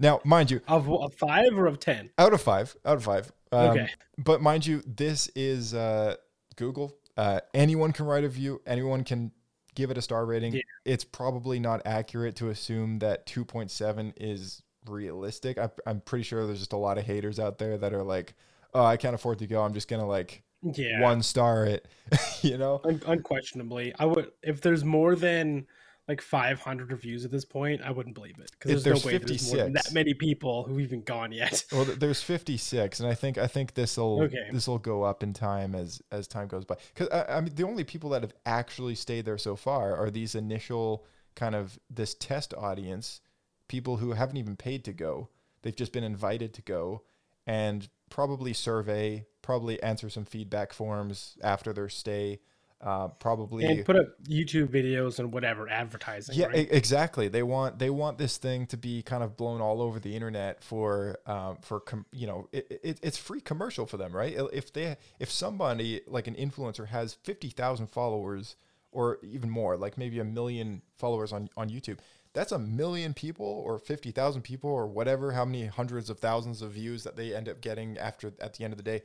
Now, 0.03 0.21
mind 0.25 0.51
you, 0.51 0.61
of, 0.67 0.91
of 0.91 1.15
five 1.15 1.57
or 1.57 1.67
of 1.67 1.79
ten? 1.79 2.11
Out 2.19 2.35
of 2.35 2.43
five. 2.43 2.77
Out 2.85 2.97
of 2.97 3.05
five. 3.05 3.33
Um, 3.53 3.71
Okay. 3.71 3.89
But 4.19 4.43
mind 4.43 4.67
you, 4.67 4.83
this 4.85 5.31
is 5.37 5.75
uh, 5.75 6.17
Google. 6.57 6.97
Uh, 7.17 7.39
anyone 7.55 7.93
can 7.93 8.07
write 8.07 8.25
a 8.25 8.27
review. 8.27 8.61
Anyone 8.67 9.05
can 9.05 9.31
give 9.77 9.91
it 9.93 9.97
a 9.99 10.03
star 10.03 10.27
rating. 10.27 10.55
Yeah. 10.55 10.63
It's 10.85 11.05
probably 11.05 11.61
not 11.61 11.83
accurate 11.87 12.35
to 12.37 12.49
assume 12.51 12.99
that 12.99 13.27
2.7 13.27 14.13
is 14.17 14.63
realistic. 14.89 15.57
I, 15.57 15.71
I'm 15.87 16.01
pretty 16.01 16.25
sure 16.25 16.45
there's 16.47 16.59
just 16.59 16.73
a 16.73 16.77
lot 16.79 16.99
of 16.99 17.05
haters 17.05 17.39
out 17.39 17.59
there 17.59 17.79
that 17.79 17.93
are 17.95 18.03
like, 18.03 18.35
"Oh, 18.75 18.85
I 18.85 18.97
can't 18.97 19.15
afford 19.15 19.39
to 19.39 19.47
go. 19.47 19.63
I'm 19.63 19.73
just 19.73 19.87
gonna 19.87 20.07
like 20.07 20.43
Yeah. 20.63 21.01
one 21.01 21.23
star 21.23 21.65
it." 21.65 21.87
you 22.43 22.59
know? 22.59 22.81
Un- 22.85 23.03
unquestionably, 23.07 23.95
I 23.99 24.07
would 24.07 24.33
if 24.43 24.61
there's 24.61 24.85
more 24.85 25.15
than 25.15 25.67
like 26.09 26.21
500 26.21 26.91
reviews 26.91 27.25
at 27.25 27.31
this 27.31 27.45
point, 27.45 27.81
I 27.83 27.91
wouldn't 27.93 28.15
believe 28.15 28.39
it 28.39 28.51
because 28.51 28.83
there's, 28.83 28.85
there's 28.85 29.05
no 29.05 29.07
way 29.07 29.19
there's 29.19 29.47
more 29.47 29.57
than 29.59 29.73
56. 29.73 29.85
that 29.85 29.95
many 29.95 30.15
people 30.15 30.65
who've 30.65 30.81
even 30.81 31.03
gone 31.03 31.31
yet. 31.33 31.65
Well, 31.73 31.85
there's 31.85 32.23
56, 32.23 33.01
and 33.01 33.09
I 33.09 33.15
think 33.15 33.39
I 33.39 33.47
think 33.47 33.75
this 33.75 33.97
will 33.97 34.23
Okay. 34.23 34.49
this 34.51 34.67
will 34.67 34.79
go 34.79 35.05
up 35.05 35.23
in 35.23 35.33
time 35.33 35.75
as 35.75 36.03
as 36.11 36.27
time 36.27 36.49
goes 36.49 36.65
by. 36.65 36.77
Because 36.93 37.09
I, 37.11 37.37
I 37.37 37.41
mean, 37.41 37.55
the 37.55 37.67
only 37.67 37.85
people 37.85 38.11
that 38.11 38.23
have 38.23 38.35
actually 38.45 38.95
stayed 38.97 39.25
there 39.25 39.39
so 39.39 39.55
far 39.57 39.97
are 39.97 40.11
these 40.11 40.35
initial 40.35 41.07
kind 41.35 41.55
of 41.55 41.79
this 41.89 42.15
test 42.15 42.53
audience, 42.55 43.21
people 43.69 43.99
who 43.99 44.13
haven't 44.13 44.37
even 44.37 44.57
paid 44.57 44.85
to 44.85 44.93
go. 44.93 45.29
They've 45.63 45.75
just 45.75 45.93
been 45.93 46.05
invited 46.05 46.53
to 46.55 46.63
go, 46.63 47.03
and 47.47 47.89
probably 48.11 48.53
survey, 48.53 49.25
probably 49.41 49.81
answer 49.83 50.11
some 50.11 50.25
feedback 50.25 50.73
forms 50.73 51.39
after 51.43 51.73
their 51.73 51.89
stay. 51.89 52.41
Uh, 52.83 53.07
probably 53.21 53.65
and 53.65 53.85
put 53.85 53.95
up 53.95 54.09
YouTube 54.25 54.67
videos 54.67 55.21
and 55.21 55.33
whatever 55.33 55.69
advertising. 55.69 56.35
yeah, 56.35 56.47
right? 56.47 56.67
exactly. 56.69 57.29
They 57.29 57.45
want 57.45 57.79
they 57.79 57.91
want 57.91 58.19
this 58.19 58.39
thing 58.39 58.67
to 58.67 58.77
be 58.77 59.03
kind 59.03 59.23
of 59.23 59.37
blown 59.37 59.61
all 59.61 59.81
over 59.81 60.01
the 60.01 60.17
internet 60.17 60.65
for 60.65 61.17
um, 61.27 61.59
for 61.63 61.79
com- 61.79 62.07
you 62.11 62.27
know 62.27 62.49
it, 62.51 62.81
it, 62.83 62.99
it's 63.01 63.17
free 63.17 63.41
commercial 63.41 63.87
for 63.87 63.99
them, 63.99 64.13
right? 64.13 64.37
If 64.53 64.73
they 64.73 64.97
if 65.21 65.31
somebody 65.31 66.01
like 66.09 66.27
an 66.27 66.35
influencer 66.35 66.89
has 66.89 67.15
fifty 67.15 67.51
thousand 67.51 67.87
followers 67.87 68.57
or 68.91 69.19
even 69.23 69.49
more, 69.49 69.77
like 69.77 69.97
maybe 69.97 70.19
a 70.19 70.25
million 70.25 70.83
followers 70.99 71.33
on 71.33 71.51
on 71.57 71.71
YouTube, 71.71 71.99
that's 72.33 72.51
a 72.51 72.59
million 72.59 73.15
people 73.15 73.47
or 73.47 73.79
fifty 73.79 74.11
thousand 74.11 74.43
people 74.43 74.71
or 74.71 74.89
whatever, 74.89 75.31
how 75.31 75.45
many 75.45 75.67
hundreds 75.67 76.11
of 76.11 76.19
thousands 76.19 76.63
of 76.63 76.73
views 76.73 77.05
that 77.05 77.15
they 77.15 77.33
end 77.33 77.49
up 77.49 77.61
getting 77.61 77.97
after 77.97 78.33
at 78.41 78.55
the 78.55 78.65
end 78.65 78.73
of 78.73 78.77
the 78.77 78.83
day 78.83 79.03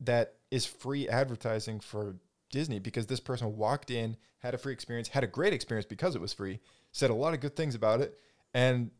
that 0.00 0.34
is 0.50 0.66
free 0.66 1.08
advertising 1.08 1.80
for 1.80 2.16
Disney 2.52 2.78
because 2.78 3.06
this 3.06 3.18
person 3.18 3.56
walked 3.56 3.90
in, 3.90 4.16
had 4.38 4.54
a 4.54 4.58
free 4.58 4.72
experience, 4.72 5.08
had 5.08 5.24
a 5.24 5.26
great 5.26 5.52
experience 5.52 5.86
because 5.86 6.14
it 6.14 6.20
was 6.20 6.32
free, 6.32 6.60
said 6.92 7.10
a 7.10 7.14
lot 7.14 7.34
of 7.34 7.40
good 7.40 7.56
things 7.56 7.74
about 7.74 8.00
it, 8.00 8.16
and 8.54 8.92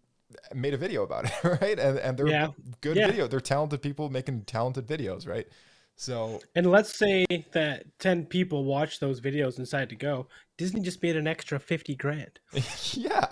made 0.53 0.75
a 0.75 0.77
video 0.79 1.05
about 1.05 1.27
it, 1.27 1.33
right? 1.63 1.79
And 1.79 1.99
and 1.99 2.19
they're 2.19 2.27
Yeah. 2.27 2.49
good 2.81 2.97
Yeah. 2.97 3.07
video. 3.07 3.29
They're 3.29 3.41
talented 3.41 3.81
people 3.83 4.11
making 4.11 4.43
talented 4.47 4.89
videos, 4.89 5.29
right? 5.29 5.47
So 5.95 6.41
And 6.57 6.71
let's 6.71 6.97
say 6.97 7.27
that 7.53 7.85
10 7.99 8.27
people 8.27 8.65
watch 8.65 8.99
those 8.99 9.21
videos 9.21 9.57
and 9.59 9.67
decide 9.67 9.91
to 9.91 9.95
go. 9.95 10.27
Disney 10.57 10.81
just 10.81 11.03
made 11.03 11.17
an 11.17 11.27
extra 11.27 11.61
50 11.61 11.95
grand. 11.97 12.41
yeah. 12.95 13.27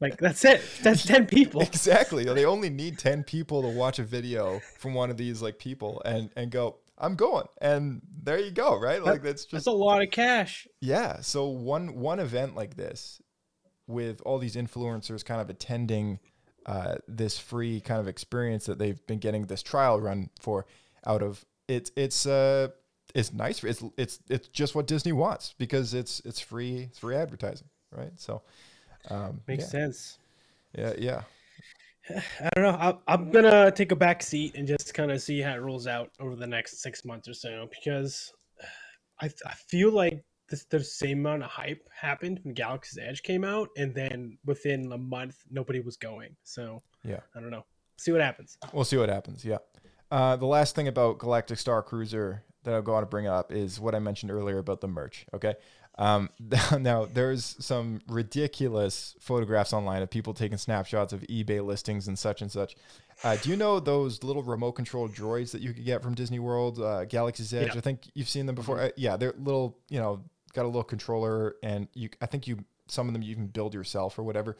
Like, 0.00 0.18
that's 0.18 0.44
it. 0.44 0.60
That's 0.82 1.04
10 1.06 1.26
people. 1.26 1.62
Exactly. 1.62 2.24
They 2.24 2.44
only 2.44 2.68
need 2.68 2.98
10 2.98 3.24
people 3.24 3.62
to 3.62 3.68
watch 3.68 3.98
a 3.98 4.02
video 4.04 4.60
from 4.78 4.92
one 4.92 5.10
of 5.10 5.16
these 5.16 5.40
like 5.40 5.58
people 5.58 6.02
and 6.04 6.30
and 6.36 6.50
go, 6.50 6.76
I'm 7.04 7.16
going. 7.16 7.46
And 7.60 8.00
there 8.22 8.38
you 8.38 8.50
go, 8.50 8.78
right? 8.78 9.04
Like 9.04 9.22
that's 9.22 9.42
just 9.42 9.52
That's 9.52 9.66
a 9.66 9.72
lot 9.72 10.02
of 10.02 10.10
cash. 10.10 10.66
Yeah. 10.80 11.20
So 11.20 11.48
one 11.48 11.94
one 11.94 12.18
event 12.18 12.56
like 12.56 12.76
this, 12.76 13.20
with 13.86 14.22
all 14.24 14.38
these 14.38 14.56
influencers 14.56 15.24
kind 15.24 15.40
of 15.40 15.50
attending 15.50 16.18
uh, 16.66 16.96
this 17.06 17.38
free 17.38 17.80
kind 17.80 18.00
of 18.00 18.08
experience 18.08 18.66
that 18.66 18.78
they've 18.78 19.06
been 19.06 19.18
getting 19.18 19.44
this 19.46 19.62
trial 19.62 20.00
run 20.00 20.30
for, 20.40 20.66
out 21.06 21.22
of 21.22 21.44
it's 21.68 21.90
it's 21.96 22.26
uh 22.26 22.68
it's 23.14 23.32
nice. 23.32 23.62
It's 23.62 23.84
it's 23.96 24.20
it's 24.28 24.48
just 24.48 24.74
what 24.74 24.86
Disney 24.86 25.12
wants 25.12 25.54
because 25.58 25.94
it's 25.94 26.20
it's 26.24 26.40
free 26.40 26.88
it's 26.90 26.98
free 26.98 27.16
advertising, 27.16 27.68
right? 27.92 28.12
So 28.16 28.42
um, 29.10 29.42
Makes 29.46 29.64
yeah. 29.64 29.68
sense. 29.70 30.18
Yeah, 30.76 30.92
yeah. 30.98 31.22
I 32.10 32.50
don't 32.54 32.64
know. 32.64 32.78
I, 32.78 33.12
I'm 33.12 33.30
gonna 33.30 33.70
take 33.70 33.92
a 33.92 33.96
back 33.96 34.22
seat 34.22 34.54
and 34.56 34.66
just 34.66 34.92
kind 34.94 35.10
of 35.10 35.22
see 35.22 35.40
how 35.40 35.54
it 35.54 35.60
rolls 35.60 35.86
out 35.86 36.10
over 36.20 36.36
the 36.36 36.46
next 36.46 36.82
six 36.82 37.04
months 37.04 37.28
or 37.28 37.34
so 37.34 37.68
because 37.70 38.32
I, 39.20 39.30
I 39.46 39.54
feel 39.68 39.90
like 39.90 40.22
this 40.48 40.64
the 40.64 40.82
same 40.82 41.20
amount 41.20 41.42
of 41.42 41.50
hype 41.50 41.88
happened 41.98 42.40
when 42.42 42.54
Galaxy's 42.54 42.98
Edge 43.02 43.22
came 43.22 43.44
out, 43.44 43.68
and 43.76 43.94
then 43.94 44.38
within 44.44 44.92
a 44.92 44.98
month 44.98 45.36
nobody 45.50 45.80
was 45.80 45.96
going. 45.96 46.36
So 46.42 46.82
Yeah. 47.02 47.20
I 47.34 47.40
don't 47.40 47.50
know. 47.50 47.64
See 47.96 48.12
what 48.12 48.20
happens. 48.20 48.58
We'll 48.72 48.84
see 48.84 48.96
what 48.96 49.08
happens. 49.08 49.44
Yeah. 49.44 49.58
Uh, 50.10 50.36
the 50.36 50.46
last 50.46 50.74
thing 50.74 50.88
about 50.88 51.18
Galactic 51.18 51.58
Star 51.58 51.82
Cruiser 51.82 52.44
that 52.64 52.74
I'm 52.74 52.84
going 52.84 53.02
to 53.02 53.06
bring 53.06 53.26
up 53.26 53.52
is 53.52 53.80
what 53.80 53.94
I 53.94 53.98
mentioned 53.98 54.32
earlier 54.32 54.58
about 54.58 54.80
the 54.80 54.88
merch. 54.88 55.26
Okay. 55.34 55.54
Um, 55.96 56.30
now, 56.78 57.06
there's 57.06 57.56
some 57.58 58.00
ridiculous 58.08 59.14
photographs 59.20 59.72
online 59.72 60.02
of 60.02 60.10
people 60.10 60.34
taking 60.34 60.58
snapshots 60.58 61.12
of 61.12 61.20
eBay 61.22 61.64
listings 61.64 62.08
and 62.08 62.18
such 62.18 62.42
and 62.42 62.50
such. 62.50 62.76
Uh, 63.22 63.36
do 63.36 63.50
you 63.50 63.56
know 63.56 63.78
those 63.78 64.24
little 64.24 64.42
remote 64.42 64.72
control 64.72 65.08
droids 65.08 65.52
that 65.52 65.60
you 65.62 65.72
could 65.72 65.84
get 65.84 66.02
from 66.02 66.14
Disney 66.14 66.40
World, 66.40 66.80
uh, 66.80 67.04
Galaxy's 67.04 67.54
Edge? 67.54 67.68
Yeah. 67.68 67.78
I 67.78 67.80
think 67.80 68.02
you've 68.14 68.28
seen 68.28 68.46
them 68.46 68.56
before. 68.56 68.80
Uh, 68.80 68.88
yeah, 68.96 69.16
they're 69.16 69.34
little, 69.38 69.78
you 69.88 70.00
know, 70.00 70.24
got 70.52 70.64
a 70.64 70.66
little 70.66 70.82
controller, 70.82 71.54
and 71.62 71.88
you. 71.94 72.08
I 72.20 72.26
think 72.26 72.48
you 72.48 72.64
some 72.86 73.08
of 73.08 73.14
them 73.14 73.22
you 73.22 73.34
can 73.34 73.46
build 73.46 73.72
yourself 73.72 74.18
or 74.18 74.24
whatever. 74.24 74.56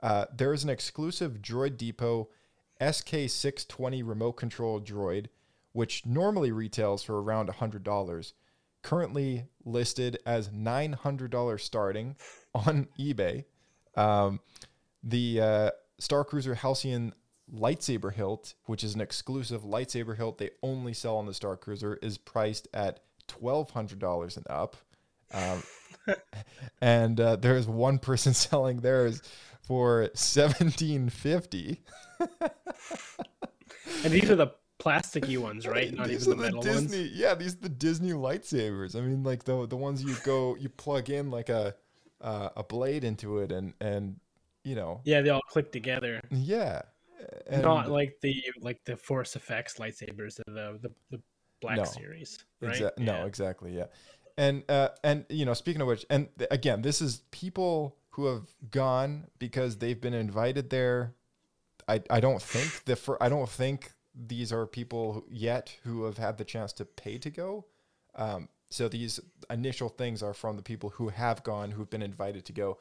Uh, 0.00 0.26
there 0.34 0.54
is 0.54 0.62
an 0.64 0.70
exclusive 0.70 1.42
Droid 1.42 1.76
Depot 1.76 2.28
SK620 2.80 4.06
remote 4.06 4.32
control 4.32 4.80
droid, 4.80 5.26
which 5.72 6.06
normally 6.06 6.52
retails 6.52 7.02
for 7.02 7.20
around 7.20 7.48
$100, 7.48 8.32
currently 8.82 9.44
listed 9.64 10.18
as 10.26 10.48
$900 10.48 11.60
starting 11.60 12.16
on 12.54 12.88
eBay. 12.98 13.44
Um, 13.96 14.40
the 15.02 15.40
uh, 15.40 15.70
Star 15.98 16.24
Cruiser 16.24 16.54
Halcyon 16.54 17.12
lightsaber 17.52 18.12
hilt, 18.12 18.54
which 18.66 18.84
is 18.84 18.94
an 18.94 19.00
exclusive 19.00 19.62
lightsaber 19.62 20.16
hilt 20.16 20.38
they 20.38 20.50
only 20.62 20.92
sell 20.92 21.16
on 21.16 21.26
the 21.26 21.34
Star 21.34 21.56
Cruiser, 21.56 21.98
is 22.02 22.18
priced 22.18 22.68
at 22.74 23.00
$1,200 23.28 24.36
and 24.36 24.46
up. 24.48 24.76
Um, 25.32 25.62
and 26.80 27.20
uh, 27.20 27.36
there 27.36 27.56
is 27.56 27.66
one 27.66 27.98
person 27.98 28.34
selling 28.34 28.80
theirs 28.80 29.22
for 29.62 30.08
seventeen 30.14 31.10
fifty. 31.10 31.82
and 32.18 34.12
these 34.12 34.30
are 34.30 34.36
the 34.36 34.52
plasticky 34.78 35.38
ones, 35.38 35.66
right? 35.66 35.92
Not 35.92 36.08
these 36.08 36.26
even 36.28 36.38
are 36.38 36.42
the 36.42 36.42
metal 36.48 36.62
Disney, 36.62 36.98
ones. 37.00 37.10
Yeah, 37.14 37.34
these 37.34 37.54
are 37.54 37.60
the 37.60 37.68
Disney 37.68 38.12
lightsabers. 38.12 38.96
I 38.96 39.00
mean, 39.00 39.22
like 39.24 39.44
the 39.44 39.66
the 39.66 39.76
ones 39.76 40.02
you 40.02 40.16
go 40.24 40.56
you 40.56 40.68
plug 40.68 41.10
in 41.10 41.30
like 41.30 41.48
a 41.48 41.74
uh, 42.20 42.50
a 42.56 42.62
blade 42.62 43.04
into 43.04 43.38
it, 43.38 43.52
and 43.52 43.74
and 43.80 44.16
you 44.64 44.74
know 44.74 45.00
Yeah, 45.04 45.20
they 45.20 45.30
all 45.30 45.40
click 45.42 45.72
together. 45.72 46.20
yeah. 46.30 46.82
And 47.48 47.62
Not 47.62 47.90
like 47.90 48.20
the 48.22 48.44
like 48.60 48.84
the 48.84 48.96
Force 48.96 49.34
Effects 49.34 49.78
lightsabers, 49.78 50.36
the 50.36 50.78
the, 50.80 50.90
the 51.10 51.20
Black 51.60 51.76
No. 51.78 51.84
Series, 51.84 52.38
right? 52.60 52.72
Exa- 52.80 52.98
No, 52.98 53.26
exactly. 53.26 53.76
Yeah, 53.76 53.86
and 54.36 54.62
uh, 54.70 54.90
and 55.02 55.24
you 55.28 55.44
know, 55.44 55.54
speaking 55.54 55.82
of 55.82 55.88
which, 55.88 56.06
and 56.10 56.28
again, 56.52 56.82
this 56.82 57.02
is 57.02 57.22
people 57.32 57.96
who 58.10 58.26
have 58.26 58.46
gone 58.70 59.26
because 59.40 59.78
they've 59.78 60.00
been 60.00 60.14
invited 60.14 60.70
there. 60.70 61.14
I 61.88 62.00
I 62.08 62.20
don't 62.20 62.40
think 62.40 62.84
the 62.84 62.94
fir- 62.94 63.18
I 63.20 63.28
don't 63.28 63.48
think 63.48 63.92
these 64.26 64.52
are 64.52 64.66
people 64.66 65.24
yet 65.30 65.74
who 65.84 66.04
have 66.04 66.18
had 66.18 66.38
the 66.38 66.44
chance 66.44 66.72
to 66.74 66.84
pay 66.84 67.18
to 67.18 67.30
go. 67.30 67.66
Um, 68.14 68.48
so 68.70 68.88
these 68.88 69.20
initial 69.48 69.88
things 69.88 70.22
are 70.22 70.34
from 70.34 70.56
the 70.56 70.62
people 70.62 70.90
who 70.90 71.08
have 71.08 71.42
gone, 71.44 71.70
who've 71.70 71.88
been 71.88 72.02
invited 72.02 72.44
to 72.46 72.52
go. 72.52 72.78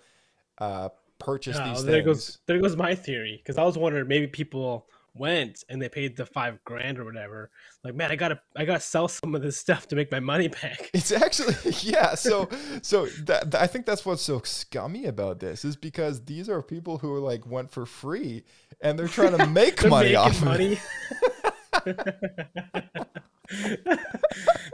Uh, 0.57 0.89
purchase 1.19 1.57
Oh, 1.59 1.67
these 1.69 1.83
there 1.83 2.03
things. 2.03 2.05
goes 2.05 2.37
there 2.47 2.59
goes 2.59 2.75
my 2.75 2.95
theory 2.95 3.37
because 3.37 3.57
I 3.57 3.63
was 3.63 3.77
wondering 3.77 4.07
maybe 4.07 4.27
people 4.27 4.87
went 5.17 5.63
and 5.69 5.81
they 5.81 5.89
paid 5.89 6.15
the 6.17 6.25
five 6.25 6.63
grand 6.63 6.99
or 6.99 7.05
whatever. 7.05 7.49
Like, 7.83 7.95
man, 7.95 8.11
I 8.11 8.15
gotta 8.15 8.39
I 8.55 8.65
gotta 8.65 8.79
sell 8.79 9.07
some 9.07 9.35
of 9.35 9.41
this 9.41 9.57
stuff 9.57 9.87
to 9.89 9.95
make 9.95 10.11
my 10.11 10.19
money 10.19 10.47
back. 10.47 10.89
It's 10.93 11.11
actually 11.11 11.55
yeah. 11.81 12.15
So 12.15 12.49
so 12.81 13.05
that, 13.25 13.55
I 13.55 13.67
think 13.67 13.85
that's 13.85 14.05
what's 14.05 14.21
so 14.21 14.41
scummy 14.43 15.05
about 15.05 15.39
this 15.39 15.63
is 15.63 15.75
because 15.75 16.25
these 16.25 16.49
are 16.49 16.61
people 16.61 16.97
who 16.99 17.13
are 17.13 17.19
like 17.19 17.45
went 17.45 17.71
for 17.71 17.85
free 17.85 18.43
and 18.81 18.97
they're 18.97 19.07
trying 19.07 19.37
to 19.37 19.47
make 19.61 19.87
money 19.87 20.15
off 20.15 20.43
money. 20.43 20.79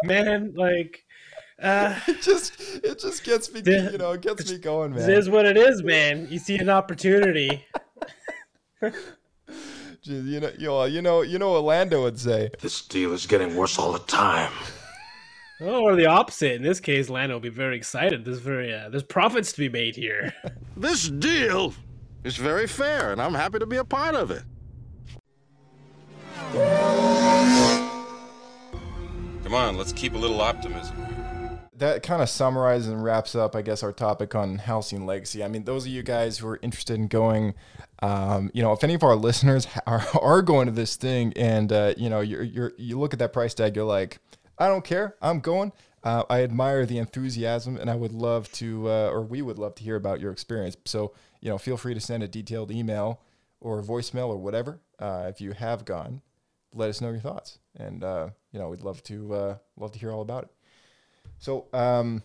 man, 0.03 0.53
like 0.55 1.03
uh, 1.61 1.99
it. 2.07 2.21
Just 2.21 2.59
it 2.83 2.99
just 2.99 3.23
gets 3.23 3.51
me 3.53 3.61
you 3.65 3.97
know 3.97 4.11
it 4.11 4.21
gets 4.21 4.51
me 4.51 4.57
going, 4.57 4.93
This 4.93 5.07
man. 5.07 5.17
is 5.17 5.29
what 5.29 5.45
it 5.45 5.57
is, 5.57 5.83
man. 5.83 6.27
You 6.29 6.39
see 6.39 6.57
an 6.57 6.69
opportunity. 6.69 7.65
Just, 10.03 10.25
you 10.25 10.39
know 10.41 10.51
you 10.57 10.67
know 10.67 10.83
you 10.83 11.01
know 11.01 11.21
you 11.21 11.39
know 11.39 11.51
what 11.53 11.63
Lando 11.63 12.03
would 12.03 12.19
say. 12.19 12.49
This 12.59 12.81
deal 12.81 13.13
is 13.13 13.25
getting 13.25 13.55
worse 13.55 13.79
all 13.79 13.93
the 13.93 13.99
time. 13.99 14.51
Oh, 15.61 15.83
or 15.83 15.95
the 15.95 16.07
opposite. 16.07 16.53
In 16.53 16.63
this 16.63 16.81
case, 16.81 17.09
Lando 17.09 17.35
will 17.35 17.39
be 17.39 17.47
very 17.47 17.77
excited. 17.77 18.25
There's 18.25 18.39
very 18.39 18.73
uh, 18.73 18.89
there's 18.89 19.03
profits 19.03 19.53
to 19.53 19.59
be 19.59 19.69
made 19.69 19.95
here. 19.95 20.33
This 20.75 21.07
deal 21.07 21.73
is 22.25 22.35
very 22.35 22.67
fair, 22.67 23.13
and 23.13 23.21
I'm 23.21 23.35
happy 23.35 23.59
to 23.59 23.65
be 23.65 23.77
a 23.77 23.85
part 23.85 24.15
of 24.15 24.31
it. 24.31 24.43
Come 29.43 29.53
on, 29.53 29.77
let's 29.77 29.93
keep 29.93 30.15
a 30.15 30.17
little 30.17 30.41
optimism. 30.41 30.97
That 31.83 32.01
kind 32.01 32.21
of 32.21 32.29
summarizes 32.29 32.87
and 32.87 33.03
wraps 33.03 33.35
up, 33.35 33.57
I 33.57 33.61
guess, 33.61 33.83
our 33.83 33.91
topic 33.91 34.35
on 34.35 34.57
Halcyon 34.57 35.05
Legacy. 35.05 35.43
I 35.43 35.49
mean, 35.49 35.65
those 35.65 35.85
of 35.85 35.91
you 35.91 36.01
guys 36.01 36.37
who 36.37 36.47
are 36.47 36.59
interested 36.61 36.95
in 36.95 37.07
going, 37.07 37.55
um, 38.01 38.49
you 38.53 38.63
know, 38.63 38.71
if 38.71 38.85
any 38.85 38.93
of 38.93 39.03
our 39.03 39.15
listeners 39.17 39.67
are, 39.85 40.05
are 40.21 40.41
going 40.41 40.67
to 40.67 40.71
this 40.71 40.95
thing 40.95 41.33
and, 41.35 41.73
uh, 41.73 41.93
you 41.97 42.09
know, 42.09 42.21
you're, 42.21 42.43
you're, 42.43 42.71
you 42.77 42.97
look 42.97 43.11
at 43.11 43.19
that 43.19 43.33
price 43.33 43.53
tag, 43.53 43.75
you're 43.75 43.83
like, 43.83 44.19
I 44.57 44.69
don't 44.69 44.85
care, 44.85 45.17
I'm 45.21 45.41
going. 45.41 45.73
Uh, 46.05 46.23
I 46.29 46.43
admire 46.43 46.85
the 46.85 46.99
enthusiasm 46.99 47.75
and 47.75 47.89
I 47.89 47.95
would 47.95 48.13
love 48.13 48.49
to, 48.53 48.89
uh, 48.89 49.09
or 49.09 49.21
we 49.21 49.41
would 49.41 49.59
love 49.59 49.75
to 49.75 49.83
hear 49.83 49.97
about 49.97 50.21
your 50.21 50.31
experience. 50.31 50.77
So, 50.85 51.13
you 51.41 51.49
know, 51.49 51.57
feel 51.57 51.75
free 51.75 51.93
to 51.93 51.99
send 51.99 52.23
a 52.23 52.29
detailed 52.29 52.71
email 52.71 53.19
or 53.59 53.81
voicemail 53.81 54.29
or 54.29 54.37
whatever. 54.37 54.79
Uh, 54.99 55.25
if 55.27 55.41
you 55.41 55.51
have 55.51 55.83
gone, 55.83 56.21
let 56.73 56.89
us 56.89 57.01
know 57.01 57.09
your 57.11 57.19
thoughts. 57.19 57.59
And, 57.75 58.05
uh, 58.05 58.29
you 58.53 58.59
know, 58.59 58.69
we'd 58.69 58.81
love 58.81 59.03
to, 59.03 59.33
uh, 59.33 59.57
love 59.75 59.91
to 59.91 59.99
hear 59.99 60.11
all 60.11 60.21
about 60.21 60.43
it. 60.43 60.49
So, 61.43 61.65
um, 61.73 62.23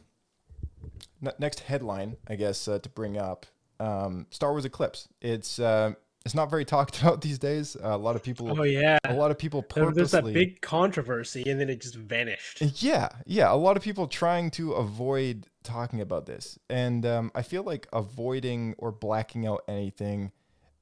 n- 1.27 1.33
next 1.41 1.59
headline, 1.59 2.17
I 2.29 2.37
guess, 2.37 2.69
uh, 2.69 2.79
to 2.79 2.89
bring 2.89 3.19
up 3.19 3.47
um, 3.81 4.27
Star 4.31 4.53
Wars 4.53 4.65
Eclipse. 4.65 5.09
It's 5.21 5.59
uh, 5.59 5.95
it's 6.25 6.37
not 6.37 6.49
very 6.49 6.65
talked 6.65 7.03
about 7.03 7.21
these 7.21 7.37
days. 7.37 7.75
Uh, 7.75 7.89
a 7.89 7.97
lot 7.97 8.15
of 8.15 8.23
people. 8.23 8.55
Oh 8.57 8.63
yeah, 8.63 8.97
A 9.05 9.15
lot 9.15 9.33
of 9.33 9.39
people 9.39 9.63
There- 9.75 9.87
purposely. 9.87 9.95
There's 10.03 10.11
that 10.13 10.33
big 10.33 10.61
controversy, 10.61 11.51
and 11.51 11.61
then 11.61 11.69
it 11.69 11.81
just 11.81 11.97
vanished. 11.97 12.63
Yeah, 12.81 13.09
yeah. 13.27 13.53
A 13.53 13.57
lot 13.57 13.77
of 13.77 13.83
people 13.83 14.07
trying 14.07 14.53
to 14.53 14.75
avoid 14.75 15.49
talking 15.65 16.01
about 16.01 16.27
this, 16.27 16.57
and 16.71 17.05
um, 17.05 17.33
I 17.35 17.43
feel 17.43 17.65
like 17.65 17.89
avoiding 17.93 18.77
or 18.79 18.93
blacking 18.93 19.49
out 19.49 19.65
anything, 19.67 20.31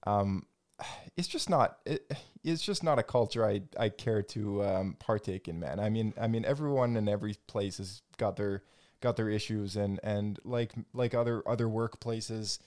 um, 0.06 0.44
it's 1.16 1.28
just 1.28 1.50
not. 1.50 1.78
It, 1.84 2.10
it's 2.44 2.62
just 2.62 2.84
not 2.84 2.98
a 2.98 3.02
culture 3.02 3.44
I, 3.44 3.62
I 3.76 3.88
care 3.88 4.22
to 4.22 4.64
um, 4.64 4.96
partake 5.00 5.48
in, 5.48 5.58
man. 5.58 5.80
I 5.80 5.90
mean, 5.90 6.14
I 6.20 6.28
mean, 6.28 6.44
everyone 6.44 6.96
in 6.96 7.08
every 7.08 7.34
place 7.48 7.78
has 7.78 8.02
got 8.18 8.36
their 8.36 8.62
got 9.00 9.16
their 9.16 9.28
issues, 9.28 9.76
and 9.76 10.00
and 10.02 10.38
like 10.44 10.72
like 10.94 11.14
other 11.14 11.42
other 11.46 11.66
workplaces, 11.66 12.58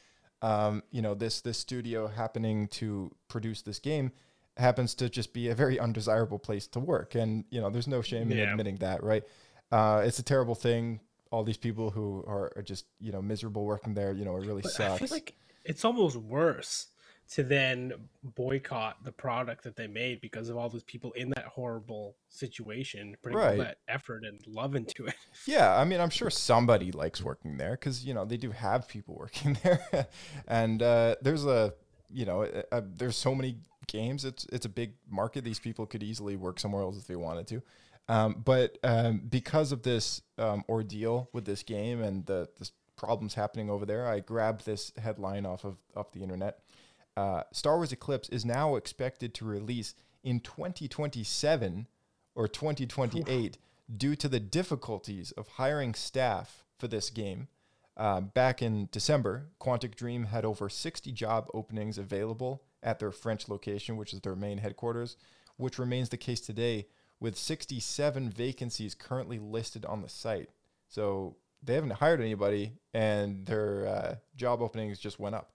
um, 0.42 0.84
you 0.92 1.02
know, 1.02 1.14
this 1.14 1.42
this 1.42 1.58
studio 1.58 2.08
happening 2.08 2.68
to 2.70 3.16
produce 3.28 3.62
this 3.62 3.80
game 3.80 4.12
happens 4.58 4.94
to 4.94 5.08
just 5.10 5.32
be 5.32 5.48
a 5.48 5.56
very 5.56 5.80
undesirable 5.80 6.40
place 6.40 6.68
to 6.68 6.80
work, 6.80 7.16
and 7.16 7.46
you 7.50 7.62
know, 7.62 7.70
there's 7.70 7.88
no 7.88 8.02
shame 8.02 8.32
in 8.32 8.40
admitting 8.40 8.76
that, 8.78 9.04
right? 9.04 9.24
Uh, 9.72 10.02
it's 10.06 10.20
a 10.20 10.24
terrible 10.24 10.56
thing. 10.56 11.00
All 11.32 11.44
these 11.44 11.58
people 11.58 11.92
who 11.92 12.24
are, 12.28 12.52
are 12.56 12.64
just 12.64 12.86
you 13.00 13.12
know 13.12 13.22
miserable 13.22 13.64
working 13.64 13.94
there, 13.94 14.12
you 14.12 14.26
know, 14.26 14.36
it 14.36 14.46
really 14.46 14.64
But 14.64 14.72
sucks. 14.72 14.96
I 14.96 14.98
feel 14.98 15.16
like 15.16 15.36
it's 15.64 15.86
almost 15.86 16.18
worse 16.18 16.88
to 17.32 17.44
then 17.44 17.94
boycott 18.36 19.04
the 19.04 19.12
product 19.12 19.64
that 19.64 19.76
they 19.76 19.86
made 19.88 20.20
because 20.20 20.50
of 20.50 20.58
all 20.58 20.68
those 20.68 20.84
people 20.84 21.12
in 21.12 21.30
that 21.30 21.46
horrible 21.46 22.16
situation 22.30 23.16
putting 23.22 23.38
Right. 23.38 23.52
all 23.52 23.64
that 23.66 23.78
effort 23.88 24.24
and 24.26 24.40
love 24.48 24.76
into 24.76 25.06
it. 25.06 25.14
Yeah, 25.46 25.76
I 25.76 25.84
mean, 25.86 26.00
I'm 26.02 26.10
sure 26.10 26.30
somebody 26.30 26.92
likes 26.92 27.22
working 27.22 27.58
there 27.58 27.72
because 27.72 28.04
you 28.06 28.14
know 28.14 28.26
they 28.26 28.38
do 28.38 28.52
have 28.52 28.88
people 28.88 29.16
working 29.20 29.58
there, 29.64 30.08
and 30.48 30.82
uh, 30.82 31.16
there's 31.22 31.46
a 31.46 31.74
you 32.12 32.26
know 32.26 32.44
uh 32.44 32.62
uh 32.72 32.82
there's 32.98 33.16
so 33.16 33.36
many 33.36 33.58
games. 33.88 34.26
It's 34.26 34.46
it's 34.52 34.66
a 34.66 34.70
big 34.70 34.94
market. 35.10 35.44
These 35.44 35.60
people 35.60 35.86
could 35.86 36.02
easily 36.04 36.36
work 36.36 36.60
somewhere 36.60 36.82
else 36.82 36.98
if 36.98 37.06
they 37.08 37.16
wanted 37.16 37.48
to, 37.48 37.62
um, 38.08 38.42
but 38.44 38.78
um, 38.84 39.22
because 39.30 39.72
of 39.72 39.84
this 39.84 40.22
um, 40.40 40.64
ordeal 40.68 41.30
with 41.32 41.46
this 41.46 41.62
game 41.62 42.02
and 42.02 42.26
the, 42.26 42.50
the 42.60 42.70
problems 42.96 43.36
happening 43.36 43.70
over 43.70 43.86
there, 43.86 44.08
I 44.08 44.20
grabbed 44.20 44.66
this 44.66 44.92
headline 44.98 45.46
off 45.46 45.64
of 45.64 45.78
off 45.96 46.12
the 46.12 46.22
internet. 46.24 46.60
Uh, 47.20 47.44
Star 47.52 47.76
Wars 47.76 47.92
Eclipse 47.92 48.30
is 48.30 48.46
now 48.46 48.78
expected 48.78 49.34
to 49.34 49.44
release 49.44 49.94
in 50.24 50.40
2027 50.40 51.86
or 52.34 52.48
2028 52.48 53.58
due 53.98 54.16
to 54.16 54.30
the 54.30 54.40
difficulties 54.40 55.32
of 55.32 55.50
hiring 55.50 55.94
staff 55.94 56.64
for 56.78 56.88
this 56.88 57.10
game. 57.10 57.50
Uh, 57.98 58.22
back 58.22 58.62
in 58.62 58.88
December, 58.94 59.48
Quantic 59.60 59.96
Dream 59.96 60.28
had 60.28 60.46
over 60.46 60.70
60 60.70 61.12
job 61.12 61.50
openings 61.54 61.98
available 61.98 62.64
at 62.82 63.00
their 63.00 63.12
French 63.12 63.50
location, 63.50 63.98
which 63.98 64.14
is 64.14 64.22
their 64.22 64.38
main 64.38 64.60
headquarters, 64.60 65.18
which 65.58 65.78
remains 65.78 66.08
the 66.08 66.16
case 66.16 66.40
today 66.40 66.88
with 67.20 67.38
67 67.38 68.30
vacancies 68.30 68.96
currently 68.96 69.40
listed 69.40 69.84
on 69.84 70.02
the 70.02 70.08
site. 70.08 70.52
So 70.88 71.36
they 71.62 71.74
haven't 71.74 71.92
hired 71.92 72.22
anybody, 72.22 72.72
and 72.94 73.46
their 73.46 73.88
uh, 73.88 74.16
job 74.38 74.62
openings 74.62 75.00
just 75.00 75.20
went 75.20 75.36
up. 75.36 75.52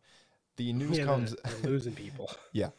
The 0.57 0.73
news 0.73 0.99
Yeah, 0.99 1.05
comes 1.05 1.35
losing 1.63 1.95
people. 1.95 2.31
yeah, 2.53 2.71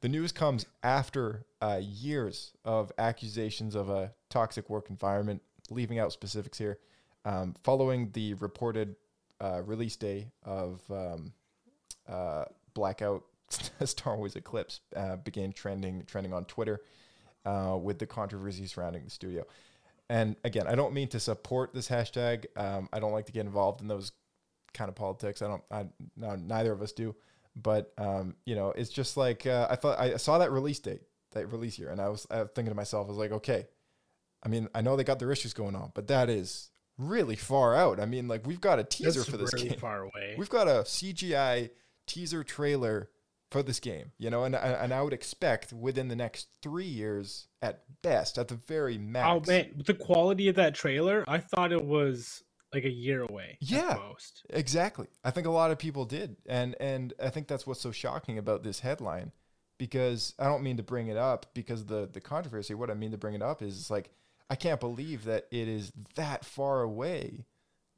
the 0.00 0.08
news 0.08 0.32
comes 0.32 0.66
after 0.82 1.46
uh, 1.60 1.80
years 1.82 2.52
of 2.64 2.92
accusations 2.98 3.74
of 3.74 3.88
a 3.88 4.12
toxic 4.28 4.68
work 4.68 4.90
environment. 4.90 5.42
Leaving 5.70 6.00
out 6.00 6.12
specifics 6.12 6.58
here, 6.58 6.78
um, 7.24 7.54
following 7.62 8.10
the 8.10 8.34
reported 8.34 8.96
uh, 9.40 9.62
release 9.64 9.94
day 9.94 10.32
of 10.42 10.82
um, 10.90 11.32
uh, 12.08 12.44
Blackout 12.74 13.24
Star 13.84 14.16
Wars 14.16 14.36
Eclipse 14.36 14.80
uh, 14.96 15.16
began 15.16 15.52
trending 15.52 16.04
trending 16.06 16.32
on 16.32 16.44
Twitter 16.44 16.80
uh, 17.44 17.78
with 17.80 17.98
the 17.98 18.06
controversy 18.06 18.66
surrounding 18.66 19.04
the 19.04 19.10
studio. 19.10 19.44
And 20.08 20.34
again, 20.42 20.66
I 20.66 20.74
don't 20.74 20.92
mean 20.92 21.08
to 21.08 21.20
support 21.20 21.72
this 21.72 21.88
hashtag. 21.88 22.46
Um, 22.56 22.88
I 22.92 22.98
don't 22.98 23.12
like 23.12 23.26
to 23.26 23.32
get 23.32 23.46
involved 23.46 23.80
in 23.80 23.86
those 23.86 24.10
kind 24.74 24.88
of 24.88 24.94
politics. 24.94 25.42
I 25.42 25.48
don't. 25.48 25.62
I 25.70 25.86
no, 26.16 26.36
neither 26.36 26.72
of 26.72 26.82
us 26.82 26.92
do. 26.92 27.14
But 27.56 27.92
um, 27.98 28.36
you 28.44 28.54
know, 28.54 28.70
it's 28.70 28.90
just 28.90 29.16
like 29.16 29.46
uh, 29.46 29.66
I 29.70 29.76
thought 29.76 29.98
I 29.98 30.16
saw 30.16 30.38
that 30.38 30.52
release 30.52 30.78
date, 30.78 31.02
that 31.32 31.50
release 31.52 31.78
year, 31.78 31.90
and 31.90 32.00
I 32.00 32.08
was, 32.08 32.26
I 32.30 32.42
was 32.42 32.50
thinking 32.54 32.70
to 32.70 32.76
myself, 32.76 33.06
I 33.06 33.08
was 33.08 33.18
like, 33.18 33.32
okay, 33.32 33.66
I 34.42 34.48
mean, 34.48 34.68
I 34.74 34.80
know 34.80 34.96
they 34.96 35.04
got 35.04 35.18
their 35.18 35.32
issues 35.32 35.52
going 35.52 35.74
on, 35.74 35.92
but 35.94 36.08
that 36.08 36.30
is 36.30 36.70
really 36.96 37.36
far 37.36 37.74
out. 37.74 38.00
I 38.00 38.06
mean, 38.06 38.28
like 38.28 38.46
we've 38.46 38.60
got 38.60 38.78
a 38.78 38.84
teaser 38.84 39.20
That's 39.20 39.28
for 39.28 39.36
this 39.36 39.52
really 39.52 39.70
game. 39.70 39.78
far 39.78 40.02
away. 40.02 40.34
We've 40.38 40.50
got 40.50 40.68
a 40.68 40.82
CGI 40.82 41.70
teaser 42.06 42.44
trailer 42.44 43.10
for 43.50 43.62
this 43.62 43.80
game, 43.80 44.12
you 44.18 44.30
know, 44.30 44.44
and 44.44 44.54
and 44.54 44.94
I 44.94 45.02
would 45.02 45.12
expect 45.12 45.72
within 45.72 46.08
the 46.08 46.16
next 46.16 46.48
three 46.62 46.86
years 46.86 47.48
at 47.62 47.82
best, 48.02 48.38
at 48.38 48.48
the 48.48 48.54
very 48.54 48.96
max. 48.96 49.48
Oh 49.48 49.50
man, 49.50 49.82
the 49.84 49.94
quality 49.94 50.48
of 50.48 50.54
that 50.56 50.74
trailer, 50.74 51.24
I 51.26 51.38
thought 51.38 51.72
it 51.72 51.84
was 51.84 52.44
like 52.72 52.84
a 52.84 52.90
year 52.90 53.22
away. 53.22 53.58
Yeah, 53.60 53.98
most. 53.98 54.44
exactly. 54.50 55.08
I 55.24 55.30
think 55.30 55.46
a 55.46 55.50
lot 55.50 55.70
of 55.70 55.78
people 55.78 56.04
did, 56.04 56.36
and 56.46 56.76
and 56.80 57.12
I 57.22 57.30
think 57.30 57.48
that's 57.48 57.66
what's 57.66 57.80
so 57.80 57.92
shocking 57.92 58.38
about 58.38 58.62
this 58.62 58.80
headline, 58.80 59.32
because 59.78 60.34
I 60.38 60.44
don't 60.44 60.62
mean 60.62 60.76
to 60.76 60.82
bring 60.82 61.08
it 61.08 61.16
up 61.16 61.46
because 61.54 61.86
the 61.86 62.08
the 62.10 62.20
controversy. 62.20 62.74
What 62.74 62.90
I 62.90 62.94
mean 62.94 63.10
to 63.10 63.18
bring 63.18 63.34
it 63.34 63.42
up 63.42 63.62
is 63.62 63.78
it's 63.78 63.90
like 63.90 64.10
I 64.48 64.54
can't 64.54 64.80
believe 64.80 65.24
that 65.24 65.46
it 65.50 65.68
is 65.68 65.92
that 66.14 66.44
far 66.44 66.82
away, 66.82 67.44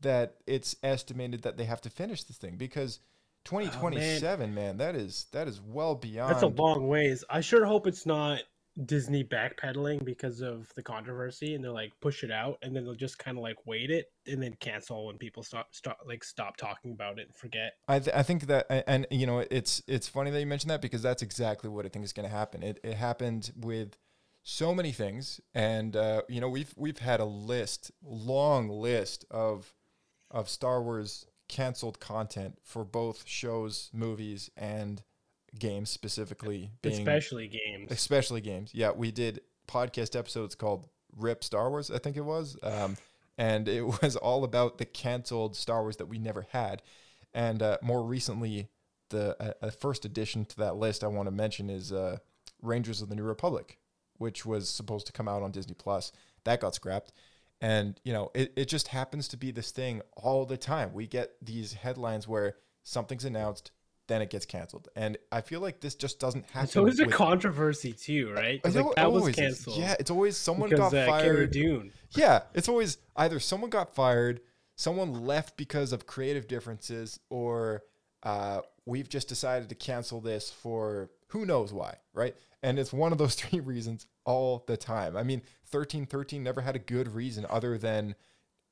that 0.01 0.37
it's 0.47 0.77
estimated 0.83 1.43
that 1.43 1.57
they 1.57 1.64
have 1.64 1.81
to 1.83 1.91
finish 1.91 2.25
this 2.25 2.37
thing 2.37 2.57
because. 2.57 3.01
2027 3.45 4.55
man. 4.55 4.77
that 4.77 4.95
is 4.95 5.27
that 5.33 5.49
is 5.49 5.61
well 5.61 5.97
beyond 5.97 6.31
That's 6.31 6.45
a 6.45 6.47
long 6.47 6.87
ways. 6.87 7.25
I 7.29 7.41
sure 7.41 7.64
hope 7.66 7.89
it's 7.89 8.07
not 8.07 8.41
Disney 8.87 9.23
backpedaling 9.23 10.05
because 10.05 10.41
of 10.41 10.73
the 10.75 10.83
controversy, 10.83 11.55
and 11.55 11.62
they're 11.62 11.70
like 11.70 11.93
push 12.01 12.25
it 12.25 12.31
out, 12.31 12.59
and 12.62 12.75
then 12.75 12.85
they'll 12.85 12.95
just 12.95 13.18
kind 13.18 13.37
of 13.37 13.43
like 13.43 13.66
wait 13.66 13.91
it, 13.91 14.11
and 14.27 14.43
then 14.43 14.55
cancel 14.61 15.07
when 15.07 15.18
people 15.18 15.43
stop 15.43 15.68
stop 15.75 15.99
like 16.07 16.25
stop 16.25 16.57
talking 16.57 16.93
about 16.93 17.18
it 17.18 17.27
and 17.27 17.35
forget. 17.35 17.75
I, 17.89 17.99
th- 17.99 18.16
I 18.16 18.23
think 18.23 18.47
that 18.47 18.66
and, 18.87 19.07
you 19.11 19.27
know 19.27 19.41
it's 19.51 19.83
it's 19.87 20.09
funny 20.09 20.31
that 20.31 20.41
you 20.41 20.47
mentioned 20.47 20.70
that 20.70 20.81
because 20.81 21.03
that's 21.03 21.23
exactly 21.23 21.68
what 21.68 21.85
I 21.85 21.89
think 21.89 22.05
is 22.05 22.12
going 22.12 22.29
to 22.29 22.35
happen. 22.35 22.62
It 22.62 22.81
it 22.83 22.95
happened 22.95 23.53
with 23.57 23.99
so 24.43 24.75
many 24.75 24.93
things, 24.93 25.41
and 25.55 25.95
uh, 25.95 26.23
you 26.29 26.41
know 26.41 26.49
we've 26.49 26.73
we've 26.77 26.99
had 26.99 27.20
a 27.20 27.25
list, 27.25 27.91
long 28.03 28.68
list 28.68 29.25
of 29.31 29.75
of 30.31 30.49
Star 30.49 30.83
Wars 30.83 31.27
canceled 31.49 32.01
content 32.01 32.59
for 32.62 32.85
both 32.85 33.25
shows, 33.27 33.91
movies, 33.93 34.51
and 34.57 35.03
games 35.59 35.90
specifically. 35.90 36.70
Being, 36.82 36.98
Especially 36.98 37.48
games. 37.48 37.90
especially 37.90 38.40
games. 38.40 38.70
Yeah, 38.74 38.90
we 38.90 39.11
did 39.11 39.40
podcast 39.68 40.16
episodes 40.18 40.55
called 40.55 40.88
"Rip 41.16 41.44
Star 41.44 41.70
Wars," 41.70 41.90
I 41.90 41.98
think 41.98 42.16
it 42.16 42.24
was, 42.24 42.57
um, 42.62 42.96
and 43.38 43.68
it 43.68 43.82
was 44.03 44.16
all 44.16 44.44
about 44.44 44.78
the 44.78 44.84
canceled 44.84 45.57
Star 45.57 45.82
Wars 45.82 45.96
that 45.96 46.07
we 46.07 46.18
never 46.18 46.46
had. 46.50 46.82
And 47.34 47.62
uh, 47.62 47.78
more 47.82 48.03
recently, 48.03 48.68
the 49.11 49.36
uh, 49.62 49.70
first 49.70 50.05
addition 50.05 50.44
to 50.46 50.57
that 50.59 50.76
list 50.76 51.03
I 51.05 51.07
want 51.07 51.26
to 51.26 51.30
mention 51.30 51.70
is 51.70 51.92
uh, 51.92 52.18
Rangers 52.61 53.00
of 53.00 53.09
the 53.09 53.14
New 53.14 53.22
Republic, 53.22 53.78
which 54.18 54.44
was 54.44 54.68
supposed 54.68 55.07
to 55.07 55.12
come 55.12 55.28
out 55.28 55.42
on 55.42 55.50
Disney 55.50 55.74
Plus. 55.74 56.12
That 56.44 56.61
got 56.61 56.74
scrapped. 56.74 57.12
And, 57.61 58.00
you 58.05 58.12
know, 58.12 58.32
it, 58.34 58.53
it 58.57 58.64
just 58.66 58.88
happens 58.88 59.28
to 59.28 59.36
be 59.36 59.53
this 59.53 59.70
thing 59.70 60.03
all 60.16 60.44
the 60.44 60.57
time. 60.57 60.92
We 60.92 61.07
get 61.07 61.36
these 61.40 61.74
headlines 61.74 62.26
where 62.26 62.57
something's 62.82 63.24
announced, 63.24 63.70
then 64.13 64.21
it 64.21 64.31
gets 64.31 64.45
canceled. 64.45 64.89
And 64.95 65.17
I 65.31 65.41
feel 65.41 65.61
like 65.61 65.81
this 65.81 65.95
just 65.95 66.21
doesn't 66.21 66.45
happen. 66.51 66.69
So 66.69 66.87
it's 66.87 67.01
a 67.01 67.07
controversy 67.07 67.93
too, 67.93 68.31
right? 68.33 68.63
like, 68.63 68.75
that 68.75 68.85
was 68.85 69.23
always 69.23 69.39
is. 69.39 69.41
canceled. 69.41 69.79
Yeah, 69.79 69.95
it's 69.99 70.11
always 70.11 70.37
someone 70.37 70.69
because, 70.69 70.93
got 70.93 71.09
uh, 71.09 71.21
Cara 71.21 71.35
fired. 71.35 71.51
Dune. 71.51 71.93
Yeah, 72.11 72.43
it's 72.55 72.69
always 72.69 72.99
either 73.17 73.41
someone 73.41 73.71
got 73.71 73.95
fired, 73.95 74.41
someone 74.77 75.25
left 75.25 75.57
because 75.57 75.93
of 75.93 76.07
creative 76.07 76.47
differences, 76.47 77.19
or 77.31 77.85
uh, 78.23 78.61
we've 78.85 79.09
just 79.09 79.29
decided 79.29 79.71
to 79.71 79.75
cancel 79.75 80.21
this 80.21 80.51
for 80.51 81.11
who 81.29 81.47
knows 81.47 81.73
why, 81.73 81.97
right? 82.13 82.37
And 82.63 82.79
it's 82.79 82.93
one 82.93 83.13
of 83.13 83.19
those 83.19 83.35
three 83.37 83.61
reasons 83.61 84.07
all 84.25 84.65
the 84.67 84.77
time. 84.77 85.17
I 85.17 85.23
mean, 85.23 85.43
thirteen 85.67 86.05
thirteen 86.05 86.43
never 86.43 86.61
had 86.61 86.77
a 86.77 86.81
good 86.81 87.15
reason 87.15 87.47
other 87.49 87.79
than 87.79 88.15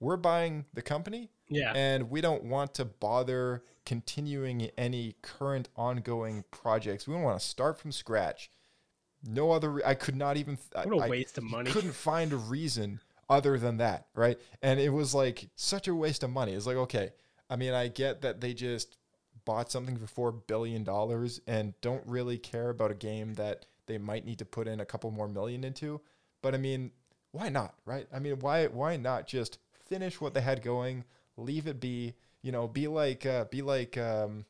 we're 0.00 0.16
buying 0.16 0.66
the 0.74 0.82
company, 0.82 1.30
Yeah. 1.50 1.72
and 1.74 2.08
we 2.10 2.20
don't 2.20 2.44
want 2.44 2.74
to 2.74 2.84
bother 2.84 3.62
continuing 3.84 4.70
any 4.78 5.16
current 5.20 5.68
ongoing 5.76 6.44
projects. 6.50 7.06
We 7.08 7.14
don't 7.14 7.22
want 7.24 7.40
to 7.40 7.44
start 7.46 7.78
from 7.78 7.92
scratch. 7.92 8.50
No 9.22 9.50
other. 9.50 9.70
Re- 9.70 9.82
I 9.84 9.94
could 9.94 10.16
not 10.16 10.36
even. 10.36 10.56
th- 10.56 10.86
What 10.86 10.96
a 11.02 11.04
I- 11.04 11.08
waste 11.08 11.36
of 11.38 11.44
money. 11.44 11.70
Couldn't 11.70 11.92
find 11.92 12.32
a 12.32 12.36
reason 12.36 13.00
other 13.28 13.58
than 13.58 13.76
that, 13.78 14.06
right? 14.14 14.38
And 14.62 14.80
it 14.80 14.90
was 14.90 15.14
like 15.14 15.48
such 15.56 15.88
a 15.88 15.94
waste 15.94 16.22
of 16.22 16.30
money. 16.30 16.52
It's 16.54 16.66
like 16.66 16.76
okay, 16.76 17.10
I 17.50 17.56
mean, 17.56 17.74
I 17.74 17.88
get 17.88 18.22
that 18.22 18.40
they 18.40 18.54
just 18.54 18.96
bought 19.44 19.70
something 19.70 19.96
for 19.98 20.06
four 20.06 20.32
billion 20.32 20.84
dollars 20.84 21.40
and 21.46 21.74
don't 21.80 22.06
really 22.06 22.38
care 22.38 22.70
about 22.70 22.90
a 22.90 22.94
game 22.94 23.34
that 23.34 23.66
they 23.86 23.98
might 23.98 24.24
need 24.24 24.38
to 24.38 24.44
put 24.44 24.68
in 24.68 24.80
a 24.80 24.84
couple 24.86 25.10
more 25.10 25.28
million 25.28 25.64
into. 25.64 26.00
But 26.42 26.54
I 26.54 26.58
mean, 26.58 26.92
why 27.32 27.48
not, 27.48 27.74
right? 27.84 28.06
I 28.12 28.18
mean, 28.20 28.38
why 28.38 28.66
why 28.68 28.96
not 28.96 29.26
just 29.26 29.58
finish 29.86 30.20
what 30.20 30.32
they 30.34 30.40
had 30.40 30.62
going, 30.62 31.04
leave 31.40 31.66
it 31.66 31.80
be, 31.80 32.14
you 32.42 32.52
know, 32.52 32.68
be 32.68 32.86
like 32.88 33.26
uh, 33.26 33.44
be 33.50 33.62
like 33.62 33.96
um, 33.98 34.44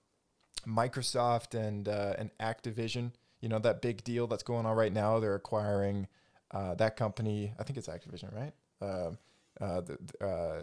Microsoft 0.66 1.55
and 1.55 1.88
uh, 1.88 2.14
and 2.18 2.30
Activision. 2.41 3.12
You 3.41 3.49
know 3.49 3.59
that 3.61 3.80
big 3.80 4.05
deal 4.05 4.26
that's 4.26 4.43
going 4.43 4.66
on 4.66 4.76
right 4.76 4.93
now. 4.93 5.18
They're 5.20 5.34
acquiring 5.34 6.09
uh, 6.51 6.74
that 6.74 6.97
company. 6.97 7.55
I 7.59 7.62
think 7.64 7.78
it's 7.78 7.88
Activision, 7.88 8.34
right? 8.34 8.53
Um 8.82 9.18
uh, 9.61 9.80
the, 9.82 9.99
uh, 10.26 10.62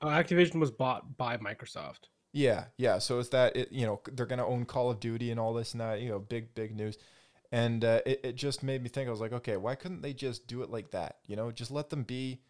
Uh, 0.00 0.08
Activision 0.08 0.60
was 0.60 0.70
bought 0.70 1.16
by 1.16 1.36
Microsoft. 1.36 2.08
yeah, 2.32 2.66
yeah. 2.76 2.98
So 2.98 3.18
it's 3.20 3.28
that 3.30 3.56
it, 3.56 3.72
you 3.72 3.86
know 3.86 4.00
they're 4.12 4.26
gonna 4.26 4.46
own 4.46 4.64
Call 4.66 4.90
of 4.90 5.00
Duty 5.00 5.30
and 5.30 5.38
all 5.40 5.54
this 5.54 5.72
and 5.72 5.80
that. 5.80 6.00
You 6.00 6.08
know, 6.10 6.18
big 6.18 6.54
big 6.54 6.74
news. 6.74 6.98
And 7.52 7.84
uh, 7.84 8.00
it 8.06 8.20
it 8.24 8.36
just 8.36 8.62
made 8.62 8.82
me 8.82 8.88
think. 8.88 9.08
I 9.08 9.10
was 9.10 9.20
like, 9.20 9.32
okay, 9.32 9.56
why 9.56 9.74
couldn't 9.76 10.02
they 10.02 10.12
just 10.14 10.46
do 10.46 10.62
it 10.62 10.70
like 10.70 10.90
that? 10.90 11.18
You 11.26 11.36
know, 11.36 11.50
just 11.52 11.70
let 11.70 11.90
them 11.90 12.02
be. 12.02 12.40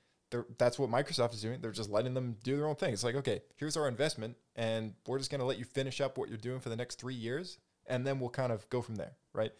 That's 0.58 0.78
what 0.78 0.90
Microsoft 0.90 1.34
is 1.34 1.42
doing. 1.42 1.60
They're 1.60 1.70
just 1.70 1.90
letting 1.90 2.14
them 2.14 2.36
do 2.42 2.56
their 2.56 2.66
own 2.66 2.76
thing. 2.76 2.92
It's 2.92 3.04
like, 3.04 3.14
okay, 3.16 3.42
here's 3.56 3.76
our 3.76 3.88
investment, 3.88 4.36
and 4.56 4.94
we're 5.06 5.18
just 5.18 5.30
gonna 5.30 5.44
let 5.44 5.58
you 5.58 5.64
finish 5.64 6.00
up 6.00 6.18
what 6.18 6.28
you're 6.28 6.38
doing 6.38 6.60
for 6.60 6.68
the 6.68 6.76
next 6.76 6.98
three 6.98 7.14
years, 7.14 7.58
and 7.86 8.06
then 8.06 8.20
we'll 8.20 8.30
kind 8.30 8.52
of 8.52 8.68
go 8.70 8.82
from 8.82 8.96
there, 8.96 9.12
right? 9.32 9.52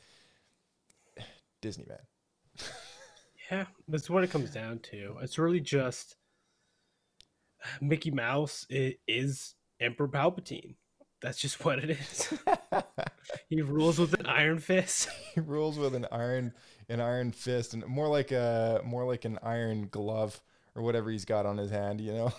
Disney 1.60 1.86
man. 1.88 1.98
Yeah, 3.50 3.66
that's 3.88 4.08
what 4.08 4.24
it 4.24 4.30
comes 4.30 4.50
down 4.50 4.78
to. 4.90 5.18
It's 5.20 5.38
really 5.38 5.60
just 5.60 6.16
Mickey 7.80 8.10
Mouse 8.10 8.66
is 8.70 9.54
Emperor 9.80 10.08
Palpatine. 10.08 10.76
That's 11.20 11.38
just 11.38 11.64
what 11.64 11.78
it 11.78 11.90
is. 11.90 12.34
he 13.48 13.62
rules 13.62 13.98
with 13.98 14.14
an 14.14 14.26
iron 14.26 14.58
fist. 14.58 15.08
he 15.34 15.40
rules 15.40 15.78
with 15.78 15.94
an 15.94 16.06
iron 16.12 16.52
an 16.88 17.00
iron 17.00 17.32
fist 17.32 17.72
and 17.72 17.86
more 17.86 18.08
like 18.08 18.30
a 18.30 18.82
more 18.84 19.06
like 19.06 19.24
an 19.24 19.38
iron 19.42 19.88
glove 19.88 20.42
or 20.74 20.82
whatever 20.82 21.10
he's 21.10 21.24
got 21.24 21.46
on 21.46 21.56
his 21.56 21.70
hand 21.70 22.00
you 22.00 22.12
know 22.12 22.32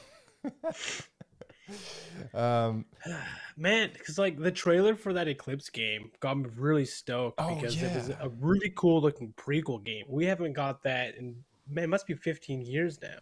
um 2.34 2.86
Man, 3.58 3.90
because 3.94 4.18
like 4.20 4.38
the 4.38 4.52
trailer 4.52 4.96
for 4.96 5.14
that 5.14 5.30
Eclipse 5.30 5.70
game 5.70 6.12
got 6.20 6.38
me 6.38 6.50
really 6.58 6.84
stoked 6.86 7.40
Oh, 7.40 7.56
because 7.56 7.82
it 7.82 7.96
was 7.96 8.10
a 8.10 8.30
really 8.42 8.72
cool 8.76 9.02
looking 9.02 9.34
prequel 9.38 9.82
game. 9.82 10.04
We 10.10 10.26
haven't 10.26 10.54
got 10.54 10.84
that 10.84 11.16
in 11.16 11.38
man, 11.70 11.86
it 11.86 11.88
must 11.88 12.06
be 12.06 12.14
15 12.16 12.62
years 12.62 13.00
now. 13.02 13.18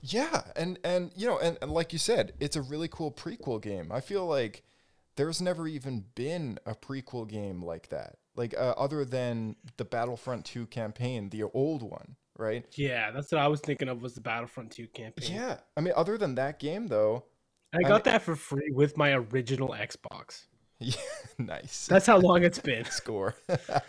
yeah 0.00 0.42
and 0.56 0.78
and 0.84 1.10
you 1.16 1.26
know 1.26 1.38
and, 1.38 1.58
and 1.60 1.70
like 1.72 1.92
you 1.92 1.98
said 1.98 2.32
it's 2.40 2.56
a 2.56 2.62
really 2.62 2.88
cool 2.88 3.10
prequel 3.10 3.60
game 3.60 3.90
i 3.90 4.00
feel 4.00 4.24
like 4.26 4.62
there's 5.16 5.42
never 5.42 5.66
even 5.66 6.04
been 6.14 6.58
a 6.66 6.74
prequel 6.74 7.26
game 7.28 7.60
like 7.62 7.88
that 7.88 8.16
like 8.36 8.54
uh, 8.56 8.74
other 8.76 9.04
than 9.04 9.56
the 9.76 9.84
battlefront 9.84 10.44
2 10.44 10.66
campaign 10.66 11.30
the 11.30 11.42
old 11.42 11.82
one 11.82 12.16
right 12.38 12.64
Yeah, 12.76 13.10
that's 13.10 13.30
what 13.32 13.40
I 13.40 13.48
was 13.48 13.60
thinking 13.60 13.88
of 13.88 14.02
was 14.02 14.14
the 14.14 14.20
Battlefront 14.20 14.72
2 14.72 14.86
campaign. 14.88 15.34
yeah 15.34 15.58
i 15.76 15.80
mean 15.80 15.94
other 15.96 16.18
than 16.18 16.34
that 16.36 16.58
game 16.58 16.88
though 16.88 17.24
I 17.76 17.82
got 17.82 18.04
that 18.04 18.22
for 18.22 18.36
free 18.36 18.70
with 18.72 18.96
my 18.96 19.12
original 19.14 19.70
Xbox. 19.70 20.46
Yeah, 20.80 20.96
nice. 21.38 21.86
That's 21.86 22.04
how 22.06 22.18
long 22.18 22.42
it's 22.42 22.58
been. 22.58 22.84
Score. 22.90 23.36
but 23.46 23.86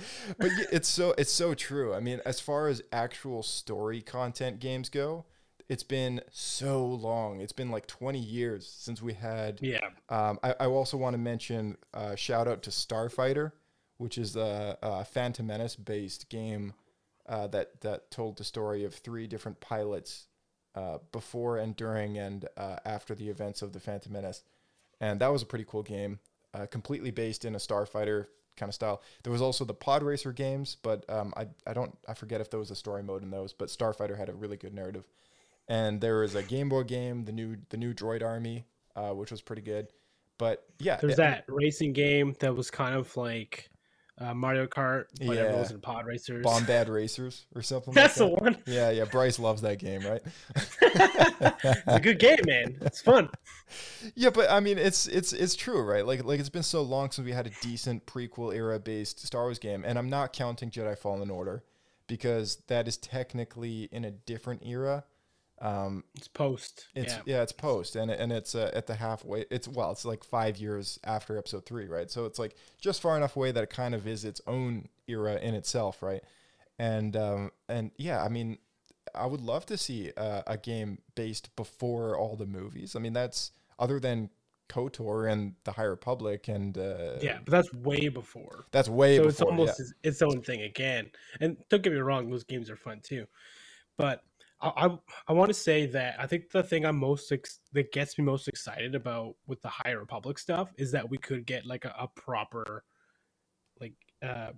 it's 0.72 0.88
so 0.88 1.14
it's 1.18 1.32
so 1.32 1.54
true. 1.56 1.94
I 1.94 2.00
mean, 2.00 2.22
as 2.26 2.40
far 2.40 2.68
as 2.68 2.82
actual 2.92 3.42
story 3.44 4.02
content 4.02 4.60
games 4.60 4.88
go, 4.90 5.26
it's 5.68 5.84
been 5.84 6.22
so 6.32 6.86
long. 6.86 7.42
It's 7.42 7.52
been 7.52 7.70
like 7.72 7.88
20 7.88 8.20
years 8.20 8.68
since 8.68 9.02
we 9.02 9.14
had. 9.14 9.60
Yeah. 9.62 9.80
Um, 10.10 10.40
I, 10.44 10.56
I 10.60 10.66
also 10.68 10.96
want 10.96 11.16
to 11.16 11.18
mention 11.18 11.78
uh, 11.94 12.16
shout 12.16 12.48
out 12.48 12.62
to 12.64 12.70
Starfighter, 12.70 13.52
which 13.98 14.18
is 14.18 14.36
a, 14.36 14.78
a 14.82 15.04
Phantom 15.06 15.46
Menace 15.48 15.76
based 15.76 16.30
game 16.30 16.76
uh, 17.28 17.48
that 17.48 17.82
that 17.82 18.12
told 18.12 18.38
the 18.38 18.44
story 18.44 18.84
of 18.84 18.94
three 18.94 19.28
different 19.28 19.60
pilots 19.60 20.28
uh, 20.76 20.98
before 21.12 21.58
and 21.58 21.76
during 21.76 22.18
and 22.18 22.48
uh, 22.58 22.78
after 22.86 23.16
the 23.16 23.30
events 23.30 23.62
of 23.62 23.74
the 23.74 23.80
Phantom 23.80 24.12
Menace, 24.12 24.44
and 25.00 25.20
that 25.22 25.32
was 25.32 25.42
a 25.42 25.46
pretty 25.46 25.66
cool 25.68 25.84
game. 25.84 26.20
Uh, 26.54 26.66
completely 26.68 27.12
based 27.12 27.44
in 27.44 27.54
a 27.54 27.58
Starfighter 27.58 28.28
kind 28.56 28.70
of 28.70 28.74
style. 28.74 29.02
There 29.24 29.34
was 29.34 29.42
also 29.42 29.66
the 29.66 29.74
Pod 29.74 30.04
Racer 30.04 30.32
games, 30.32 30.78
but 30.82 31.04
um, 31.10 31.34
I 31.36 31.48
I 31.68 31.74
don't 31.74 31.98
I 32.08 32.14
forget 32.14 32.40
if 32.42 32.50
there 32.50 32.60
was 32.60 32.72
a 32.72 32.76
story 32.76 33.04
mode 33.04 33.24
in 33.24 33.30
those. 33.30 33.52
But 33.54 33.68
Starfighter 33.70 34.18
had 34.18 34.30
a 34.30 34.34
really 34.34 34.56
good 34.56 34.74
narrative, 34.74 35.06
and 35.68 36.00
there 36.00 36.20
was 36.20 36.34
a 36.36 36.44
Game 36.44 36.70
Boy 36.70 36.84
game, 36.84 37.26
the 37.26 37.34
new 37.34 37.58
the 37.70 37.78
new 37.78 37.94
Droid 37.94 38.24
Army, 38.24 38.66
uh, 38.96 39.10
which 39.12 39.32
was 39.32 39.42
pretty 39.42 39.62
good. 39.64 39.88
but 40.38 40.66
yeah, 40.80 40.98
There's 40.98 41.20
I- 41.20 41.24
that 41.32 41.46
racing 41.48 41.92
game 41.94 42.36
that 42.40 42.56
was 42.56 42.70
kind 42.72 42.96
of 42.96 43.16
like 43.18 43.70
uh, 44.20 44.34
Mario 44.34 44.66
Kart, 44.66 45.06
but 45.20 45.38
everyone 45.38 45.60
was 45.60 45.70
Yeah. 45.72 45.76
in 45.76 45.82
pod 45.82 46.06
racers. 46.06 46.46
Bombad 46.46 46.88
Racers 46.94 47.46
or 47.54 47.62
something. 47.62 47.94
That's 47.94 48.16
the 48.16 48.26
like 48.26 48.36
that. 48.36 48.42
one. 48.44 48.58
Yeah, 48.66 48.90
yeah. 48.92 49.06
Bryce 49.06 49.40
loves 49.40 49.62
that 49.64 49.78
game, 49.80 50.02
right? 50.06 50.22
it's 50.82 51.84
a 51.88 52.00
good 52.00 52.20
game, 52.20 52.40
man. 52.46 52.78
It's 52.82 53.02
fun. 53.02 53.30
Yeah, 54.14 54.30
but 54.30 54.50
I 54.52 54.60
mean, 54.60 54.78
it's 54.78 55.08
it's 55.08 55.34
it's 55.34 55.56
true, 55.56 55.82
right? 55.82 56.06
Like 56.06 56.24
like 56.24 56.40
it's 56.40 56.50
been 56.50 56.62
so 56.64 56.84
long 56.84 57.10
since 57.10 57.26
we 57.26 57.32
had 57.32 57.48
a 57.48 57.52
decent 57.62 58.06
prequel 58.06 58.56
era 58.56 58.80
based 58.80 59.26
Star 59.26 59.42
Wars 59.44 59.58
game, 59.58 59.84
and 59.84 59.98
I'm 59.98 60.10
not 60.10 60.34
counting 60.34 60.70
Jedi 60.70 60.96
Fallen 60.96 61.32
Order 61.32 61.64
because 62.06 62.58
that 62.68 62.88
is 62.88 62.96
technically 62.98 63.90
in 63.92 64.06
a 64.06 64.12
different 64.12 64.62
era. 64.64 65.04
Um, 65.62 66.04
it's 66.16 66.28
post. 66.28 66.88
It's 66.96 67.14
yeah. 67.14 67.22
yeah, 67.26 67.42
it's 67.42 67.52
post, 67.52 67.96
and 67.96 68.12
and 68.12 68.32
it's 68.32 68.56
uh, 68.56 68.72
at 68.74 68.88
the 68.88 68.96
halfway. 68.96 69.46
It's 69.50 69.68
well, 69.68 69.92
it's 69.92 70.06
like 70.06 70.24
five 70.24 70.58
years 70.58 71.00
after 71.04 71.38
Episode 71.38 71.66
Three, 71.66 71.88
right? 71.88 72.12
So 72.12 72.26
it's 72.26 72.40
like 72.40 72.56
just 72.80 73.02
far 73.02 73.16
enough 73.16 73.36
away 73.36 73.52
that 73.52 73.64
it 73.64 73.70
kind 73.70 73.96
of 73.96 74.08
is 74.08 74.26
its 74.26 74.42
own 74.48 74.90
era 75.08 75.38
in 75.42 75.56
itself, 75.56 76.02
right? 76.02 76.24
And 76.78 77.16
um, 77.16 77.52
and 77.70 77.92
yeah, 77.98 78.22
I 78.22 78.28
mean, 78.28 78.58
I 79.14 79.26
would 79.28 79.42
love 79.42 79.66
to 79.68 79.78
see 79.78 80.12
uh, 80.18 80.42
a 80.46 80.58
game 80.58 81.00
based 81.16 81.56
before 81.56 82.18
all 82.18 82.36
the 82.36 82.46
movies. 82.46 82.96
I 82.96 83.00
mean, 83.00 83.14
that's 83.14 83.52
other 83.80 84.00
than 84.00 84.30
KOTOR 84.70 85.32
and 85.32 85.54
the 85.64 85.72
High 85.72 85.84
Republic 85.84 86.48
and 86.48 86.78
uh, 86.78 87.18
Yeah, 87.22 87.38
but 87.46 87.52
that's 87.52 87.74
way 87.74 88.10
before. 88.10 88.66
That's 88.72 88.90
way 88.90 89.18
so 89.18 89.24
before. 89.24 89.30
it's 89.30 89.42
almost 89.42 89.80
yeah. 89.80 89.84
its, 89.84 89.94
its 90.04 90.22
own 90.22 90.42
thing 90.42 90.64
again. 90.64 91.12
And 91.40 91.58
don't 91.70 91.84
get 91.84 91.94
me 91.94 92.00
wrong, 92.00 92.30
those 92.30 92.44
games 92.44 92.70
are 92.70 92.76
fun 92.76 93.00
too. 93.02 93.28
But 93.98 94.24
I 94.66 94.86
I, 94.88 94.98
I 95.30 95.34
want 95.34 95.50
to 95.50 95.54
say 95.54 95.86
that 95.88 96.16
I 96.20 96.28
think 96.28 96.50
the 96.52 96.64
thing 96.64 96.86
I'm 96.86 96.98
most 96.98 97.32
ex- 97.32 97.60
that 97.74 97.92
gets 97.92 98.18
me 98.18 98.24
most 98.26 98.48
excited 98.48 98.96
about 98.96 99.36
with 99.48 99.62
the 99.62 99.70
High 99.70 99.92
Republic 99.92 100.38
stuff 100.40 100.74
is 100.78 100.92
that 100.92 101.10
we 101.10 101.18
could 101.18 101.46
get 101.46 101.66
like 101.66 101.86
a, 101.86 101.94
a 102.00 102.08
proper 102.08 102.84
like 103.80 103.94
uh 104.24 104.52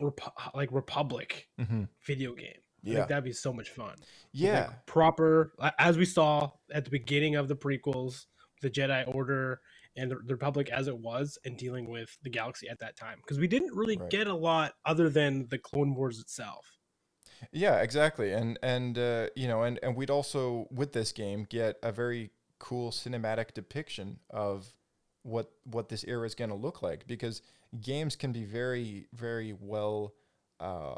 Repu- 0.00 0.54
like 0.54 0.70
Republic 0.72 1.48
Mhm. 1.60 1.88
video 2.06 2.34
game. 2.34 2.60
Yeah. 2.82 2.94
think 2.96 3.08
that'd 3.08 3.24
be 3.24 3.32
so 3.32 3.52
much 3.52 3.68
fun. 3.70 3.94
Yeah. 4.32 4.66
like, 4.68 4.86
proper 4.86 5.52
as 5.78 5.96
we 5.98 6.04
saw 6.04 6.50
at 6.72 6.84
the 6.84 6.90
beginning 6.90 7.36
of 7.36 7.46
the 7.48 7.54
prequels, 7.54 8.24
the 8.62 8.70
Jedi 8.70 9.04
Order 9.14 9.60
and 9.96 10.10
the, 10.10 10.16
the 10.26 10.34
Republic 10.34 10.70
as 10.70 10.88
it 10.88 10.96
was, 10.98 11.38
and 11.44 11.56
dealing 11.58 11.88
with 11.90 12.16
the 12.22 12.30
galaxy 12.30 12.68
at 12.68 12.78
that 12.80 12.96
time, 12.96 13.18
because 13.22 13.38
we 13.38 13.46
didn't 13.46 13.74
really 13.74 13.96
Right. 13.98 14.10
get 14.10 14.26
a 14.26 14.34
lot 14.34 14.72
other 14.86 15.08
than 15.10 15.46
the 15.48 15.58
Clone 15.58 15.94
Wars 15.94 16.18
itself. 16.18 16.66
Yeah, 17.50 17.80
exactly. 17.80 18.32
And 18.32 18.58
and 18.62 18.98
uh, 18.98 19.26
you 19.34 19.48
know, 19.48 19.62
and 19.62 19.78
and 19.82 19.96
we'd 19.96 20.10
also 20.10 20.68
with 20.70 20.92
this 20.92 21.12
game 21.12 21.46
get 21.48 21.78
a 21.82 21.90
very 21.90 22.30
cool 22.58 22.90
cinematic 22.90 23.52
depiction 23.54 24.18
of 24.30 24.72
what 25.22 25.50
what 25.64 25.88
this 25.88 26.04
era 26.04 26.26
is 26.26 26.34
going 26.34 26.50
to 26.50 26.56
look 26.56 26.82
like 26.82 27.06
because 27.06 27.42
games 27.80 28.16
can 28.16 28.32
be 28.32 28.44
very 28.44 29.06
very 29.12 29.54
well 29.60 30.14
uh, 30.60 30.94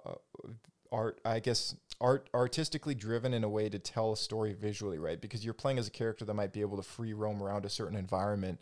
art 0.93 1.21
I 1.25 1.41
guess 1.41 1.75
art 2.01 2.29
artistically 2.35 2.95
driven 2.95 3.33
in 3.33 3.45
a 3.45 3.49
way 3.49 3.69
to 3.69 3.79
tell 3.79 4.13
a 4.13 4.17
story 4.17 4.53
visually, 4.55 4.99
right? 4.99 5.21
Because 5.21 5.45
you're 5.45 5.55
playing 5.55 5.79
as 5.79 5.89
a 5.89 5.91
character 5.93 6.25
that 6.25 6.35
might 6.35 6.53
be 6.53 6.61
able 6.61 6.77
to 6.77 6.83
free 6.83 7.13
roam 7.15 7.43
around 7.43 7.65
a 7.65 7.71
certain 7.71 7.97
environment. 7.97 8.61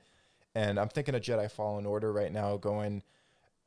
And 0.55 0.79
I'm 0.79 0.89
thinking 0.89 1.15
of 1.15 1.23
Jedi 1.23 1.51
Fallen 1.51 1.87
Order 1.87 2.13
right 2.13 2.31
now 2.33 2.57
going 2.59 3.03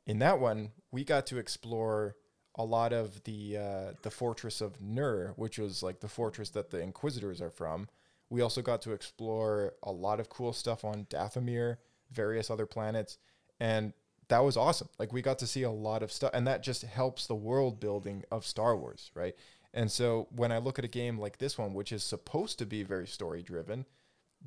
in 0.06 0.20
that 0.20 0.38
one, 0.40 0.70
we 0.92 1.04
got 1.04 1.26
to 1.26 1.38
explore 1.38 2.16
a 2.56 2.64
lot 2.64 2.92
of 2.92 3.22
the 3.24 3.56
uh, 3.56 3.92
the 4.02 4.10
fortress 4.10 4.60
of 4.60 4.80
Nur, 4.80 5.34
which 5.36 5.58
was 5.58 5.82
like 5.82 6.00
the 6.00 6.08
fortress 6.08 6.50
that 6.50 6.70
the 6.70 6.80
Inquisitors 6.80 7.40
are 7.40 7.50
from. 7.50 7.88
We 8.28 8.40
also 8.40 8.62
got 8.62 8.82
to 8.82 8.92
explore 8.92 9.74
a 9.82 9.92
lot 9.92 10.18
of 10.18 10.28
cool 10.28 10.52
stuff 10.52 10.84
on 10.84 11.06
Dathomir, 11.10 11.76
various 12.10 12.50
other 12.50 12.66
planets, 12.66 13.18
and 13.60 13.92
that 14.28 14.40
was 14.40 14.56
awesome. 14.56 14.88
Like 14.98 15.12
we 15.12 15.22
got 15.22 15.38
to 15.40 15.46
see 15.46 15.62
a 15.62 15.70
lot 15.70 16.02
of 16.02 16.10
stuff, 16.10 16.32
and 16.34 16.46
that 16.46 16.62
just 16.62 16.82
helps 16.82 17.26
the 17.26 17.34
world 17.34 17.78
building 17.78 18.24
of 18.30 18.46
Star 18.46 18.76
Wars, 18.76 19.10
right? 19.14 19.34
And 19.74 19.92
so 19.92 20.26
when 20.34 20.50
I 20.50 20.58
look 20.58 20.78
at 20.78 20.84
a 20.84 20.88
game 20.88 21.18
like 21.18 21.38
this 21.38 21.58
one, 21.58 21.74
which 21.74 21.92
is 21.92 22.02
supposed 22.02 22.58
to 22.58 22.66
be 22.66 22.82
very 22.82 23.06
story 23.06 23.42
driven, 23.42 23.84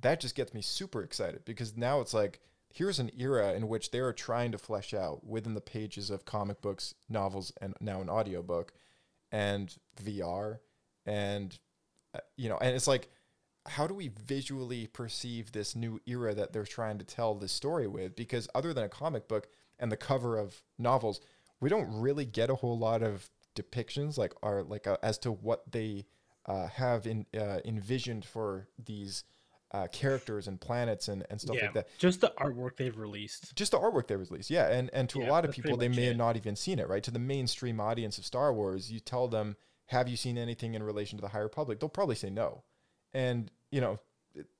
that 0.01 0.19
just 0.19 0.35
gets 0.35 0.53
me 0.53 0.61
super 0.61 1.03
excited 1.03 1.45
because 1.45 1.77
now 1.77 2.01
it's 2.01 2.13
like 2.13 2.39
here's 2.73 2.99
an 2.99 3.11
era 3.17 3.53
in 3.53 3.67
which 3.67 3.91
they 3.91 3.99
are 3.99 4.13
trying 4.13 4.51
to 4.51 4.57
flesh 4.57 4.93
out 4.93 5.25
within 5.25 5.53
the 5.53 5.61
pages 5.61 6.09
of 6.09 6.25
comic 6.25 6.61
books, 6.61 6.93
novels, 7.09 7.51
and 7.61 7.73
now 7.81 8.01
an 8.01 8.09
audiobook 8.09 8.73
and 9.31 9.75
VR 10.03 10.59
and 11.05 11.59
uh, 12.15 12.19
you 12.37 12.49
know, 12.49 12.57
and 12.57 12.75
it's 12.75 12.87
like 12.87 13.09
how 13.65 13.85
do 13.85 13.93
we 13.93 14.07
visually 14.25 14.87
perceive 14.87 15.51
this 15.51 15.75
new 15.75 15.99
era 16.05 16.33
that 16.33 16.53
they're 16.53 16.63
trying 16.63 16.97
to 16.97 17.05
tell 17.05 17.35
this 17.35 17.51
story 17.51 17.87
with? 17.87 18.15
Because 18.15 18.47
other 18.55 18.73
than 18.73 18.83
a 18.83 18.89
comic 18.89 19.27
book 19.27 19.47
and 19.77 19.91
the 19.91 19.97
cover 19.97 20.37
of 20.37 20.63
novels, 20.77 21.21
we 21.59 21.69
don't 21.69 22.01
really 22.01 22.25
get 22.25 22.49
a 22.49 22.55
whole 22.55 22.77
lot 22.77 23.03
of 23.03 23.29
depictions 23.55 24.17
like 24.17 24.33
are 24.41 24.63
like 24.63 24.87
uh, 24.87 24.97
as 25.03 25.17
to 25.19 25.31
what 25.31 25.71
they 25.71 26.05
uh, 26.45 26.67
have 26.67 27.05
in 27.05 27.25
uh, 27.37 27.59
envisioned 27.65 28.25
for 28.25 28.67
these 28.83 29.23
uh, 29.71 29.87
characters 29.87 30.47
and 30.47 30.59
planets 30.59 31.07
and, 31.07 31.25
and 31.29 31.39
stuff 31.39 31.55
yeah, 31.55 31.65
like 31.65 31.73
that. 31.73 31.87
just 31.97 32.21
the 32.21 32.33
artwork 32.39 32.77
they've 32.77 32.97
released. 32.97 33.55
Just 33.55 33.71
the 33.71 33.79
artwork 33.79 34.07
they 34.07 34.15
released, 34.15 34.49
yeah, 34.49 34.67
and 34.67 34.89
and 34.93 35.09
to 35.09 35.21
a 35.21 35.25
lot 35.25 35.45
of 35.45 35.51
people, 35.51 35.77
they 35.77 35.87
may 35.87 36.05
it. 36.05 36.07
have 36.09 36.17
not 36.17 36.35
even 36.35 36.55
seen 36.55 36.79
it. 36.79 36.87
Right 36.87 37.03
to 37.03 37.11
the 37.11 37.19
mainstream 37.19 37.79
audience 37.79 38.17
of 38.17 38.25
Star 38.25 38.53
Wars, 38.53 38.91
you 38.91 38.99
tell 38.99 39.27
them, 39.27 39.55
"Have 39.87 40.07
you 40.07 40.17
seen 40.17 40.37
anything 40.37 40.73
in 40.73 40.83
relation 40.83 41.17
to 41.17 41.21
the 41.21 41.29
High 41.29 41.39
Republic?" 41.39 41.79
They'll 41.79 41.89
probably 41.89 42.15
say 42.15 42.29
no, 42.29 42.63
and 43.13 43.51
you 43.71 43.81
know 43.81 43.99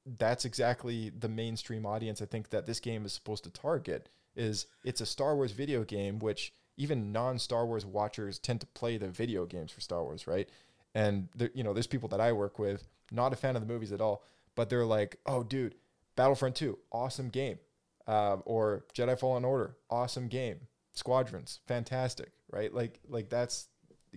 that's 0.05 0.45
exactly 0.45 1.09
the 1.09 1.29
mainstream 1.29 1.85
audience. 1.85 2.21
I 2.21 2.25
think 2.25 2.49
that 2.49 2.65
this 2.65 2.79
game 2.79 3.05
is 3.05 3.13
supposed 3.13 3.43
to 3.45 3.49
target 3.49 4.09
is 4.35 4.67
it's 4.83 5.01
a 5.01 5.05
Star 5.05 5.35
Wars 5.35 5.51
video 5.51 5.83
game, 5.83 6.19
which 6.19 6.53
even 6.77 7.11
non-Star 7.11 7.65
Wars 7.65 7.85
watchers 7.85 8.39
tend 8.39 8.61
to 8.61 8.67
play 8.67 8.97
the 8.97 9.09
video 9.09 9.45
games 9.45 9.71
for 9.71 9.81
Star 9.81 10.03
Wars, 10.03 10.27
right? 10.27 10.47
And 10.95 11.27
there, 11.35 11.49
you 11.53 11.63
know, 11.63 11.73
there's 11.73 11.87
people 11.87 12.09
that 12.09 12.21
I 12.21 12.31
work 12.31 12.57
with, 12.57 12.87
not 13.11 13.33
a 13.33 13.35
fan 13.35 13.55
of 13.55 13.61
the 13.61 13.71
movies 13.71 13.91
at 13.91 14.01
all, 14.01 14.23
but 14.59 14.67
they're 14.69 14.85
like, 14.85 15.15
"Oh, 15.25 15.41
dude, 15.41 15.75
Battlefront 16.17 16.53
2, 16.57 16.77
awesome 16.91 17.29
game," 17.29 17.59
uh, 18.05 18.39
or 18.43 18.83
Jedi 18.93 19.17
Fallen 19.17 19.45
Order, 19.45 19.77
awesome 19.89 20.27
game. 20.27 20.67
Squadrons, 20.91 21.61
fantastic, 21.65 22.33
right? 22.51 22.73
Like, 22.73 22.99
like 23.07 23.29
that's 23.29 23.69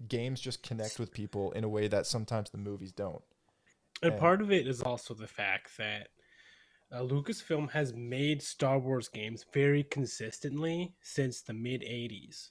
games 0.09 0.41
just 0.41 0.65
connect 0.65 0.99
with 0.99 1.13
people 1.13 1.53
in 1.53 1.63
a 1.63 1.69
way 1.69 1.87
that 1.87 2.09
sometimes 2.09 2.51
the 2.51 2.59
movies 2.59 2.91
don't. 2.91 3.23
And 4.03 4.15
And- 4.15 4.21
part 4.21 4.43
of 4.43 4.51
it 4.51 4.67
is 4.67 4.83
also 4.83 5.15
the 5.15 5.29
fact 5.29 5.77
that 5.79 6.09
uh, 6.91 7.03
Lucasfilm 7.03 7.71
has 7.71 7.95
made 7.95 8.43
Star 8.43 8.81
Wars 8.81 9.09
games 9.09 9.47
very 9.53 9.85
consistently 9.85 10.97
since 11.03 11.41
the 11.41 11.55
mid 11.55 11.83
80s. 11.83 12.51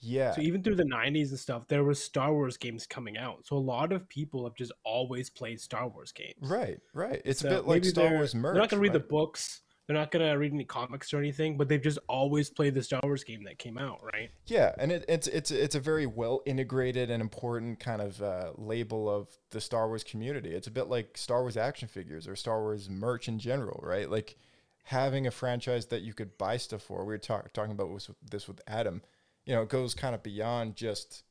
Yeah. 0.00 0.32
So 0.32 0.40
even 0.40 0.62
through 0.62 0.76
the 0.76 0.84
90s 0.84 1.30
and 1.30 1.38
stuff, 1.38 1.68
there 1.68 1.84
were 1.84 1.94
Star 1.94 2.32
Wars 2.32 2.56
games 2.56 2.86
coming 2.86 3.18
out. 3.18 3.46
So 3.46 3.56
a 3.56 3.58
lot 3.58 3.92
of 3.92 4.08
people 4.08 4.44
have 4.44 4.54
just 4.54 4.72
always 4.84 5.30
played 5.30 5.60
Star 5.60 5.88
Wars 5.88 6.12
games. 6.12 6.38
Right, 6.40 6.78
right. 6.94 7.20
It's 7.24 7.40
So 7.40 7.48
a 7.48 7.50
bit 7.50 7.66
like 7.66 7.84
Star 7.84 8.10
Wars 8.10 8.34
merch. 8.34 8.54
They're 8.54 8.62
not 8.62 8.70
going 8.70 8.82
to 8.82 8.82
read 8.82 8.92
the 8.92 9.06
books. 9.06 9.60
They're 9.86 9.98
not 9.98 10.12
going 10.12 10.24
to 10.24 10.32
read 10.34 10.52
any 10.52 10.64
comics 10.64 11.12
or 11.12 11.18
anything, 11.18 11.56
but 11.56 11.68
they've 11.68 11.82
just 11.82 11.98
always 12.08 12.48
played 12.48 12.74
the 12.74 12.82
Star 12.82 13.00
Wars 13.02 13.24
game 13.24 13.42
that 13.42 13.58
came 13.58 13.76
out, 13.76 14.00
right? 14.14 14.30
Yeah, 14.46 14.72
and 14.78 14.92
it, 14.92 15.04
it's 15.08 15.26
it's 15.26 15.50
it's 15.50 15.74
a 15.74 15.80
very 15.80 16.06
well 16.06 16.42
integrated 16.46 17.10
and 17.10 17.20
important 17.20 17.80
kind 17.80 18.00
of 18.00 18.22
uh, 18.22 18.52
label 18.56 19.10
of 19.10 19.26
the 19.50 19.60
Star 19.60 19.88
Wars 19.88 20.04
community. 20.04 20.50
It's 20.50 20.68
a 20.68 20.70
bit 20.70 20.86
like 20.86 21.18
Star 21.18 21.40
Wars 21.40 21.56
action 21.56 21.88
figures 21.88 22.28
or 22.28 22.36
Star 22.36 22.60
Wars 22.60 22.88
merch 22.88 23.26
in 23.26 23.40
general, 23.40 23.80
right? 23.82 24.08
Like 24.08 24.36
having 24.84 25.26
a 25.26 25.30
franchise 25.32 25.86
that 25.86 26.02
you 26.02 26.14
could 26.14 26.38
buy 26.38 26.56
stuff 26.56 26.82
for. 26.82 27.04
We 27.04 27.14
were 27.14 27.18
talk, 27.18 27.52
talking 27.52 27.72
about 27.72 28.06
this 28.30 28.46
with 28.46 28.60
Adam. 28.68 29.02
You 29.50 29.56
know, 29.56 29.62
it 29.62 29.68
goes 29.68 29.96
kind 29.96 30.14
of 30.14 30.22
beyond 30.22 30.76
just 30.76 31.24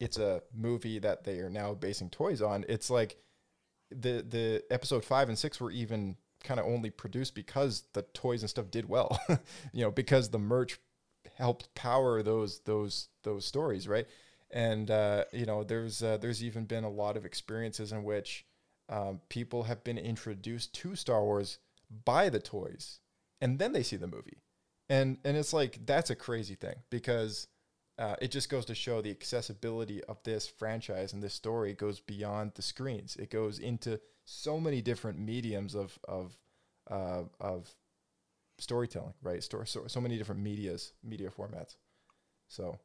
it's 0.00 0.18
a 0.18 0.42
movie 0.52 0.98
that 0.98 1.22
they 1.22 1.38
are 1.38 1.48
now 1.48 1.72
basing 1.72 2.10
toys 2.10 2.42
on. 2.42 2.64
It's 2.68 2.90
like 2.90 3.16
the 3.92 4.26
the 4.28 4.64
episode 4.72 5.04
five 5.04 5.28
and 5.28 5.38
six 5.38 5.60
were 5.60 5.70
even 5.70 6.16
kind 6.42 6.58
of 6.58 6.66
only 6.66 6.90
produced 6.90 7.36
because 7.36 7.84
the 7.92 8.02
toys 8.12 8.42
and 8.42 8.50
stuff 8.50 8.72
did 8.72 8.88
well. 8.88 9.20
you 9.72 9.84
know, 9.84 9.92
because 9.92 10.30
the 10.30 10.38
merch 10.40 10.80
helped 11.36 11.72
power 11.76 12.24
those 12.24 12.58
those 12.64 13.08
those 13.22 13.44
stories, 13.44 13.86
right? 13.86 14.08
And 14.50 14.90
uh, 14.90 15.26
you 15.32 15.46
know, 15.46 15.62
there's 15.62 16.02
uh, 16.02 16.16
there's 16.16 16.42
even 16.42 16.64
been 16.64 16.82
a 16.82 16.90
lot 16.90 17.16
of 17.16 17.24
experiences 17.24 17.92
in 17.92 18.02
which 18.02 18.46
um, 18.88 19.20
people 19.28 19.62
have 19.62 19.84
been 19.84 19.96
introduced 19.96 20.74
to 20.74 20.96
Star 20.96 21.22
Wars 21.22 21.60
by 22.04 22.30
the 22.30 22.40
toys, 22.40 22.98
and 23.40 23.60
then 23.60 23.74
they 23.74 23.84
see 23.84 23.94
the 23.94 24.08
movie, 24.08 24.38
and 24.88 25.18
and 25.24 25.36
it's 25.36 25.52
like 25.52 25.84
that's 25.86 26.10
a 26.10 26.16
crazy 26.16 26.54
thing 26.54 26.76
because 26.90 27.48
uh, 27.98 28.14
it 28.22 28.30
just 28.30 28.48
goes 28.48 28.64
to 28.66 28.74
show 28.74 29.02
the 29.02 29.10
accessibility 29.10 30.02
of 30.04 30.22
this 30.22 30.46
franchise 30.46 31.12
and 31.12 31.22
this 31.22 31.34
story 31.34 31.74
goes 31.74 31.98
beyond 31.98 32.52
the 32.54 32.62
screens. 32.62 33.16
It 33.16 33.28
goes 33.28 33.58
into 33.58 34.00
so 34.24 34.60
many 34.60 34.80
different 34.80 35.18
mediums 35.18 35.74
of 35.74 35.98
of 36.06 36.36
uh, 36.90 37.22
of 37.40 37.74
storytelling, 38.58 39.14
right? 39.22 39.42
So, 39.42 39.84
so 39.86 40.00
many 40.00 40.18
different 40.18 40.40
medias, 40.42 40.92
media 41.02 41.30
formats. 41.30 41.76
So, 42.48 42.78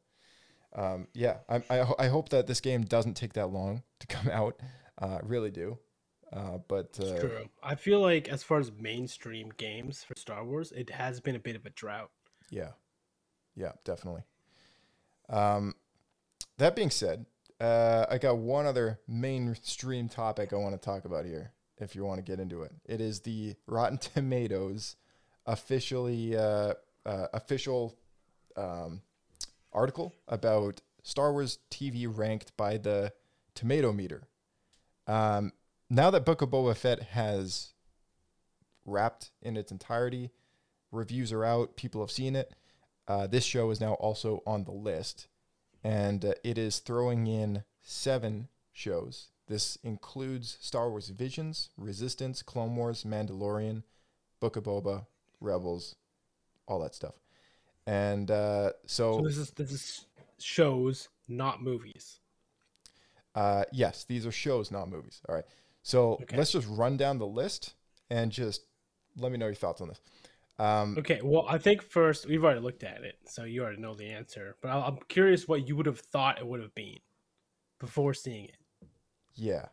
um, 0.76 1.08
yeah, 1.14 1.38
I, 1.50 1.62
I, 1.70 1.86
I 2.00 2.08
hope 2.08 2.30
that 2.30 2.48
this 2.48 2.62
game 2.62 2.84
doesn't 2.84 3.16
take 3.16 3.34
that 3.34 3.48
long 3.48 3.84
to 4.00 4.08
come 4.08 4.30
out. 4.32 4.60
Uh, 5.02 5.20
really 5.24 5.52
do. 5.52 5.78
Uh, 6.34 6.58
but 6.68 6.98
uh, 7.00 7.20
True. 7.20 7.50
I 7.62 7.76
feel 7.76 8.00
like 8.00 8.28
as 8.28 8.42
far 8.42 8.60
as 8.60 8.72
mainstream 8.72 9.52
games 9.56 10.04
for 10.04 10.16
Star 10.18 10.44
Wars, 10.44 10.72
it 10.72 10.90
has 10.90 11.20
been 11.20 11.36
a 11.36 11.40
bit 11.40 11.56
of 11.56 11.66
a 11.66 11.70
drought. 11.70 12.10
Yeah, 12.50 12.72
yeah, 13.56 13.74
definitely. 13.84 14.24
Um, 15.30 15.76
that 16.58 16.76
being 16.76 16.90
said, 16.90 17.28
uh, 17.60 18.06
I 18.10 18.18
got 18.18 18.38
one 18.38 18.66
other 18.66 19.00
mainstream 19.08 20.10
topic 20.10 20.54
I 20.54 20.56
want 20.56 20.74
to 20.74 20.84
talk 20.84 21.06
about 21.06 21.26
here. 21.26 21.52
If 21.78 21.96
you 21.96 22.04
want 22.04 22.18
to 22.18 22.24
get 22.24 22.40
into 22.40 22.64
it, 22.64 22.72
it 22.86 23.00
is 23.00 23.22
the 23.22 23.56
Rotten 23.68 23.98
Tomatoes 24.16 24.96
officially 25.46 26.36
uh, 26.36 26.74
uh, 27.06 27.28
official 27.34 27.96
um, 28.56 29.02
article 29.72 30.16
about 30.28 30.82
Star 31.04 31.32
Wars 31.32 31.60
TV 31.70 32.08
ranked 32.10 32.56
by 32.58 32.78
the 32.78 33.14
Tomato 33.54 33.92
Meter. 33.92 34.24
Um, 35.06 35.52
now 35.94 36.10
that 36.10 36.26
Book 36.26 36.42
of 36.42 36.50
Boba 36.50 36.76
Fett 36.76 37.04
has 37.04 37.74
wrapped 38.86 39.30
in 39.42 39.56
its 39.56 39.72
entirety, 39.72 40.32
reviews 40.92 41.32
are 41.32 41.46
out, 41.46 41.76
people 41.76 42.02
have 42.02 42.12
seen 42.12 42.36
it. 42.36 42.52
Uh, 43.08 43.28
this 43.28 43.44
show 43.44 43.70
is 43.70 43.80
now 43.80 43.94
also 43.96 44.42
on 44.46 44.64
the 44.64 44.72
list, 44.72 45.28
and 45.84 46.26
uh, 46.26 46.34
it 46.44 46.58
is 46.58 46.80
throwing 46.80 47.28
in 47.28 47.64
seven 47.82 48.48
shows. 48.72 49.28
This 49.48 49.78
includes 49.84 50.58
Star 50.62 50.90
Wars 50.90 51.10
Visions, 51.10 51.70
Resistance, 51.78 52.42
Clone 52.42 52.76
Wars, 52.76 53.04
Mandalorian, 53.04 53.84
Book 54.40 54.56
of 54.56 54.64
Boba, 54.64 55.06
Rebels, 55.42 55.96
all 56.66 56.80
that 56.80 56.96
stuff. 56.96 57.14
And 57.86 58.32
uh, 58.32 58.72
so, 58.88 59.18
So 59.20 59.28
this 59.28 59.38
is 59.38 59.52
this 59.52 59.72
is 59.72 60.06
shows, 60.40 61.10
not 61.28 61.62
movies. 61.62 62.20
uh, 63.36 63.66
yes, 63.72 64.06
these 64.06 64.26
are 64.26 64.32
shows, 64.32 64.72
not 64.72 64.90
movies. 64.90 65.22
All 65.28 65.36
right. 65.36 65.46
So 65.84 66.20
let's 66.34 66.52
just 66.52 66.68
run 66.68 66.98
down 66.98 67.20
the 67.20 67.28
list 67.28 67.76
and 68.10 68.32
just 68.32 68.62
let 69.18 69.32
me 69.32 69.38
know 69.38 69.46
your 69.46 69.56
thoughts 69.56 69.82
on 69.82 69.90
this. 69.90 70.02
Um, 70.58 70.96
Okay, 70.98 71.20
well, 71.24 71.46
I 71.48 71.58
think 71.58 71.82
first 71.82 72.26
we've 72.28 72.44
already 72.44 72.62
looked 72.62 72.84
at 72.84 73.04
it, 73.04 73.18
so 73.26 73.44
you 73.44 73.64
already 73.64 73.82
know 73.82 73.94
the 73.94 74.10
answer. 74.10 74.56
But 74.62 74.70
I'm 74.70 74.98
curious 75.10 75.48
what 75.48 75.68
you 75.68 75.76
would 75.76 75.86
have 75.86 76.00
thought 76.00 76.40
it 76.40 76.48
would 76.48 76.62
have 76.62 76.74
been 76.74 77.00
before 77.80 78.14
seeing 78.14 78.46
it. 78.46 78.58
Yeah. 79.36 79.68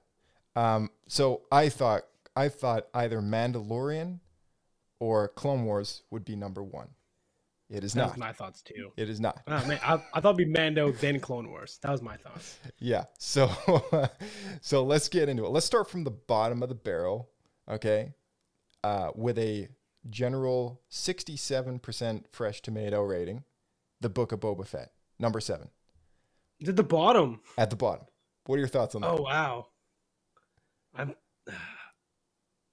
Um, 0.57 0.91
so 1.07 1.43
I 1.53 1.69
thought 1.69 2.03
I 2.35 2.49
thought 2.49 2.87
either 2.95 3.21
Mandalorian 3.21 4.21
or 4.99 5.29
Clone 5.29 5.65
Wars 5.65 6.03
would 6.11 6.25
be 6.25 6.37
number 6.37 6.63
one. 6.63 6.89
It 7.71 7.85
is 7.85 7.93
That 7.93 8.01
not. 8.01 8.11
was 8.11 8.19
my 8.19 8.33
thoughts 8.33 8.63
too. 8.63 8.91
It 8.97 9.09
is 9.09 9.21
not. 9.21 9.43
Ah, 9.47 9.65
man, 9.67 9.79
I, 9.85 10.03
I 10.13 10.21
thought 10.21 10.35
it'd 10.35 10.39
be 10.39 10.45
Mando 10.45 10.91
then 10.91 11.21
Clone 11.21 11.49
Wars. 11.49 11.79
That 11.83 11.93
was 11.93 12.03
my 12.03 12.17
thoughts. 12.17 12.59
Yeah. 12.81 13.05
So 13.19 13.49
so 14.61 14.83
let's 14.83 15.09
get 15.09 15.29
into 15.29 15.45
it. 15.47 15.51
Let's 15.51 15.67
start 15.67 15.89
from 15.89 16.03
the 16.03 16.11
bottom 16.11 16.63
of 16.65 16.69
the 16.69 16.75
barrel, 16.75 17.31
okay? 17.71 18.13
Uh, 18.83 19.11
with 19.15 19.39
a 19.39 19.69
general 20.09 20.81
67% 20.91 22.25
fresh 22.33 22.61
tomato 22.63 23.03
rating, 23.03 23.45
The 24.01 24.09
Book 24.09 24.33
of 24.33 24.41
Boba 24.41 24.67
Fett, 24.67 24.91
number 25.19 25.39
7. 25.41 25.69
At 26.67 26.77
the 26.77 26.83
bottom. 26.83 27.41
At 27.57 27.71
the 27.71 27.77
bottom. 27.77 28.07
What 28.47 28.57
are 28.57 28.59
your 28.59 28.69
thoughts 28.69 28.95
on 28.97 29.03
that? 29.03 29.11
Oh 29.11 29.23
wow. 29.23 29.67
I'm 30.95 31.15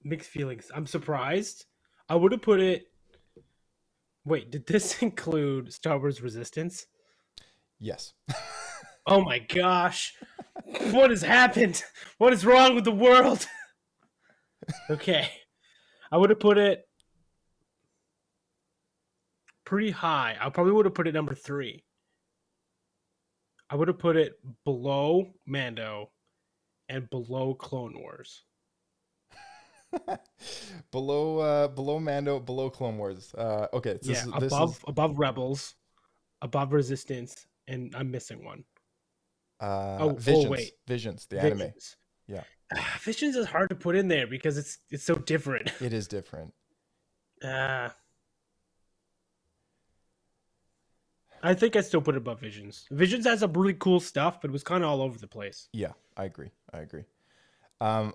mixed 0.02 0.30
feelings. 0.30 0.70
I'm 0.74 0.86
surprised. 0.86 1.66
I 2.08 2.16
would 2.16 2.32
have 2.32 2.42
put 2.42 2.60
it. 2.60 2.87
Wait, 4.28 4.50
did 4.50 4.66
this 4.66 5.02
include 5.02 5.72
Star 5.72 5.98
Wars 5.98 6.22
Resistance? 6.22 6.86
Yes. 7.78 8.12
Oh 9.10 9.22
my 9.22 9.38
gosh. 9.38 10.12
What 10.90 11.08
has 11.08 11.22
happened? 11.22 11.82
What 12.18 12.34
is 12.34 12.44
wrong 12.44 12.74
with 12.74 12.84
the 12.84 12.92
world? 12.92 13.46
okay. 14.90 15.30
I 16.12 16.18
would 16.18 16.28
have 16.28 16.40
put 16.40 16.58
it 16.58 16.86
pretty 19.64 19.92
high. 19.92 20.36
I 20.38 20.50
probably 20.50 20.74
would 20.74 20.84
have 20.84 20.92
put 20.92 21.08
it 21.08 21.14
number 21.14 21.34
three. 21.34 21.84
I 23.70 23.76
would 23.76 23.88
have 23.88 23.98
put 23.98 24.16
it 24.16 24.34
below 24.66 25.32
Mando 25.46 26.10
and 26.90 27.08
below 27.08 27.54
Clone 27.54 27.98
Wars. 27.98 28.44
below 30.90 31.38
uh 31.38 31.68
below 31.68 31.98
Mando, 31.98 32.40
below 32.40 32.70
Clone 32.70 32.98
Wars. 32.98 33.34
Uh 33.34 33.66
okay, 33.72 33.98
so 34.02 34.12
yeah, 34.12 34.14
this, 34.14 34.26
is- 34.26 34.32
this 34.40 34.52
above 34.52 34.70
is 34.70 34.80
above 34.86 35.18
Rebels, 35.18 35.74
above 36.42 36.72
Resistance, 36.72 37.46
and 37.66 37.94
I'm 37.96 38.10
missing 38.10 38.44
one. 38.44 38.64
uh 39.60 39.98
oh, 40.00 40.10
oh, 40.10 40.14
Visions. 40.14 40.48
wait. 40.48 40.72
Visions, 40.86 41.26
the 41.26 41.40
anime. 41.40 41.58
Visions. 41.58 41.96
Yeah. 42.26 42.42
Visions 43.00 43.34
is 43.34 43.46
hard 43.46 43.70
to 43.70 43.74
put 43.76 43.96
in 43.96 44.08
there 44.08 44.26
because 44.26 44.58
it's 44.58 44.78
it's 44.90 45.04
so 45.04 45.14
different. 45.14 45.72
It 45.80 45.92
is 45.92 46.06
different. 46.06 46.52
Uh, 47.42 47.88
I 51.42 51.54
think 51.54 51.76
I 51.76 51.82
still 51.82 52.00
put 52.02 52.14
it 52.16 52.18
above 52.18 52.40
Visions. 52.40 52.86
Visions 52.90 53.24
has 53.24 53.40
some 53.40 53.52
really 53.52 53.74
cool 53.74 54.00
stuff, 54.00 54.40
but 54.40 54.50
it 54.50 54.52
was 54.52 54.64
kind 54.64 54.82
of 54.82 54.90
all 54.90 55.00
over 55.02 55.18
the 55.18 55.28
place. 55.28 55.68
Yeah, 55.72 55.92
I 56.16 56.24
agree. 56.24 56.50
I 56.74 56.80
agree. 56.80 57.04
Um, 57.80 58.12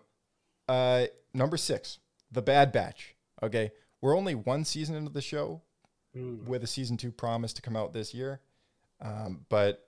uh, 0.68 1.06
number 1.34 1.58
six, 1.58 2.00
The 2.32 2.42
Bad 2.42 2.72
Batch. 2.72 3.16
Okay, 3.42 3.72
we're 4.02 4.18
only 4.18 4.36
one 4.36 4.64
season 4.66 4.96
into 4.96 5.12
the 5.12 5.22
show, 5.22 5.62
Mm. 6.16 6.44
with 6.46 6.64
a 6.64 6.68
season 6.68 6.96
two 6.96 7.12
promise 7.12 7.54
to 7.54 7.62
come 7.64 7.76
out 7.76 7.92
this 7.94 8.14
year. 8.14 8.40
Um, 9.02 9.46
but 9.50 9.88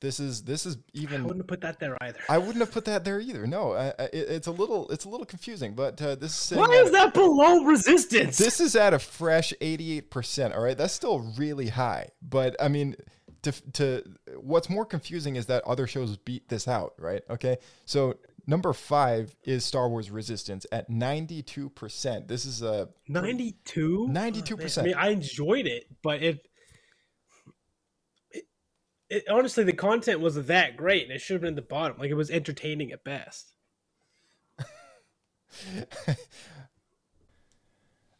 this 0.00 0.18
is 0.18 0.42
this 0.44 0.64
is 0.64 0.78
even. 0.94 1.20
I 1.20 1.24
wouldn't 1.24 1.40
have 1.42 1.46
put 1.46 1.60
that 1.60 1.78
there 1.78 1.96
either. 2.02 2.18
I 2.30 2.38
wouldn't 2.38 2.60
have 2.60 2.72
put 2.72 2.86
that 2.86 3.04
there 3.04 3.20
either. 3.20 3.46
No, 3.46 3.74
I, 3.74 3.88
I, 3.98 4.08
it's 4.12 4.46
a 4.46 4.50
little 4.50 4.88
it's 4.88 5.04
a 5.04 5.08
little 5.10 5.26
confusing. 5.26 5.74
But 5.74 6.00
uh, 6.00 6.14
this 6.14 6.50
is 6.50 6.56
Why 6.58 6.66
is 6.68 6.92
that 6.92 7.12
below 7.14 7.62
Resistance? 7.64 8.38
This 8.38 8.58
is 8.58 8.74
at 8.74 8.94
a 8.94 8.98
fresh 8.98 9.52
88%. 9.60 10.54
All 10.56 10.62
right. 10.62 10.76
That's 10.76 10.94
still 10.94 11.20
really 11.36 11.68
high. 11.68 12.08
But 12.22 12.56
I 12.60 12.68
mean, 12.68 12.96
to, 13.42 13.52
to 13.74 14.02
what's 14.40 14.70
more 14.70 14.86
confusing 14.86 15.36
is 15.36 15.46
that 15.46 15.62
other 15.64 15.86
shows 15.86 16.16
beat 16.16 16.48
this 16.48 16.66
out, 16.68 16.94
right? 16.98 17.22
Okay. 17.30 17.58
So 17.84 18.16
number 18.46 18.72
five 18.72 19.34
is 19.44 19.64
Star 19.64 19.88
Wars 19.88 20.10
Resistance 20.10 20.66
at 20.72 20.90
92%. 20.90 22.28
This 22.28 22.44
is 22.44 22.62
a 22.62 22.88
92? 23.08 24.08
92%. 24.10 24.78
I 24.78 24.82
mean, 24.82 24.94
I 24.94 25.08
enjoyed 25.10 25.66
it, 25.66 25.84
but 26.02 26.22
it, 26.22 26.48
it, 28.30 28.44
it 29.10 29.24
honestly, 29.30 29.64
the 29.64 29.72
content 29.72 30.20
wasn't 30.20 30.48
that 30.48 30.76
great, 30.76 31.04
and 31.04 31.12
it 31.12 31.20
should 31.20 31.34
have 31.34 31.42
been 31.42 31.50
at 31.50 31.56
the 31.56 31.62
bottom. 31.62 31.98
Like 31.98 32.10
it 32.10 32.14
was 32.14 32.30
entertaining 32.30 32.92
at 32.92 33.04
best. 33.04 33.52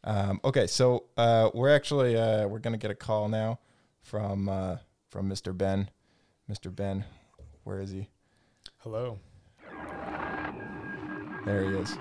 Um, 0.04 0.38
okay, 0.44 0.66
so 0.66 1.04
uh, 1.16 1.50
we're 1.54 1.74
actually 1.74 2.16
uh, 2.16 2.46
we're 2.46 2.58
gonna 2.58 2.76
get 2.76 2.90
a 2.90 2.94
call 2.94 3.28
now 3.28 3.58
from 4.02 4.48
uh, 4.48 4.76
from 5.08 5.30
Mr. 5.30 5.56
Ben. 5.56 5.88
Mr. 6.50 6.74
Ben, 6.74 7.04
where 7.64 7.80
is 7.80 7.90
he? 7.90 8.10
Hello. 8.78 9.18
There 11.44 11.70
he 11.70 11.76
is. 11.76 11.98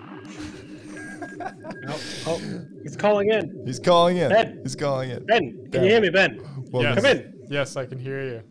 Oh, 1.88 2.02
oh, 2.28 2.42
he's 2.82 2.96
calling 2.96 3.30
in. 3.30 3.64
He's 3.66 3.80
calling 3.80 4.18
in. 4.18 4.30
Ben. 4.30 4.60
He's 4.64 4.76
calling 4.76 5.10
in. 5.12 5.26
Ben, 5.26 5.68
can 5.72 5.84
you 5.84 5.90
hear 5.90 6.02
me, 6.02 6.10
Ben? 6.10 6.40
Welcome. 6.72 6.96
Come 6.96 7.06
in. 7.06 7.34
Yes, 7.50 7.76
I 7.76 7.86
can 7.86 8.00
hear 8.00 8.24
you. 8.24 8.44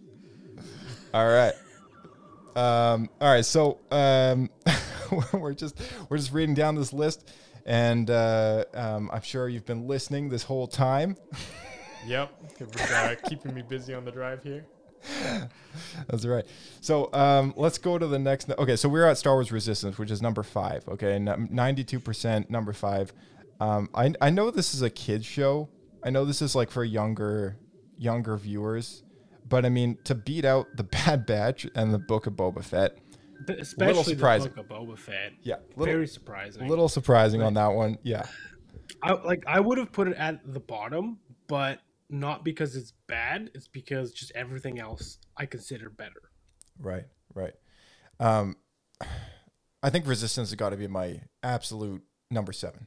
All 1.15 1.29
right. 1.29 1.55
Um, 2.55 3.09
all 3.21 3.33
right. 3.33 3.45
So 3.45 3.79
um, 3.91 4.51
we're 5.33 5.55
just 5.55 5.81
we're 6.09 6.19
just 6.19 6.33
reading 6.33 6.55
down 6.55 6.75
this 6.75 6.93
list, 6.93 7.31
and 7.65 8.11
uh, 8.11 8.65
um, 8.75 9.11
I'm 9.13 9.23
sure 9.23 9.49
you've 9.49 9.67
been 9.67 9.87
listening 9.87 10.29
this 10.29 10.43
whole 10.43 10.67
time. 10.67 11.17
Yep, 12.05 12.33
it 12.59 12.67
was 12.67 12.91
uh, 12.91 13.15
keeping 13.29 13.55
me 13.55 13.63
busy 13.63 13.95
on 13.95 14.05
the 14.05 14.11
drive 14.11 14.43
here. 14.43 14.67
That's 16.09 16.25
right. 16.25 16.45
So 16.81 17.13
um, 17.13 17.55
let's 17.57 17.79
go 17.79 17.99
to 17.99 18.07
the 18.07 18.19
next. 18.19 18.51
Okay, 18.51 18.77
so 18.77 18.89
we're 18.89 19.07
at 19.07 19.19
Star 19.19 19.35
Wars 19.35 19.53
Resistance, 19.53 19.99
which 19.99 20.11
is 20.11 20.23
number 20.23 20.43
five. 20.43 20.87
Okay, 20.89 21.19
ninety-two 21.19 22.01
percent, 22.01 22.51
number 22.51 22.73
five. 22.73 23.13
Um, 23.61 23.89
I 23.95 24.13
I 24.21 24.31
know 24.31 24.51
this 24.51 24.75
is 24.75 24.83
a 24.83 24.91
kids 24.91 25.27
show. 25.27 25.69
I 26.05 26.11
know 26.11 26.25
this 26.25 26.43
is 26.43 26.55
like 26.55 26.71
for 26.71 26.85
younger 26.85 27.57
younger 27.99 28.37
viewers, 28.37 29.03
but 29.49 29.65
I 29.65 29.69
mean 29.69 29.99
to 30.05 30.15
beat 30.15 30.45
out 30.45 30.67
the 30.77 30.85
Bad 31.07 31.27
Batch 31.27 31.67
and 31.75 31.93
the 31.93 31.99
Book 31.99 32.27
of 32.27 32.35
Boba 32.35 32.65
Fett, 32.65 32.99
But 33.47 33.59
little 33.79 34.03
especially 34.03 34.15
the 34.15 34.49
book 34.51 34.59
of 34.59 34.69
Boba 34.69 34.99
Fett. 34.99 35.33
Yeah, 35.43 35.57
very 35.77 36.07
surprising. 36.07 36.63
A 36.63 36.67
little 36.67 36.89
surprising 36.89 37.43
on 37.43 37.55
that 37.55 37.73
one. 37.73 37.99
Yeah. 38.03 38.27
I 39.03 39.13
like 39.13 39.45
I 39.47 39.61
would 39.61 39.79
have 39.79 39.93
put 39.93 40.09
it 40.09 40.17
at 40.17 40.41
the 40.53 40.61
bottom, 40.61 41.19
but 41.47 41.81
not 42.13 42.45
because 42.45 42.77
it's 42.77 42.93
bad. 43.09 43.51
It's 43.55 43.69
because 43.69 44.13
just 44.13 44.33
everything 44.35 44.79
else 44.79 45.19
I 45.37 45.47
consider 45.47 45.89
better. 45.91 46.31
Right, 46.79 47.07
right. 47.35 47.55
Um, 48.21 48.57
I 49.83 49.91
think 49.91 50.07
Resistance 50.07 50.51
has 50.51 50.55
got 50.57 50.71
to 50.71 50.77
be 50.77 50.87
my 50.87 51.23
absolute 51.43 52.03
number 52.31 52.53
seven. 52.53 52.87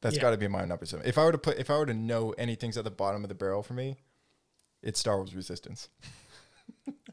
That's 0.00 0.16
Yeah. 0.16 0.22
got 0.22 0.30
to 0.32 0.36
be 0.36 0.48
my 0.48 0.64
number 0.64 0.84
seven. 0.86 1.06
If 1.06 1.16
I 1.18 1.24
were 1.24 1.32
to 1.32 1.38
put, 1.38 1.58
if 1.58 1.70
I 1.70 1.78
were 1.78 1.86
to 1.86 1.94
know 1.94 2.32
anything's 2.32 2.76
at 2.76 2.84
the 2.84 2.90
bottom 2.90 3.22
of 3.24 3.28
the 3.28 3.34
barrel 3.34 3.62
for 3.62 3.74
me, 3.74 3.98
it's 4.82 4.98
Star 5.00 5.16
Wars 5.16 5.34
Resistance. 5.34 5.88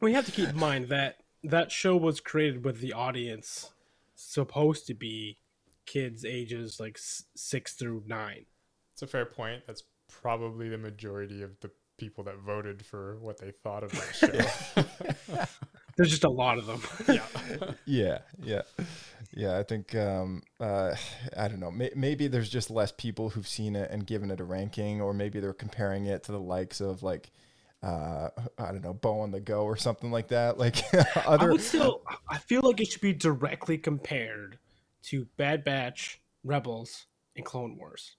We 0.00 0.14
have 0.14 0.26
to 0.26 0.32
keep 0.32 0.48
in 0.48 0.56
mind 0.58 0.88
that 0.88 1.18
that 1.44 1.70
show 1.70 1.96
was 1.96 2.18
created 2.20 2.64
with 2.64 2.80
the 2.80 2.92
audience 2.92 3.70
supposed 4.16 4.86
to 4.88 4.94
be 4.94 5.38
kids 5.86 6.24
ages 6.24 6.80
like 6.80 6.96
s- 6.96 7.24
six 7.36 7.74
through 7.74 8.02
nine. 8.06 8.46
It's 8.94 9.02
a 9.02 9.06
fair 9.06 9.24
point. 9.26 9.62
That's 9.66 9.84
probably 10.20 10.68
the 10.68 10.78
majority 10.78 11.42
of 11.42 11.58
the 11.60 11.70
people 11.98 12.24
that 12.24 12.36
voted 12.38 12.84
for 12.84 13.16
what 13.18 13.38
they 13.38 13.50
thought 13.50 13.84
of 13.84 13.92
that 13.92 14.84
show. 15.26 15.44
There's 15.96 16.10
just 16.10 16.24
a 16.24 16.30
lot 16.30 16.58
of 16.58 16.66
them. 16.66 16.80
yeah. 17.06 17.72
yeah, 17.84 18.18
yeah, 18.42 18.62
yeah. 19.34 19.58
I 19.58 19.62
think 19.62 19.94
um, 19.94 20.42
uh, 20.58 20.94
I 21.36 21.48
don't 21.48 21.60
know. 21.60 21.70
May- 21.70 21.92
maybe 21.94 22.28
there's 22.28 22.48
just 22.48 22.70
less 22.70 22.92
people 22.92 23.28
who've 23.28 23.46
seen 23.46 23.76
it 23.76 23.90
and 23.90 24.06
given 24.06 24.30
it 24.30 24.40
a 24.40 24.44
ranking, 24.44 25.02
or 25.02 25.12
maybe 25.12 25.38
they're 25.38 25.52
comparing 25.52 26.06
it 26.06 26.22
to 26.24 26.32
the 26.32 26.40
likes 26.40 26.80
of 26.80 27.02
like 27.02 27.30
uh, 27.82 28.28
I 28.58 28.72
don't 28.72 28.82
know, 28.82 28.94
Bow 28.94 29.20
on 29.20 29.32
the 29.32 29.40
Go 29.40 29.64
or 29.64 29.76
something 29.76 30.10
like 30.10 30.28
that. 30.28 30.56
Like 30.56 30.82
I 30.94 31.20
other. 31.26 31.50
would 31.50 31.60
still. 31.60 32.02
I 32.28 32.38
feel 32.38 32.62
like 32.62 32.80
it 32.80 32.86
should 32.86 33.02
be 33.02 33.12
directly 33.12 33.76
compared 33.76 34.58
to 35.04 35.26
Bad 35.36 35.62
Batch, 35.62 36.22
Rebels, 36.42 37.06
and 37.36 37.44
Clone 37.44 37.76
Wars. 37.76 38.16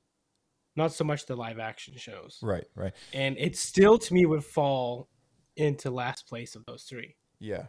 Not 0.76 0.92
so 0.94 1.04
much 1.04 1.26
the 1.26 1.36
live 1.36 1.60
action 1.60 1.96
shows. 1.98 2.40
Right, 2.42 2.66
right. 2.76 2.94
And 3.14 3.38
it 3.38 3.56
still, 3.58 3.98
to 4.00 4.14
me, 4.14 4.26
would 4.26 4.44
fall 4.44 5.08
into 5.56 5.92
last 5.92 6.28
place 6.28 6.56
of 6.56 6.66
those 6.66 6.84
three. 6.84 7.16
Yeah. 7.40 7.68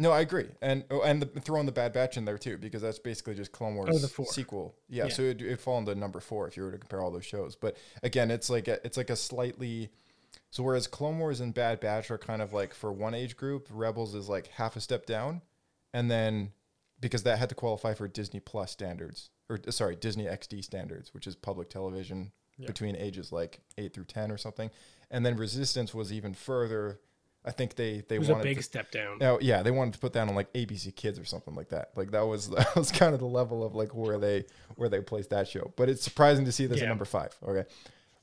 No, 0.00 0.12
I 0.12 0.20
agree, 0.20 0.46
and 0.62 0.84
oh, 0.92 1.02
and 1.02 1.20
the, 1.20 1.40
throw 1.40 1.58
in 1.58 1.66
the 1.66 1.72
Bad 1.72 1.92
Batch 1.92 2.16
in 2.16 2.24
there 2.24 2.38
too, 2.38 2.56
because 2.56 2.82
that's 2.82 3.00
basically 3.00 3.34
just 3.34 3.50
Clone 3.50 3.74
Wars 3.74 3.90
Oh, 3.92 3.98
the 3.98 4.06
four. 4.06 4.26
sequel. 4.26 4.76
Yeah, 4.88 5.06
Yeah. 5.06 5.10
so 5.10 5.22
it 5.22 5.42
it 5.42 5.60
fall 5.60 5.76
into 5.76 5.92
number 5.96 6.20
four 6.20 6.46
if 6.46 6.56
you 6.56 6.62
were 6.62 6.70
to 6.70 6.78
compare 6.78 7.00
all 7.02 7.10
those 7.10 7.26
shows. 7.26 7.56
But 7.56 7.76
again, 8.04 8.30
it's 8.30 8.48
like 8.48 8.68
a, 8.68 8.78
it's 8.86 8.96
like 8.96 9.10
a 9.10 9.16
slightly 9.16 9.90
so 10.50 10.62
whereas 10.62 10.86
Clone 10.86 11.18
Wars 11.18 11.40
and 11.40 11.52
Bad 11.52 11.80
Batch 11.80 12.12
are 12.12 12.16
kind 12.18 12.40
of 12.40 12.52
like 12.52 12.74
for 12.74 12.92
one 12.92 13.12
age 13.12 13.36
group, 13.36 13.66
Rebels 13.72 14.14
is 14.14 14.28
like 14.28 14.46
half 14.52 14.76
a 14.76 14.80
step 14.80 15.04
down, 15.04 15.42
and 15.92 16.08
then 16.08 16.52
because 17.00 17.24
that 17.24 17.40
had 17.40 17.48
to 17.48 17.56
qualify 17.56 17.92
for 17.92 18.06
Disney 18.06 18.38
Plus 18.38 18.70
standards 18.70 19.30
or 19.50 19.58
sorry 19.70 19.96
Disney 19.96 20.26
XD 20.26 20.62
standards, 20.62 21.12
which 21.12 21.26
is 21.26 21.34
public 21.34 21.70
television 21.70 22.30
Yeah. 22.58 22.66
between 22.66 22.96
ages 22.96 23.30
like 23.32 23.60
eight 23.78 23.94
through 23.94 24.04
ten 24.04 24.30
or 24.32 24.36
something, 24.38 24.70
and 25.10 25.24
then 25.24 25.36
Resistance 25.36 25.94
was 25.94 26.12
even 26.12 26.34
further. 26.34 27.00
I 27.44 27.52
think 27.52 27.76
they 27.76 28.02
they 28.08 28.16
It 28.16 28.18
was 28.18 28.28
a 28.28 28.32
wanted 28.32 28.44
big 28.44 28.56
to- 28.58 28.62
step 28.62 28.90
down. 28.90 29.18
Oh 29.22 29.38
yeah, 29.40 29.62
they 29.62 29.70
wanted 29.70 29.94
to 29.94 30.00
put 30.00 30.12
that 30.14 30.28
on 30.28 30.34
like 30.34 30.52
ABC 30.52 30.94
Kids 30.94 31.18
or 31.18 31.24
something 31.24 31.54
like 31.54 31.68
that. 31.68 31.90
Like 31.96 32.10
that 32.10 32.26
was 32.26 32.50
that 32.56 32.74
was 32.76 32.90
kind 32.90 33.14
of 33.14 33.20
the 33.20 33.26
level 33.26 33.62
of 33.64 33.74
like 33.74 33.94
where 33.94 34.18
they 34.18 34.44
where 34.74 34.88
they 34.88 35.00
placed 35.00 35.30
that 35.30 35.46
show. 35.48 35.72
But 35.76 35.88
it's 35.88 36.02
surprising 36.02 36.44
to 36.46 36.52
see 36.52 36.66
this 36.66 36.82
at 36.82 36.88
number 36.88 37.04
five. 37.04 37.34
Okay, 37.46 37.64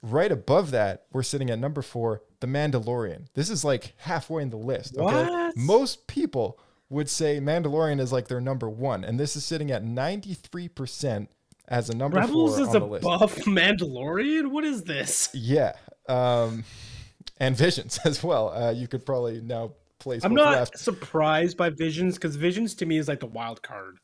right 0.01 0.31
above 0.31 0.71
that, 0.71 1.05
we're 1.13 1.23
sitting 1.23 1.49
at 1.49 1.57
number 1.59 1.81
four, 1.81 2.21
The 2.41 2.47
Mandalorian. 2.47 3.27
This 3.33 3.49
is 3.49 3.63
like 3.63 3.93
halfway 3.97 4.43
in 4.43 4.49
the 4.49 4.57
list. 4.57 4.97
Okay, 4.97 5.03
What? 5.29 5.55
most 5.57 6.07
people 6.07 6.59
would 6.89 7.09
say 7.09 7.39
Mandalorian 7.39 7.99
is 7.99 8.11
like 8.11 8.27
their 8.27 8.41
number 8.41 8.69
one, 8.69 9.03
and 9.03 9.19
this 9.19 9.35
is 9.35 9.43
sitting 9.45 9.71
at 9.71 9.83
ninety 9.83 10.33
three 10.35 10.67
percent 10.67 11.29
as 11.67 11.89
a 11.89 11.95
number 11.95 12.17
Rebels 12.17 12.55
four 12.57 12.61
is 12.69 12.75
on 12.75 12.81
the 12.81 12.87
list. 12.87 13.03
above 13.05 13.35
Mandalorian. 13.45 14.51
What 14.51 14.63
is 14.63 14.83
this? 14.83 15.29
Yeah, 15.33 15.73
um, 16.07 16.63
and 17.39 17.55
Visions 17.55 17.99
as 18.05 18.23
well. 18.23 18.49
Uh, 18.53 18.71
you 18.71 18.87
could 18.87 19.05
probably 19.05 19.41
now 19.41 19.71
place. 19.99 20.23
I'm 20.23 20.33
not 20.33 20.51
left. 20.53 20.77
surprised 20.79 21.57
by 21.57 21.69
Visions 21.69 22.15
because 22.15 22.35
Visions 22.35 22.75
to 22.75 22.85
me 22.85 22.97
is 22.97 23.07
like 23.07 23.19
the 23.19 23.25
wild 23.27 23.61
card. 23.61 23.97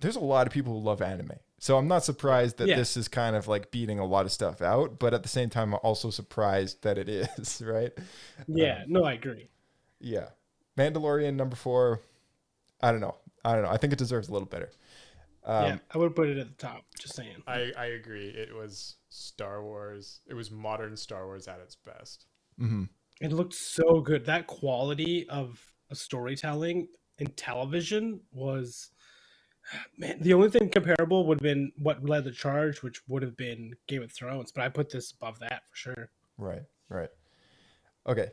there's 0.00 0.16
a 0.16 0.20
lot 0.20 0.46
of 0.46 0.52
people 0.52 0.72
who 0.74 0.80
love 0.84 1.00
anime. 1.02 1.32
So 1.58 1.78
I'm 1.78 1.88
not 1.88 2.04
surprised 2.04 2.58
that 2.58 2.68
Yeah. 2.68 2.76
this 2.76 2.96
is 2.98 3.08
kind 3.08 3.34
of 3.34 3.48
like 3.48 3.70
beating 3.70 3.98
a 3.98 4.04
lot 4.04 4.26
of 4.26 4.32
stuff 4.32 4.60
out, 4.60 4.98
but 4.98 5.14
at 5.14 5.22
the 5.22 5.28
same 5.28 5.48
time, 5.48 5.72
I'm 5.72 5.80
also 5.82 6.10
surprised 6.10 6.82
that 6.82 6.98
it 6.98 7.08
is, 7.38 7.62
right? 7.64 7.92
Yeah, 8.46 8.82
Um, 8.84 8.92
no, 8.92 9.04
I 9.04 9.14
agree. 9.14 9.48
yeah. 9.98 10.28
Mandalorian 10.76 11.34
number 11.34 11.56
four. 11.56 12.00
I 12.82 12.92
don't 12.92 13.00
know. 13.00 13.16
I 13.42 13.54
don't 13.54 13.62
know. 13.62 13.70
I 13.70 13.78
think 13.78 13.94
it 13.94 13.98
deserves 13.98 14.28
a 14.28 14.32
little 14.32 14.46
better. 14.46 14.70
Um, 15.46 15.64
yeah, 15.64 15.78
I 15.94 15.98
would 15.98 16.16
put 16.16 16.28
it 16.28 16.38
at 16.38 16.48
the 16.48 16.54
top. 16.66 16.84
Just 16.98 17.14
saying. 17.14 17.36
I, 17.46 17.70
I 17.78 17.86
agree. 17.86 18.26
It 18.28 18.54
was 18.54 18.96
Star 19.10 19.62
Wars. 19.62 20.20
It 20.28 20.34
was 20.34 20.50
modern 20.50 20.96
Star 20.96 21.24
Wars 21.26 21.46
at 21.48 21.60
its 21.60 21.76
best. 21.76 22.26
mhm. 22.60 22.88
It 23.20 23.32
looked 23.32 23.54
so 23.54 24.00
good. 24.00 24.26
That 24.26 24.46
quality 24.46 25.26
of 25.28 25.58
a 25.90 25.94
storytelling 25.94 26.88
in 27.18 27.28
television 27.28 28.20
was 28.32 28.90
man. 29.98 30.18
The 30.20 30.34
only 30.34 30.50
thing 30.50 30.68
comparable 30.68 31.26
would 31.26 31.38
have 31.38 31.42
been 31.44 31.72
what 31.78 32.04
led 32.04 32.24
the 32.24 32.32
charge, 32.32 32.82
which 32.82 33.00
would 33.08 33.22
have 33.22 33.36
been 33.36 33.74
Game 33.86 34.02
of 34.02 34.12
Thrones. 34.12 34.52
But 34.52 34.64
I 34.64 34.68
put 34.68 34.90
this 34.90 35.12
above 35.12 35.38
that 35.38 35.62
for 35.70 35.76
sure. 35.76 36.10
Right, 36.38 36.62
right. 36.88 37.10
Okay. 38.06 38.28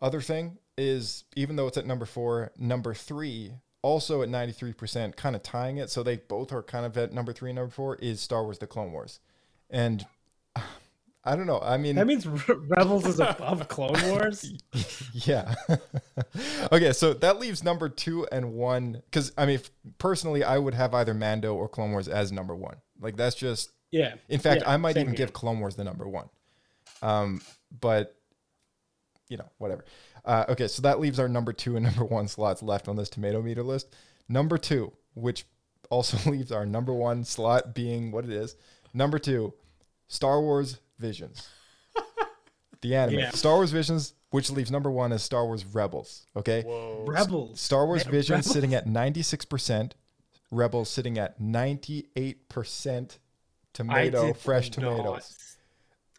Other 0.00 0.20
thing 0.20 0.58
is, 0.76 1.24
even 1.36 1.54
though 1.56 1.68
it's 1.68 1.78
at 1.78 1.86
number 1.86 2.04
four, 2.04 2.50
number 2.58 2.92
three, 2.94 3.52
also 3.82 4.22
at 4.22 4.28
93%, 4.28 5.16
kind 5.16 5.36
of 5.36 5.42
tying 5.42 5.76
it. 5.78 5.90
So 5.90 6.02
they 6.02 6.16
both 6.16 6.52
are 6.52 6.62
kind 6.62 6.86
of 6.86 6.96
at 6.96 7.12
number 7.12 7.32
three 7.32 7.50
and 7.50 7.56
number 7.56 7.70
four, 7.72 7.96
is 7.96 8.20
Star 8.20 8.44
Wars 8.44 8.58
The 8.58 8.66
Clone 8.66 8.92
Wars. 8.92 9.20
And 9.70 10.06
I 11.24 11.36
don't 11.36 11.46
know. 11.46 11.60
I 11.60 11.76
mean, 11.76 11.94
That 11.96 12.06
means 12.06 12.26
Rebels 12.48 13.06
is 13.06 13.20
above 13.20 13.68
Clone 13.68 13.94
Wars. 14.10 14.52
yeah. 15.12 15.54
okay, 16.72 16.92
so 16.92 17.12
that 17.14 17.38
leaves 17.38 17.62
number 17.62 17.88
two 17.88 18.26
and 18.32 18.54
one. 18.54 19.02
Because, 19.04 19.32
I 19.38 19.46
mean, 19.46 19.60
personally, 19.98 20.42
I 20.42 20.58
would 20.58 20.74
have 20.74 20.94
either 20.94 21.14
Mando 21.14 21.54
or 21.54 21.68
Clone 21.68 21.92
Wars 21.92 22.08
as 22.08 22.32
number 22.32 22.56
one. 22.56 22.76
Like, 23.00 23.16
that's 23.16 23.36
just. 23.36 23.72
Yeah, 23.92 24.14
In 24.30 24.40
fact, 24.40 24.62
yeah, 24.62 24.72
I 24.72 24.78
might 24.78 24.96
even 24.96 25.08
here. 25.08 25.16
give 25.16 25.32
Clone 25.34 25.60
Wars 25.60 25.76
the 25.76 25.84
number 25.84 26.08
one. 26.08 26.28
Um, 27.02 27.42
but, 27.78 28.16
you 29.28 29.36
know, 29.36 29.50
whatever. 29.58 29.84
Uh, 30.24 30.44
okay, 30.48 30.68
so 30.68 30.82
that 30.82 31.00
leaves 31.00 31.18
our 31.18 31.28
number 31.28 31.52
two 31.52 31.76
and 31.76 31.84
number 31.86 32.04
one 32.04 32.28
slots 32.28 32.62
left 32.62 32.88
on 32.88 32.96
this 32.96 33.08
tomato 33.08 33.42
meter 33.42 33.62
list. 33.62 33.94
Number 34.28 34.56
two, 34.58 34.92
which 35.14 35.44
also 35.90 36.18
leaves 36.30 36.52
our 36.52 36.64
number 36.66 36.92
one 36.92 37.24
slot 37.24 37.74
being 37.74 38.12
what 38.12 38.24
it 38.24 38.30
is. 38.30 38.56
Number 38.94 39.18
two, 39.18 39.54
Star 40.08 40.40
Wars 40.40 40.78
Visions. 40.98 41.48
The 42.82 42.94
anime. 42.96 43.18
Yeah. 43.18 43.30
Star 43.30 43.54
Wars 43.56 43.72
Visions, 43.72 44.14
which 44.30 44.50
leaves 44.50 44.70
number 44.70 44.90
one 44.90 45.12
as 45.12 45.22
Star 45.22 45.44
Wars 45.46 45.64
Rebels. 45.64 46.26
Okay. 46.36 46.64
Rebels. 47.06 47.60
Star 47.60 47.86
Wars 47.86 48.04
Man, 48.04 48.12
Visions 48.12 48.46
Rebels. 48.46 48.52
sitting 48.52 48.74
at 48.74 48.86
96%. 48.86 49.92
Rebels 50.50 50.90
sitting 50.90 51.18
at 51.18 51.40
98% 51.40 53.18
tomato, 53.72 54.26
did 54.26 54.36
fresh 54.36 54.66
not- 54.66 54.74
tomatoes. 54.74 55.56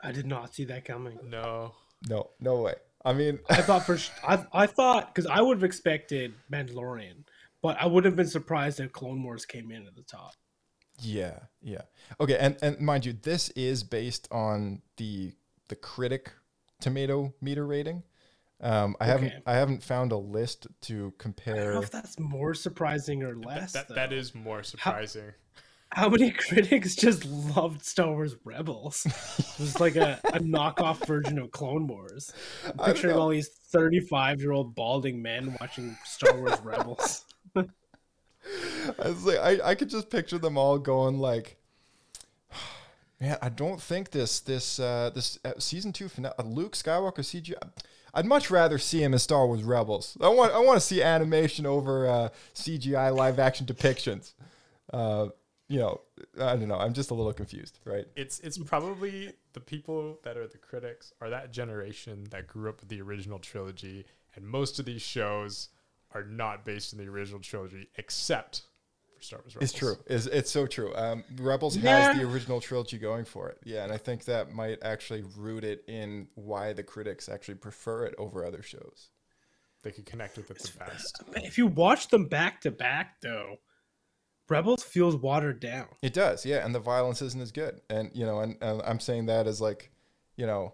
I 0.01 0.11
did 0.11 0.25
not 0.25 0.53
see 0.53 0.65
that 0.65 0.83
coming. 0.85 1.17
No. 1.23 1.73
No, 2.09 2.31
no 2.39 2.61
way. 2.61 2.73
I 3.05 3.13
mean, 3.13 3.39
I 3.49 3.61
thought 3.61 3.85
for 3.85 3.97
I, 4.25 4.45
I 4.53 4.65
thought 4.65 5.13
because 5.13 5.29
I 5.29 5.41
would 5.41 5.57
have 5.57 5.63
expected 5.63 6.33
Mandalorian, 6.51 7.25
but 7.61 7.77
I 7.79 7.85
would 7.85 8.05
have 8.05 8.15
been 8.15 8.27
surprised 8.27 8.79
if 8.79 8.91
Clone 8.91 9.21
Wars 9.23 9.45
came 9.45 9.71
in 9.71 9.85
at 9.87 9.95
the 9.95 10.03
top. 10.03 10.33
yeah, 10.99 11.39
yeah. 11.61 11.81
Okay, 12.19 12.37
and 12.37 12.57
and 12.61 12.79
mind 12.79 13.05
you, 13.05 13.13
this 13.13 13.49
is 13.49 13.83
based 13.83 14.27
on 14.31 14.81
the 14.97 15.33
the 15.67 15.75
critic 15.75 16.31
tomato 16.79 17.33
meter 17.41 17.65
rating. 17.65 18.03
Um, 18.61 18.95
I 19.01 19.05
haven't 19.05 19.33
I 19.45 19.55
haven't 19.55 19.83
found 19.83 20.13
a 20.13 20.17
list 20.17 20.67
to 20.83 21.13
compare. 21.17 21.53
I 21.53 21.57
don't 21.57 21.65
compare. 21.65 21.73
know 21.73 21.81
if 21.81 21.91
that's 21.91 22.19
more 22.19 22.53
surprising 22.53 23.23
or 23.23 23.35
less. 23.35 23.73
that, 23.73 23.89
though. 23.89 23.95
that 23.95 24.13
is 24.13 24.33
more 24.33 24.63
surprising. 24.63 25.23
How 25.23 25.29
many 26.09 26.31
critics 26.47 26.95
just 26.95 27.25
loved 27.25 27.83
Star 27.85 28.09
Wars 28.09 28.35
Rebels? 28.43 29.05
It 29.05 29.59
was 29.59 29.79
like 29.79 29.95
a, 29.95 30.19
a 30.25 30.39
knockoff 30.39 31.05
version 31.05 31.37
of 31.39 31.51
Clone 31.51 31.87
Wars. 31.87 32.33
I'm 32.65 32.77
picturing 32.85 33.15
all 33.15 33.29
these 33.29 33.49
35 33.49 34.41
year 34.41 34.51
old 34.51 34.75
balding 34.75 35.21
men 35.21 35.55
watching 35.59 35.97
Star 36.05 36.35
Wars 36.35 36.59
Rebels. 36.63 37.25
I 38.99 39.07
was 39.07 39.25
like, 39.25 39.39
I, 39.39 39.69
I 39.69 39.75
could 39.75 39.89
just 39.89 40.09
picture 40.09 40.37
them 40.37 40.57
all 40.57 40.77
going 40.77 41.19
like, 41.19 41.57
man, 43.21 43.37
I 43.41 43.49
don't 43.49 43.81
think 43.81 44.11
this 44.11 44.39
this 44.39 44.79
uh, 44.79 45.11
this 45.13 45.39
uh, 45.45 45.53
season 45.57 45.93
two 45.93 46.09
finale, 46.09 46.33
Luke 46.43 46.73
Skywalker 46.73 47.19
CGI. 47.19 47.55
I'd 48.15 48.25
much 48.27 48.51
rather 48.51 48.77
see 48.77 49.01
him 49.01 49.13
as 49.13 49.23
Star 49.23 49.47
Wars 49.47 49.63
Rebels. 49.63 50.17
I 50.21 50.27
want 50.29 50.53
I 50.53 50.59
want 50.59 50.79
to 50.79 50.85
see 50.85 51.01
animation 51.01 51.65
over 51.65 52.07
uh, 52.07 52.29
CGI 52.53 53.15
live 53.15 53.39
action 53.39 53.65
depictions. 53.65 54.33
Uh, 54.91 55.29
you 55.67 55.79
know, 55.79 56.01
I 56.39 56.55
don't 56.55 56.67
know. 56.67 56.77
I'm 56.77 56.93
just 56.93 57.11
a 57.11 57.13
little 57.13 57.33
confused, 57.33 57.79
right? 57.85 58.05
It's 58.15 58.39
it's 58.39 58.57
probably 58.57 59.33
the 59.53 59.59
people 59.59 60.19
that 60.23 60.37
are 60.37 60.47
the 60.47 60.57
critics 60.57 61.13
are 61.21 61.29
that 61.29 61.51
generation 61.51 62.25
that 62.31 62.47
grew 62.47 62.69
up 62.69 62.79
with 62.81 62.89
the 62.89 63.01
original 63.01 63.39
trilogy, 63.39 64.05
and 64.35 64.45
most 64.45 64.79
of 64.79 64.85
these 64.85 65.01
shows 65.01 65.69
are 66.11 66.23
not 66.23 66.65
based 66.65 66.93
in 66.93 66.99
the 66.99 67.07
original 67.07 67.39
trilogy, 67.39 67.87
except 67.97 68.63
for 69.15 69.23
Star 69.23 69.39
Wars. 69.39 69.55
Rebels. 69.55 69.69
It's 69.71 69.79
true. 69.79 69.95
It's, 70.05 70.25
it's 70.27 70.51
so 70.51 70.67
true. 70.67 70.93
Um, 70.95 71.23
Rebels 71.37 71.75
Yeah. 71.77 71.97
has 72.07 72.15
the 72.17 72.23
original 72.23 72.61
trilogy 72.61 72.99
going 72.99 73.25
for 73.25 73.49
it. 73.49 73.57
Yeah, 73.63 73.83
and 73.83 73.91
I 73.91 73.97
think 73.97 74.25
that 74.25 74.51
might 74.51 74.77
actually 74.83 75.23
root 75.35 75.63
it 75.63 75.83
in 75.87 76.27
why 76.35 76.73
the 76.73 76.83
critics 76.83 77.29
actually 77.29 77.55
prefer 77.55 78.05
it 78.05 78.13
over 78.19 78.45
other 78.45 78.61
shows. 78.61 79.09
They 79.81 79.91
could 79.91 80.05
connect 80.05 80.37
with 80.37 80.51
it 80.51 80.59
the 80.59 80.77
best. 80.77 81.23
if 81.37 81.57
you 81.57 81.67
watch 81.67 82.09
them 82.09 82.27
back 82.27 82.61
to 82.61 82.71
back, 82.71 83.19
though, 83.21 83.57
Rebels 84.49 84.83
feels 84.83 85.15
watered 85.15 85.59
down. 85.59 85.87
It 86.01 86.13
does, 86.13 86.45
yeah, 86.45 86.65
and 86.65 86.75
the 86.75 86.79
violence 86.79 87.21
isn't 87.21 87.41
as 87.41 87.51
good. 87.51 87.81
And 87.89 88.11
you 88.13 88.25
know, 88.25 88.39
and, 88.39 88.57
and 88.61 88.81
I'm 88.85 88.99
saying 88.99 89.27
that 89.27 89.47
as 89.47 89.61
like, 89.61 89.91
you 90.35 90.45
know, 90.45 90.73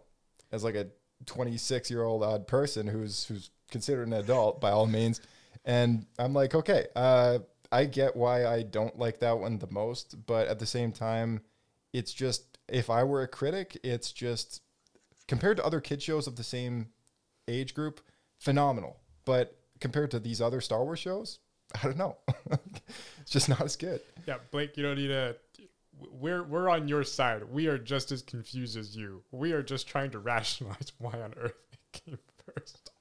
as 0.52 0.64
like 0.64 0.76
a 0.76 0.88
26 1.26 1.92
year 1.92 2.04
old 2.04 2.24
odd 2.24 2.48
person 2.48 2.88
who's 2.88 3.26
who's 3.26 3.52
considered 3.70 4.08
an 4.08 4.14
adult 4.14 4.60
by 4.60 4.72
all 4.72 4.88
means. 4.88 5.22
And 5.66 6.06
I'm 6.18 6.34
like, 6.34 6.56
okay, 6.56 6.88
uh, 6.96 7.40
I 7.72 7.86
get 7.86 8.16
why 8.16 8.46
I 8.46 8.64
don't 8.64 8.98
like 8.98 9.20
that 9.20 9.38
one 9.38 9.60
the 9.60 9.70
most, 9.70 10.26
but 10.26 10.48
at 10.48 10.60
the 10.60 10.66
same 10.66 10.92
time, 10.92 11.42
it's 11.94 12.14
just 12.14 12.58
if 12.68 12.90
I 12.90 13.04
were 13.04 13.22
a 13.22 13.28
critic, 13.28 13.80
it's 13.84 14.12
just 14.12 14.62
compared 15.28 15.58
to 15.58 15.66
other 15.66 15.82
kid 15.82 16.02
shows 16.02 16.28
of 16.28 16.36
the 16.36 16.44
same 16.44 16.88
age 17.48 17.74
group, 17.74 18.02
phenomenal. 18.40 18.98
But 19.26 19.58
compared 19.80 20.12
to 20.12 20.20
these 20.20 20.42
other 20.42 20.62
Star 20.62 20.84
Wars 20.84 21.00
shows, 21.00 21.40
I 21.76 21.84
don't 21.84 21.98
know. 21.98 22.18
it's 23.22 23.32
just 23.32 23.50
not 23.50 23.62
as 23.62 23.76
good. 23.76 24.02
Yeah, 24.28 24.38
Blake, 24.52 24.78
you 24.78 24.84
don't 24.84 24.98
need 24.98 25.08
to. 25.08 25.36
We're 26.12 26.44
we're 26.44 26.70
on 26.70 26.88
your 26.88 27.04
side. 27.04 27.44
We 27.44 27.68
are 27.68 27.78
just 27.78 28.12
as 28.12 28.22
confused 28.22 28.78
as 28.78 28.96
you. 28.96 29.22
We 29.32 29.52
are 29.52 29.62
just 29.62 29.88
trying 29.88 30.12
to 30.12 30.20
rationalize 30.20 30.92
why 30.98 31.22
on 31.22 31.34
earth 31.38 31.54
it 31.74 32.02
came 32.06 32.20
first. 32.46 32.92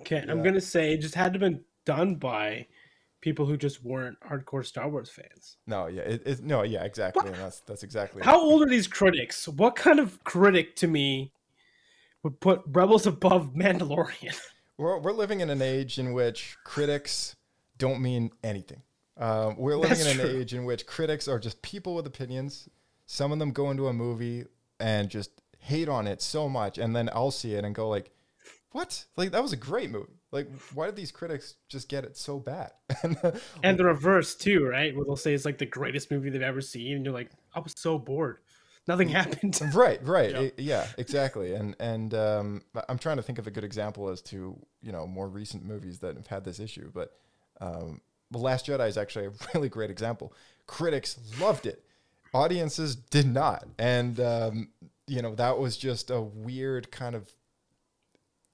Okay, 0.00 0.24
I'm 0.28 0.42
gonna 0.42 0.60
say 0.60 0.94
it 0.94 0.98
just 0.98 1.14
had 1.14 1.32
to 1.34 1.40
have 1.40 1.52
been 1.52 1.64
done 1.84 2.14
by 2.14 2.66
people 3.20 3.46
who 3.46 3.56
just 3.56 3.84
weren't 3.84 4.18
hardcore 4.20 4.64
Star 4.64 4.88
Wars 4.88 5.10
fans. 5.10 5.56
No, 5.66 5.86
yeah, 5.86 6.02
it, 6.02 6.22
it 6.24 6.44
no, 6.44 6.62
yeah, 6.62 6.84
exactly. 6.84 7.26
And 7.26 7.36
that's 7.36 7.60
that's 7.60 7.82
exactly 7.82 8.22
How 8.22 8.40
old 8.40 8.62
are 8.62 8.68
these 8.68 8.86
critics? 8.86 9.48
What 9.48 9.76
kind 9.76 9.98
of 9.98 10.22
critic 10.24 10.76
to 10.76 10.86
me 10.86 11.32
would 12.22 12.40
put 12.40 12.62
Rebels 12.66 13.06
above 13.06 13.54
Mandalorian? 13.54 14.38
We're, 14.78 14.98
we're 14.98 15.12
living 15.12 15.40
in 15.40 15.50
an 15.50 15.60
age 15.60 15.98
in 15.98 16.12
which 16.12 16.56
critics 16.64 17.36
don't 17.76 18.00
mean 18.00 18.30
anything. 18.42 18.82
Um, 19.16 19.56
we're 19.58 19.76
living 19.76 19.98
That's 19.98 20.14
in 20.14 20.20
an 20.20 20.26
true. 20.26 20.40
age 20.40 20.54
in 20.54 20.64
which 20.64 20.86
critics 20.86 21.26
are 21.26 21.40
just 21.40 21.60
people 21.60 21.94
with 21.96 22.06
opinions. 22.06 22.68
Some 23.06 23.32
of 23.32 23.40
them 23.40 23.50
go 23.50 23.70
into 23.70 23.88
a 23.88 23.92
movie 23.92 24.44
and 24.78 25.08
just 25.08 25.30
hate 25.58 25.88
on 25.88 26.06
it 26.06 26.22
so 26.22 26.48
much, 26.48 26.78
and 26.78 26.94
then 26.94 27.10
I'll 27.12 27.32
see 27.32 27.54
it 27.54 27.64
and 27.64 27.74
go 27.74 27.88
like, 27.88 28.12
"What? 28.70 29.04
Like 29.16 29.32
that 29.32 29.42
was 29.42 29.52
a 29.52 29.56
great 29.56 29.90
movie. 29.90 30.20
Like 30.30 30.48
why 30.72 30.86
did 30.86 30.94
these 30.94 31.10
critics 31.10 31.56
just 31.68 31.88
get 31.88 32.04
it 32.04 32.16
so 32.16 32.38
bad?" 32.38 32.70
and 33.64 33.76
the 33.78 33.84
reverse 33.84 34.36
too, 34.36 34.64
right? 34.66 34.94
Where 34.94 35.04
they'll 35.04 35.16
say 35.16 35.34
it's 35.34 35.44
like 35.44 35.58
the 35.58 35.66
greatest 35.66 36.12
movie 36.12 36.30
they've 36.30 36.42
ever 36.42 36.60
seen, 36.60 36.96
and 36.96 37.04
you're 37.04 37.14
like, 37.14 37.30
I 37.54 37.58
was 37.58 37.74
so 37.76 37.98
bored. 37.98 38.38
Nothing 38.88 39.08
happened. 39.10 39.60
right 39.74 40.04
right. 40.04 40.32
Yeah. 40.32 40.38
I- 40.40 40.52
yeah 40.56 40.86
exactly. 40.96 41.54
And 41.54 41.76
and 41.78 42.12
um, 42.14 42.62
i'm 42.88 42.98
trying 42.98 43.18
to 43.18 43.22
think 43.22 43.38
of 43.38 43.46
a 43.46 43.50
good 43.50 43.62
example 43.64 44.08
as 44.08 44.20
to 44.22 44.56
you 44.82 44.90
know 44.92 45.06
more 45.06 45.28
recent 45.28 45.64
movies 45.64 45.98
that 46.00 46.16
have 46.16 46.26
had 46.26 46.44
this 46.44 46.58
issue 46.58 46.90
but 46.92 47.12
um, 47.60 48.00
the 48.30 48.38
last 48.38 48.66
jedi 48.66 48.88
is 48.88 48.96
actually 48.98 49.26
a 49.26 49.32
really 49.54 49.68
great 49.68 49.90
example. 49.90 50.32
Critics 50.66 51.18
loved 51.40 51.66
it. 51.66 51.84
Audiences 52.34 52.94
did 52.96 53.26
not. 53.26 53.64
And 53.78 54.18
um, 54.20 54.68
you 55.06 55.22
know 55.22 55.34
that 55.36 55.58
was 55.58 55.76
just 55.76 56.10
a 56.10 56.20
weird 56.20 56.90
kind 56.90 57.14
of 57.14 57.30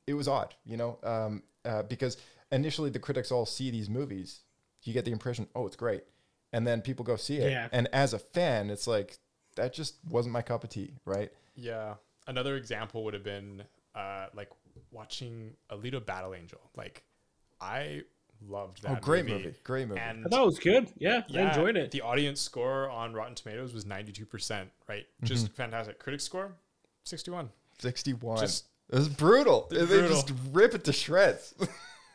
it 0.06 0.14
was 0.14 0.28
odd 0.28 0.54
you 0.64 0.76
know 0.76 0.98
um, 1.02 1.42
uh, 1.64 1.82
because 1.82 2.16
initially 2.52 2.90
the 2.90 2.98
critics 2.98 3.30
all 3.32 3.46
see 3.46 3.70
these 3.70 3.88
movies. 3.88 4.40
You 4.82 4.92
get 4.92 5.04
the 5.04 5.12
impression 5.12 5.46
oh 5.54 5.66
it's 5.66 5.76
great. 5.76 6.04
And 6.52 6.64
then 6.66 6.82
people 6.82 7.04
go 7.04 7.16
see 7.16 7.38
it. 7.38 7.50
Yeah. 7.50 7.68
and 7.72 7.88
as 7.92 8.12
a 8.14 8.18
fan 8.18 8.70
it's 8.70 8.86
like 8.86 9.18
that 9.56 9.72
just 9.72 9.96
wasn't 10.08 10.32
my 10.32 10.42
cup 10.42 10.64
of 10.64 10.70
tea 10.70 10.92
right 11.04 11.30
Yeah. 11.54 11.94
Another 12.26 12.56
example 12.56 13.04
would 13.04 13.14
have 13.14 13.22
been 13.24 13.62
uh, 13.94 14.26
like 14.34 14.50
watching 14.90 15.52
Alita 15.70 16.04
Battle 16.04 16.34
Angel. 16.34 16.58
Like, 16.74 17.04
I 17.60 18.02
loved 18.48 18.82
that. 18.82 18.92
Oh, 18.92 19.00
great 19.00 19.26
movie. 19.26 19.54
Great 19.62 19.86
movie. 19.88 20.00
And 20.00 20.24
I 20.24 20.28
thought 20.30 20.42
it 20.42 20.46
was 20.46 20.58
good. 20.58 20.90
Yeah, 20.96 21.22
I 21.34 21.40
enjoyed 21.42 21.76
it. 21.76 21.90
The 21.90 22.00
audience 22.00 22.40
score 22.40 22.88
on 22.90 23.12
Rotten 23.12 23.34
Tomatoes 23.34 23.74
was 23.74 23.84
ninety 23.86 24.10
two 24.10 24.24
percent. 24.26 24.70
Right, 24.88 25.04
just 25.22 25.46
Mhm. 25.48 25.52
fantastic. 25.54 25.98
Critic 25.98 26.20
score, 26.22 26.54
sixty 27.04 27.30
one. 27.30 27.50
61 27.80 28.38
Just- 28.38 28.64
it 28.90 28.94
was 28.96 29.08
brutal 29.08 29.66
It's 29.70 29.80
they 29.80 29.98
brutal. 29.98 30.10
just 30.10 30.32
rip 30.52 30.74
it 30.74 30.84
to 30.84 30.92
shreds 30.92 31.54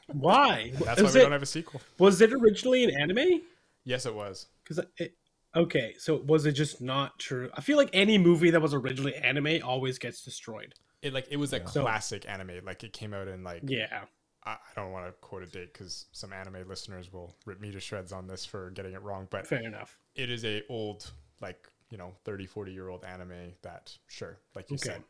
Why? 0.08 0.72
That's 0.84 1.02
why 1.02 1.12
we 1.12 1.20
it- 1.20 1.24
don't 1.24 1.32
have 1.34 1.44
a 1.44 1.46
sequel. 1.46 1.82
Was 2.00 2.22
it 2.22 2.34
originally 2.34 2.84
an 2.86 2.92
anime? 3.00 3.42
Yes, 3.84 4.06
it 4.06 4.14
was. 4.16 4.48
Because 4.64 4.84
it. 4.98 5.16
Okay, 5.56 5.96
so 5.98 6.18
was 6.18 6.46
it 6.46 6.52
just 6.54 6.80
not 6.82 7.18
true? 7.20 7.50
I 7.56 7.62
feel 7.62 7.78
like 7.78 7.90
any 7.92 8.18
movie 8.18 8.52
that 8.52 8.62
was 8.62 8.74
originally 8.74 9.16
anime 9.16 9.60
always 9.64 9.98
gets 9.98 10.24
destroyed. 10.24 10.76
It 11.02 11.14
like 11.14 11.28
it 11.32 11.38
was 11.38 11.54
a 11.54 11.66
So- 11.68 11.82
classic 11.82 12.28
anime. 12.30 12.64
Like 12.64 12.84
it 12.84 12.94
came 12.94 13.14
out 13.14 13.28
in 13.28 13.44
like 13.44 13.62
Yeah. 13.66 14.06
I, 14.46 14.52
I 14.52 14.58
don't 14.76 14.92
want 14.92 15.06
to 15.08 15.12
quote 15.22 15.44
a 15.44 15.48
date 15.48 15.74
because 15.74 16.06
some 16.12 16.32
anime 16.34 16.68
listeners 16.68 17.12
will 17.12 17.36
rip 17.46 17.60
me 17.60 17.72
to 17.72 17.80
shreds 17.80 18.12
on 18.14 18.28
this 18.28 18.46
for 18.46 18.70
getting 18.72 18.94
it 18.94 19.02
wrong. 19.02 19.28
But 19.30 19.48
Fair 19.48 19.64
enough. 19.64 19.98
It 20.16 20.30
is 20.30 20.46
a 20.46 20.62
old 20.70 21.12
like 21.42 21.68
you 21.90 21.98
know 21.98 22.14
30, 22.26 22.46
40 22.46 22.72
year 22.72 22.90
old 22.90 23.04
anime 23.04 23.54
that 23.64 23.98
sure 24.08 24.38
like 24.56 24.70
you 24.70 24.76
Okay. 24.76 24.90
said, 24.90 25.04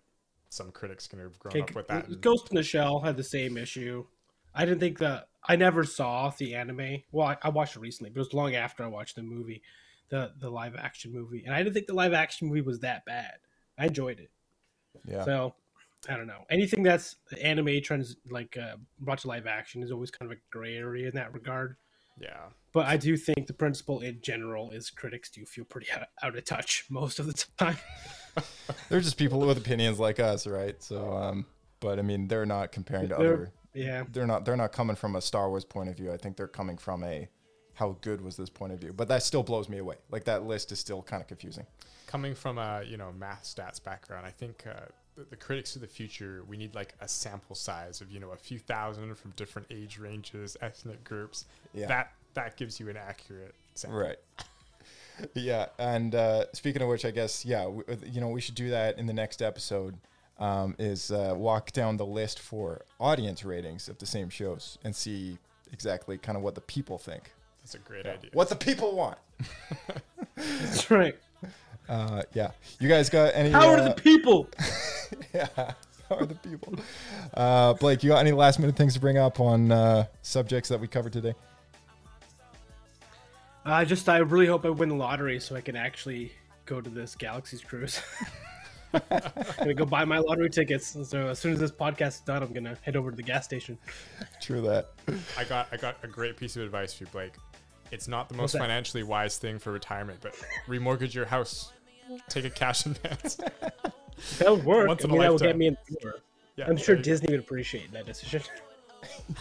some 0.50 0.72
critics 0.72 1.06
can 1.08 1.20
have 1.20 1.38
grown 1.40 1.52
Okay, 1.52 1.62
up 1.62 1.76
with 1.76 1.88
that. 1.90 2.08
and- 2.08 2.22
Ghost 2.22 2.48
in 2.50 2.56
the 2.56 2.64
Shell 2.64 3.02
had 3.02 3.18
the 3.18 3.24
same 3.24 3.58
issue. 3.58 4.06
I 4.56 4.66
didn't 4.66 4.80
think 4.80 4.98
that 5.00 5.28
I 5.44 5.56
never 5.58 5.84
saw 5.84 6.30
the 6.32 6.56
anime. 6.56 7.04
Well, 7.12 7.28
I, 7.28 7.38
I 7.44 7.50
watched 7.50 7.76
it 7.76 7.80
recently, 7.82 8.10
but 8.10 8.18
it 8.18 8.20
was 8.20 8.34
long 8.34 8.56
after 8.56 8.84
I 8.84 8.88
watched 8.88 9.16
the 9.16 9.22
movie, 9.22 9.62
the 10.10 10.32
the 10.39 10.49
live 10.49 10.76
action 10.76 11.14
movie, 11.14 11.43
and 11.45 11.53
I 11.53 11.60
didn't 11.64 11.74
think 11.74 11.88
the 11.88 11.93
live 11.93 12.14
action 12.14 12.47
movie 12.47 12.62
was 12.62 12.80
that 12.80 13.05
bad. 13.05 13.36
I 13.78 13.86
enjoyed 13.88 14.20
it. 14.20 14.32
Yeah. 15.05 15.24
So 15.24 15.55
I 16.07 16.16
don't 16.18 16.28
know. 16.28 16.45
Anything 16.49 16.84
that's 16.84 17.16
anime 17.41 17.82
trends 17.82 18.16
like 18.30 18.57
uh, 18.57 18.76
brought 18.99 19.20
to 19.20 19.28
live 19.28 19.47
action 19.47 19.84
is 19.84 19.91
always 19.91 20.12
kind 20.12 20.32
of 20.32 20.38
a 20.38 20.41
gray 20.51 20.76
area 20.76 21.07
in 21.07 21.16
that 21.16 21.34
regard. 21.34 21.78
Yeah. 22.20 22.47
But 22.74 22.86
I 22.86 22.97
do 22.97 23.18
think 23.18 23.47
the 23.47 23.53
principle 23.53 24.01
in 24.01 24.20
general 24.22 24.72
is 24.72 24.89
critics 24.89 25.30
do 25.30 25.45
feel 25.45 25.66
pretty 25.66 25.91
out, 25.91 26.07
out 26.22 26.38
of 26.38 26.45
touch 26.45 26.86
most 26.89 27.20
of 27.20 27.26
the 27.26 27.34
time. 27.57 27.78
they're 28.89 28.99
just 28.99 29.18
people 29.18 29.39
with 29.39 29.57
opinions 29.57 29.99
like 29.99 30.20
us 30.20 30.45
right 30.47 30.82
so 30.82 31.14
um 31.14 31.45
but 31.80 31.99
i 31.99 32.01
mean 32.01 32.28
they're 32.28 32.45
not 32.45 32.72
comparing 32.72 33.10
to 33.10 33.16
They're- 33.16 33.34
other 33.34 33.51
yeah. 33.74 34.03
they're 34.12 34.28
not 34.28 34.45
they're 34.45 34.55
not 34.57 34.72
coming 34.72 34.95
from 34.95 35.16
a 35.16 35.22
star 35.22 35.49
wars 35.49 35.66
point 35.66 35.89
of 35.89 35.97
view 35.97 36.12
i 36.12 36.18
think 36.18 36.38
they're 36.38 36.47
coming 36.47 36.78
from 36.78 37.03
a 37.03 37.28
how 37.80 37.96
good 38.02 38.22
was 38.22 38.36
this 38.38 38.50
point 38.50 38.72
of 38.72 38.80
view 38.80 38.94
but 38.94 39.08
that 39.08 39.24
still 39.24 39.44
blows 39.44 39.68
me 39.70 39.78
away 39.78 39.96
like 40.12 40.26
that 40.26 40.44
list 40.44 40.72
is 40.72 40.80
still 40.80 41.02
kind 41.02 41.22
of 41.22 41.28
confusing 41.28 41.66
coming 42.10 42.34
from 42.34 42.58
a 42.58 42.82
you 42.88 42.98
know 42.98 43.12
math 43.18 43.44
stats 43.44 43.82
background, 43.82 44.26
I 44.26 44.32
think 44.32 44.66
uh, 44.68 44.86
the, 45.16 45.26
the 45.30 45.36
critics 45.36 45.76
of 45.76 45.82
the 45.82 45.88
future 45.88 46.44
we 46.48 46.58
need 46.58 46.74
like 46.74 46.96
a 47.02 47.08
sample 47.08 47.56
size 47.56 48.02
of 48.02 48.12
you 48.12 48.20
know 48.20 48.32
a 48.32 48.36
few 48.36 48.58
thousand 48.58 49.16
from 49.16 49.32
different 49.36 49.68
age 49.70 50.00
ranges, 50.00 50.58
ethnic 50.62 51.04
groups. 51.04 51.46
Yeah. 51.74 51.88
That 51.88 52.12
that 52.34 52.58
gives 52.58 52.80
you 52.80 52.90
an 52.90 52.98
accurate 52.98 53.54
sample. 53.76 54.00
Right. 54.00 54.18
yeah, 55.36 55.68
and 55.78 56.16
uh, 56.16 56.46
speaking 56.54 56.82
of 56.82 56.88
which, 56.90 57.06
I 57.06 57.12
guess 57.12 57.46
yeah, 57.46 57.64
w- 57.64 57.84
uh, 57.88 57.96
you 58.12 58.20
know, 58.22 58.30
we 58.30 58.42
should 58.42 58.56
do 58.56 58.72
that 58.72 58.98
in 58.98 59.06
the 59.06 59.14
next 59.14 59.42
episode. 59.42 59.96
Um, 60.40 60.74
is 60.80 61.12
uh, 61.12 61.34
walk 61.36 61.74
down 61.74 61.98
the 61.98 62.06
list 62.06 62.40
for 62.40 62.84
audience 62.98 63.44
ratings 63.44 63.90
of 63.90 63.98
the 63.98 64.06
same 64.06 64.30
shows 64.30 64.78
and 64.86 64.96
see 64.96 65.38
exactly 65.74 66.18
kind 66.18 66.38
of 66.38 66.44
what 66.44 66.56
the 66.56 66.62
people 66.62 66.98
think. 66.98 67.34
That's 67.72 67.86
a 67.86 67.88
great 67.88 68.05
Yeah. 68.05 68.13
idea. 68.13 68.32
What 68.34 68.49
the 68.49 68.55
people 68.55 68.95
want. 68.95 69.20
That's 70.36 70.89
right. 70.89 71.15
Uh, 71.88 72.24
yeah, 72.34 72.49
you 72.80 72.89
guys 72.89 73.11
got 73.11 73.36
any? 73.36 73.51
How 73.51 73.67
are 73.70 73.78
uh, 73.78 73.89
the 73.89 73.93
people? 73.93 74.47
yeah, 75.34 75.47
how 75.55 76.15
are 76.15 76.26
the 76.26 76.34
people? 76.36 76.74
Uh, 77.36 77.74
Blake, 77.74 78.01
you 78.03 78.09
got 78.09 78.20
any 78.20 78.32
last 78.32 78.57
minute 78.59 78.76
things 78.76 78.95
to 78.95 78.99
bring 78.99 79.20
up 79.20 79.39
on 79.39 79.72
uh, 79.72 80.05
subjects 80.24 80.67
that 80.70 80.80
we 80.80 80.88
covered 80.88 81.13
today? 81.13 81.36
I 83.65 83.86
just 83.86 84.09
I 84.09 84.17
really 84.17 84.47
hope 84.47 84.65
I 84.65 84.70
win 84.70 84.89
the 84.89 84.95
lottery 84.95 85.39
so 85.39 85.55
I 85.55 85.61
can 85.61 85.76
actually 85.76 86.32
go 86.65 86.82
to 86.82 86.89
this 86.89 87.15
Galaxy's 87.15 87.61
cruise. 87.61 88.01
I'm 88.93 89.01
gonna 89.59 89.74
go 89.76 89.86
buy 89.86 90.05
my 90.05 90.17
lottery 90.17 90.49
tickets. 90.49 90.97
So 91.07 91.28
as 91.28 91.38
soon 91.38 91.53
as 91.53 91.59
this 91.59 91.72
podcast 91.72 92.07
is 92.07 92.20
done, 92.22 92.41
I'm 92.41 92.51
gonna 92.51 92.78
head 92.82 92.95
over 92.95 93.11
to 93.11 93.15
the 93.17 93.22
gas 93.24 93.45
station. 93.45 93.78
True 94.41 94.62
that. 94.62 94.89
I 95.37 95.43
got 95.43 95.67
I 95.71 95.78
got 95.78 95.97
a 96.04 96.08
great 96.08 96.36
piece 96.36 96.55
of 96.55 96.63
advice 96.63 96.93
for 96.93 97.04
you, 97.04 97.09
Blake. 97.12 97.33
It's 97.91 98.07
not 98.07 98.29
the 98.29 98.36
most 98.36 98.57
financially 98.57 99.03
wise 99.03 99.37
thing 99.37 99.59
for 99.59 99.71
retirement, 99.71 100.20
but 100.21 100.36
remortgage 100.67 101.13
your 101.13 101.25
house. 101.25 101.71
Take 102.28 102.45
a 102.45 102.49
cash 102.49 102.86
advance. 102.86 103.36
That 104.37 104.51
would 104.51 104.66
work. 104.66 104.87
Once 104.87 105.05
I 105.05 105.07
mean, 105.07 105.20
that 105.21 105.32
would 105.32 105.41
get 105.41 105.57
me 105.57 105.67
in 105.67 105.78
the 105.89 105.95
door. 106.01 106.16
Yeah, 106.55 106.66
I'm 106.67 106.78
sure 106.78 106.95
there. 106.95 107.03
Disney 107.03 107.32
would 107.32 107.39
appreciate 107.39 107.91
that 107.93 108.05
decision. 108.05 108.41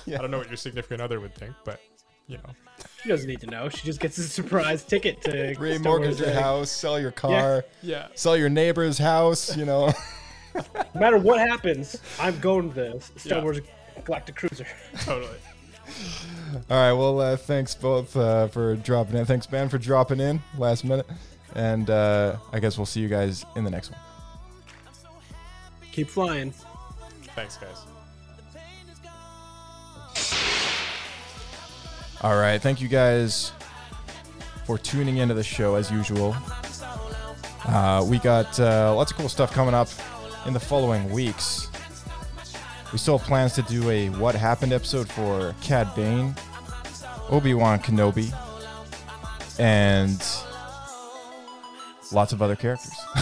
yeah. 0.06 0.16
I 0.18 0.20
don't 0.22 0.30
know 0.30 0.38
what 0.38 0.48
your 0.48 0.56
significant 0.56 1.00
other 1.00 1.20
would 1.20 1.34
think, 1.34 1.54
but 1.64 1.80
you 2.26 2.36
know. 2.38 2.50
She 3.02 3.08
doesn't 3.08 3.26
need 3.28 3.40
to 3.40 3.46
know. 3.46 3.68
She 3.68 3.84
just 3.84 3.98
gets 4.00 4.18
a 4.18 4.22
surprise 4.22 4.84
ticket 4.84 5.20
to 5.22 5.30
Remortgage 5.56 6.20
your 6.20 6.30
house, 6.32 6.70
sell 6.70 7.00
your 7.00 7.10
car, 7.10 7.64
Yeah. 7.82 8.08
sell 8.14 8.36
your 8.36 8.48
neighbor's 8.48 8.98
house. 8.98 9.56
You 9.56 9.64
know. 9.64 9.92
No 10.54 11.00
matter 11.00 11.18
what 11.18 11.38
happens, 11.40 11.96
I'm 12.20 12.38
going 12.40 12.68
to 12.70 12.74
the 12.74 13.00
Star 13.16 13.38
Yeah. 13.38 13.44
Wars 13.44 13.60
Galactic 14.04 14.36
Cruiser. 14.36 14.66
Totally. 15.00 15.36
All 16.70 16.76
right. 16.76 16.92
Well, 16.92 17.20
uh, 17.20 17.36
thanks 17.36 17.74
both 17.74 18.16
uh, 18.16 18.48
for 18.48 18.76
dropping 18.76 19.16
in. 19.16 19.24
Thanks, 19.26 19.46
Ben, 19.46 19.68
for 19.68 19.78
dropping 19.78 20.20
in 20.20 20.40
last 20.56 20.84
minute. 20.84 21.06
And 21.54 21.88
uh, 21.88 22.36
I 22.52 22.60
guess 22.60 22.76
we'll 22.76 22.86
see 22.86 23.00
you 23.00 23.08
guys 23.08 23.44
in 23.56 23.64
the 23.64 23.70
next 23.70 23.90
one. 23.90 24.00
Keep 25.92 26.08
flying. 26.08 26.52
Thanks, 27.34 27.56
guys. 27.56 27.84
All 32.22 32.36
right. 32.36 32.60
Thank 32.60 32.80
you 32.80 32.88
guys 32.88 33.52
for 34.66 34.76
tuning 34.76 35.18
into 35.18 35.34
the 35.34 35.42
show 35.42 35.76
as 35.76 35.90
usual. 35.90 36.36
Uh, 37.64 38.04
we 38.08 38.18
got 38.18 38.58
uh, 38.60 38.94
lots 38.94 39.12
of 39.12 39.18
cool 39.18 39.28
stuff 39.28 39.52
coming 39.52 39.74
up 39.74 39.88
in 40.46 40.52
the 40.52 40.60
following 40.60 41.10
weeks. 41.10 41.67
We 42.92 42.98
still 42.98 43.18
have 43.18 43.26
plans 43.26 43.52
to 43.54 43.62
do 43.62 43.88
a 43.90 44.08
What 44.10 44.34
Happened 44.34 44.72
episode 44.72 45.08
for 45.08 45.54
Cad 45.60 45.94
Bane. 45.94 46.34
Obi 47.30 47.54
Wan 47.54 47.78
Kenobi, 47.78 48.32
and 49.58 50.22
lots 52.12 52.32
of 52.32 52.42
other 52.42 52.56
characters. 52.56 52.94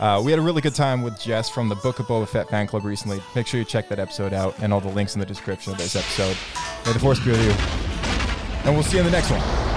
uh, 0.00 0.22
we 0.24 0.30
had 0.30 0.38
a 0.38 0.42
really 0.42 0.60
good 0.60 0.74
time 0.74 1.02
with 1.02 1.20
Jess 1.20 1.48
from 1.48 1.68
the 1.68 1.74
Book 1.76 1.98
of 1.98 2.06
Boba 2.06 2.28
Fett 2.28 2.48
fan 2.48 2.66
club 2.66 2.84
recently. 2.84 3.20
Make 3.34 3.46
sure 3.46 3.58
you 3.58 3.66
check 3.66 3.88
that 3.88 3.98
episode 3.98 4.32
out 4.32 4.58
and 4.60 4.72
all 4.72 4.80
the 4.80 4.88
links 4.88 5.14
in 5.14 5.20
the 5.20 5.26
description 5.26 5.72
of 5.72 5.78
this 5.78 5.96
episode. 5.96 6.36
May 6.86 6.92
the 6.92 6.98
Force 6.98 7.18
be 7.20 7.32
with 7.32 7.44
you. 7.44 7.52
And 8.64 8.74
we'll 8.74 8.84
see 8.84 8.98
you 8.98 9.00
in 9.00 9.06
the 9.06 9.12
next 9.12 9.30
one. 9.30 9.71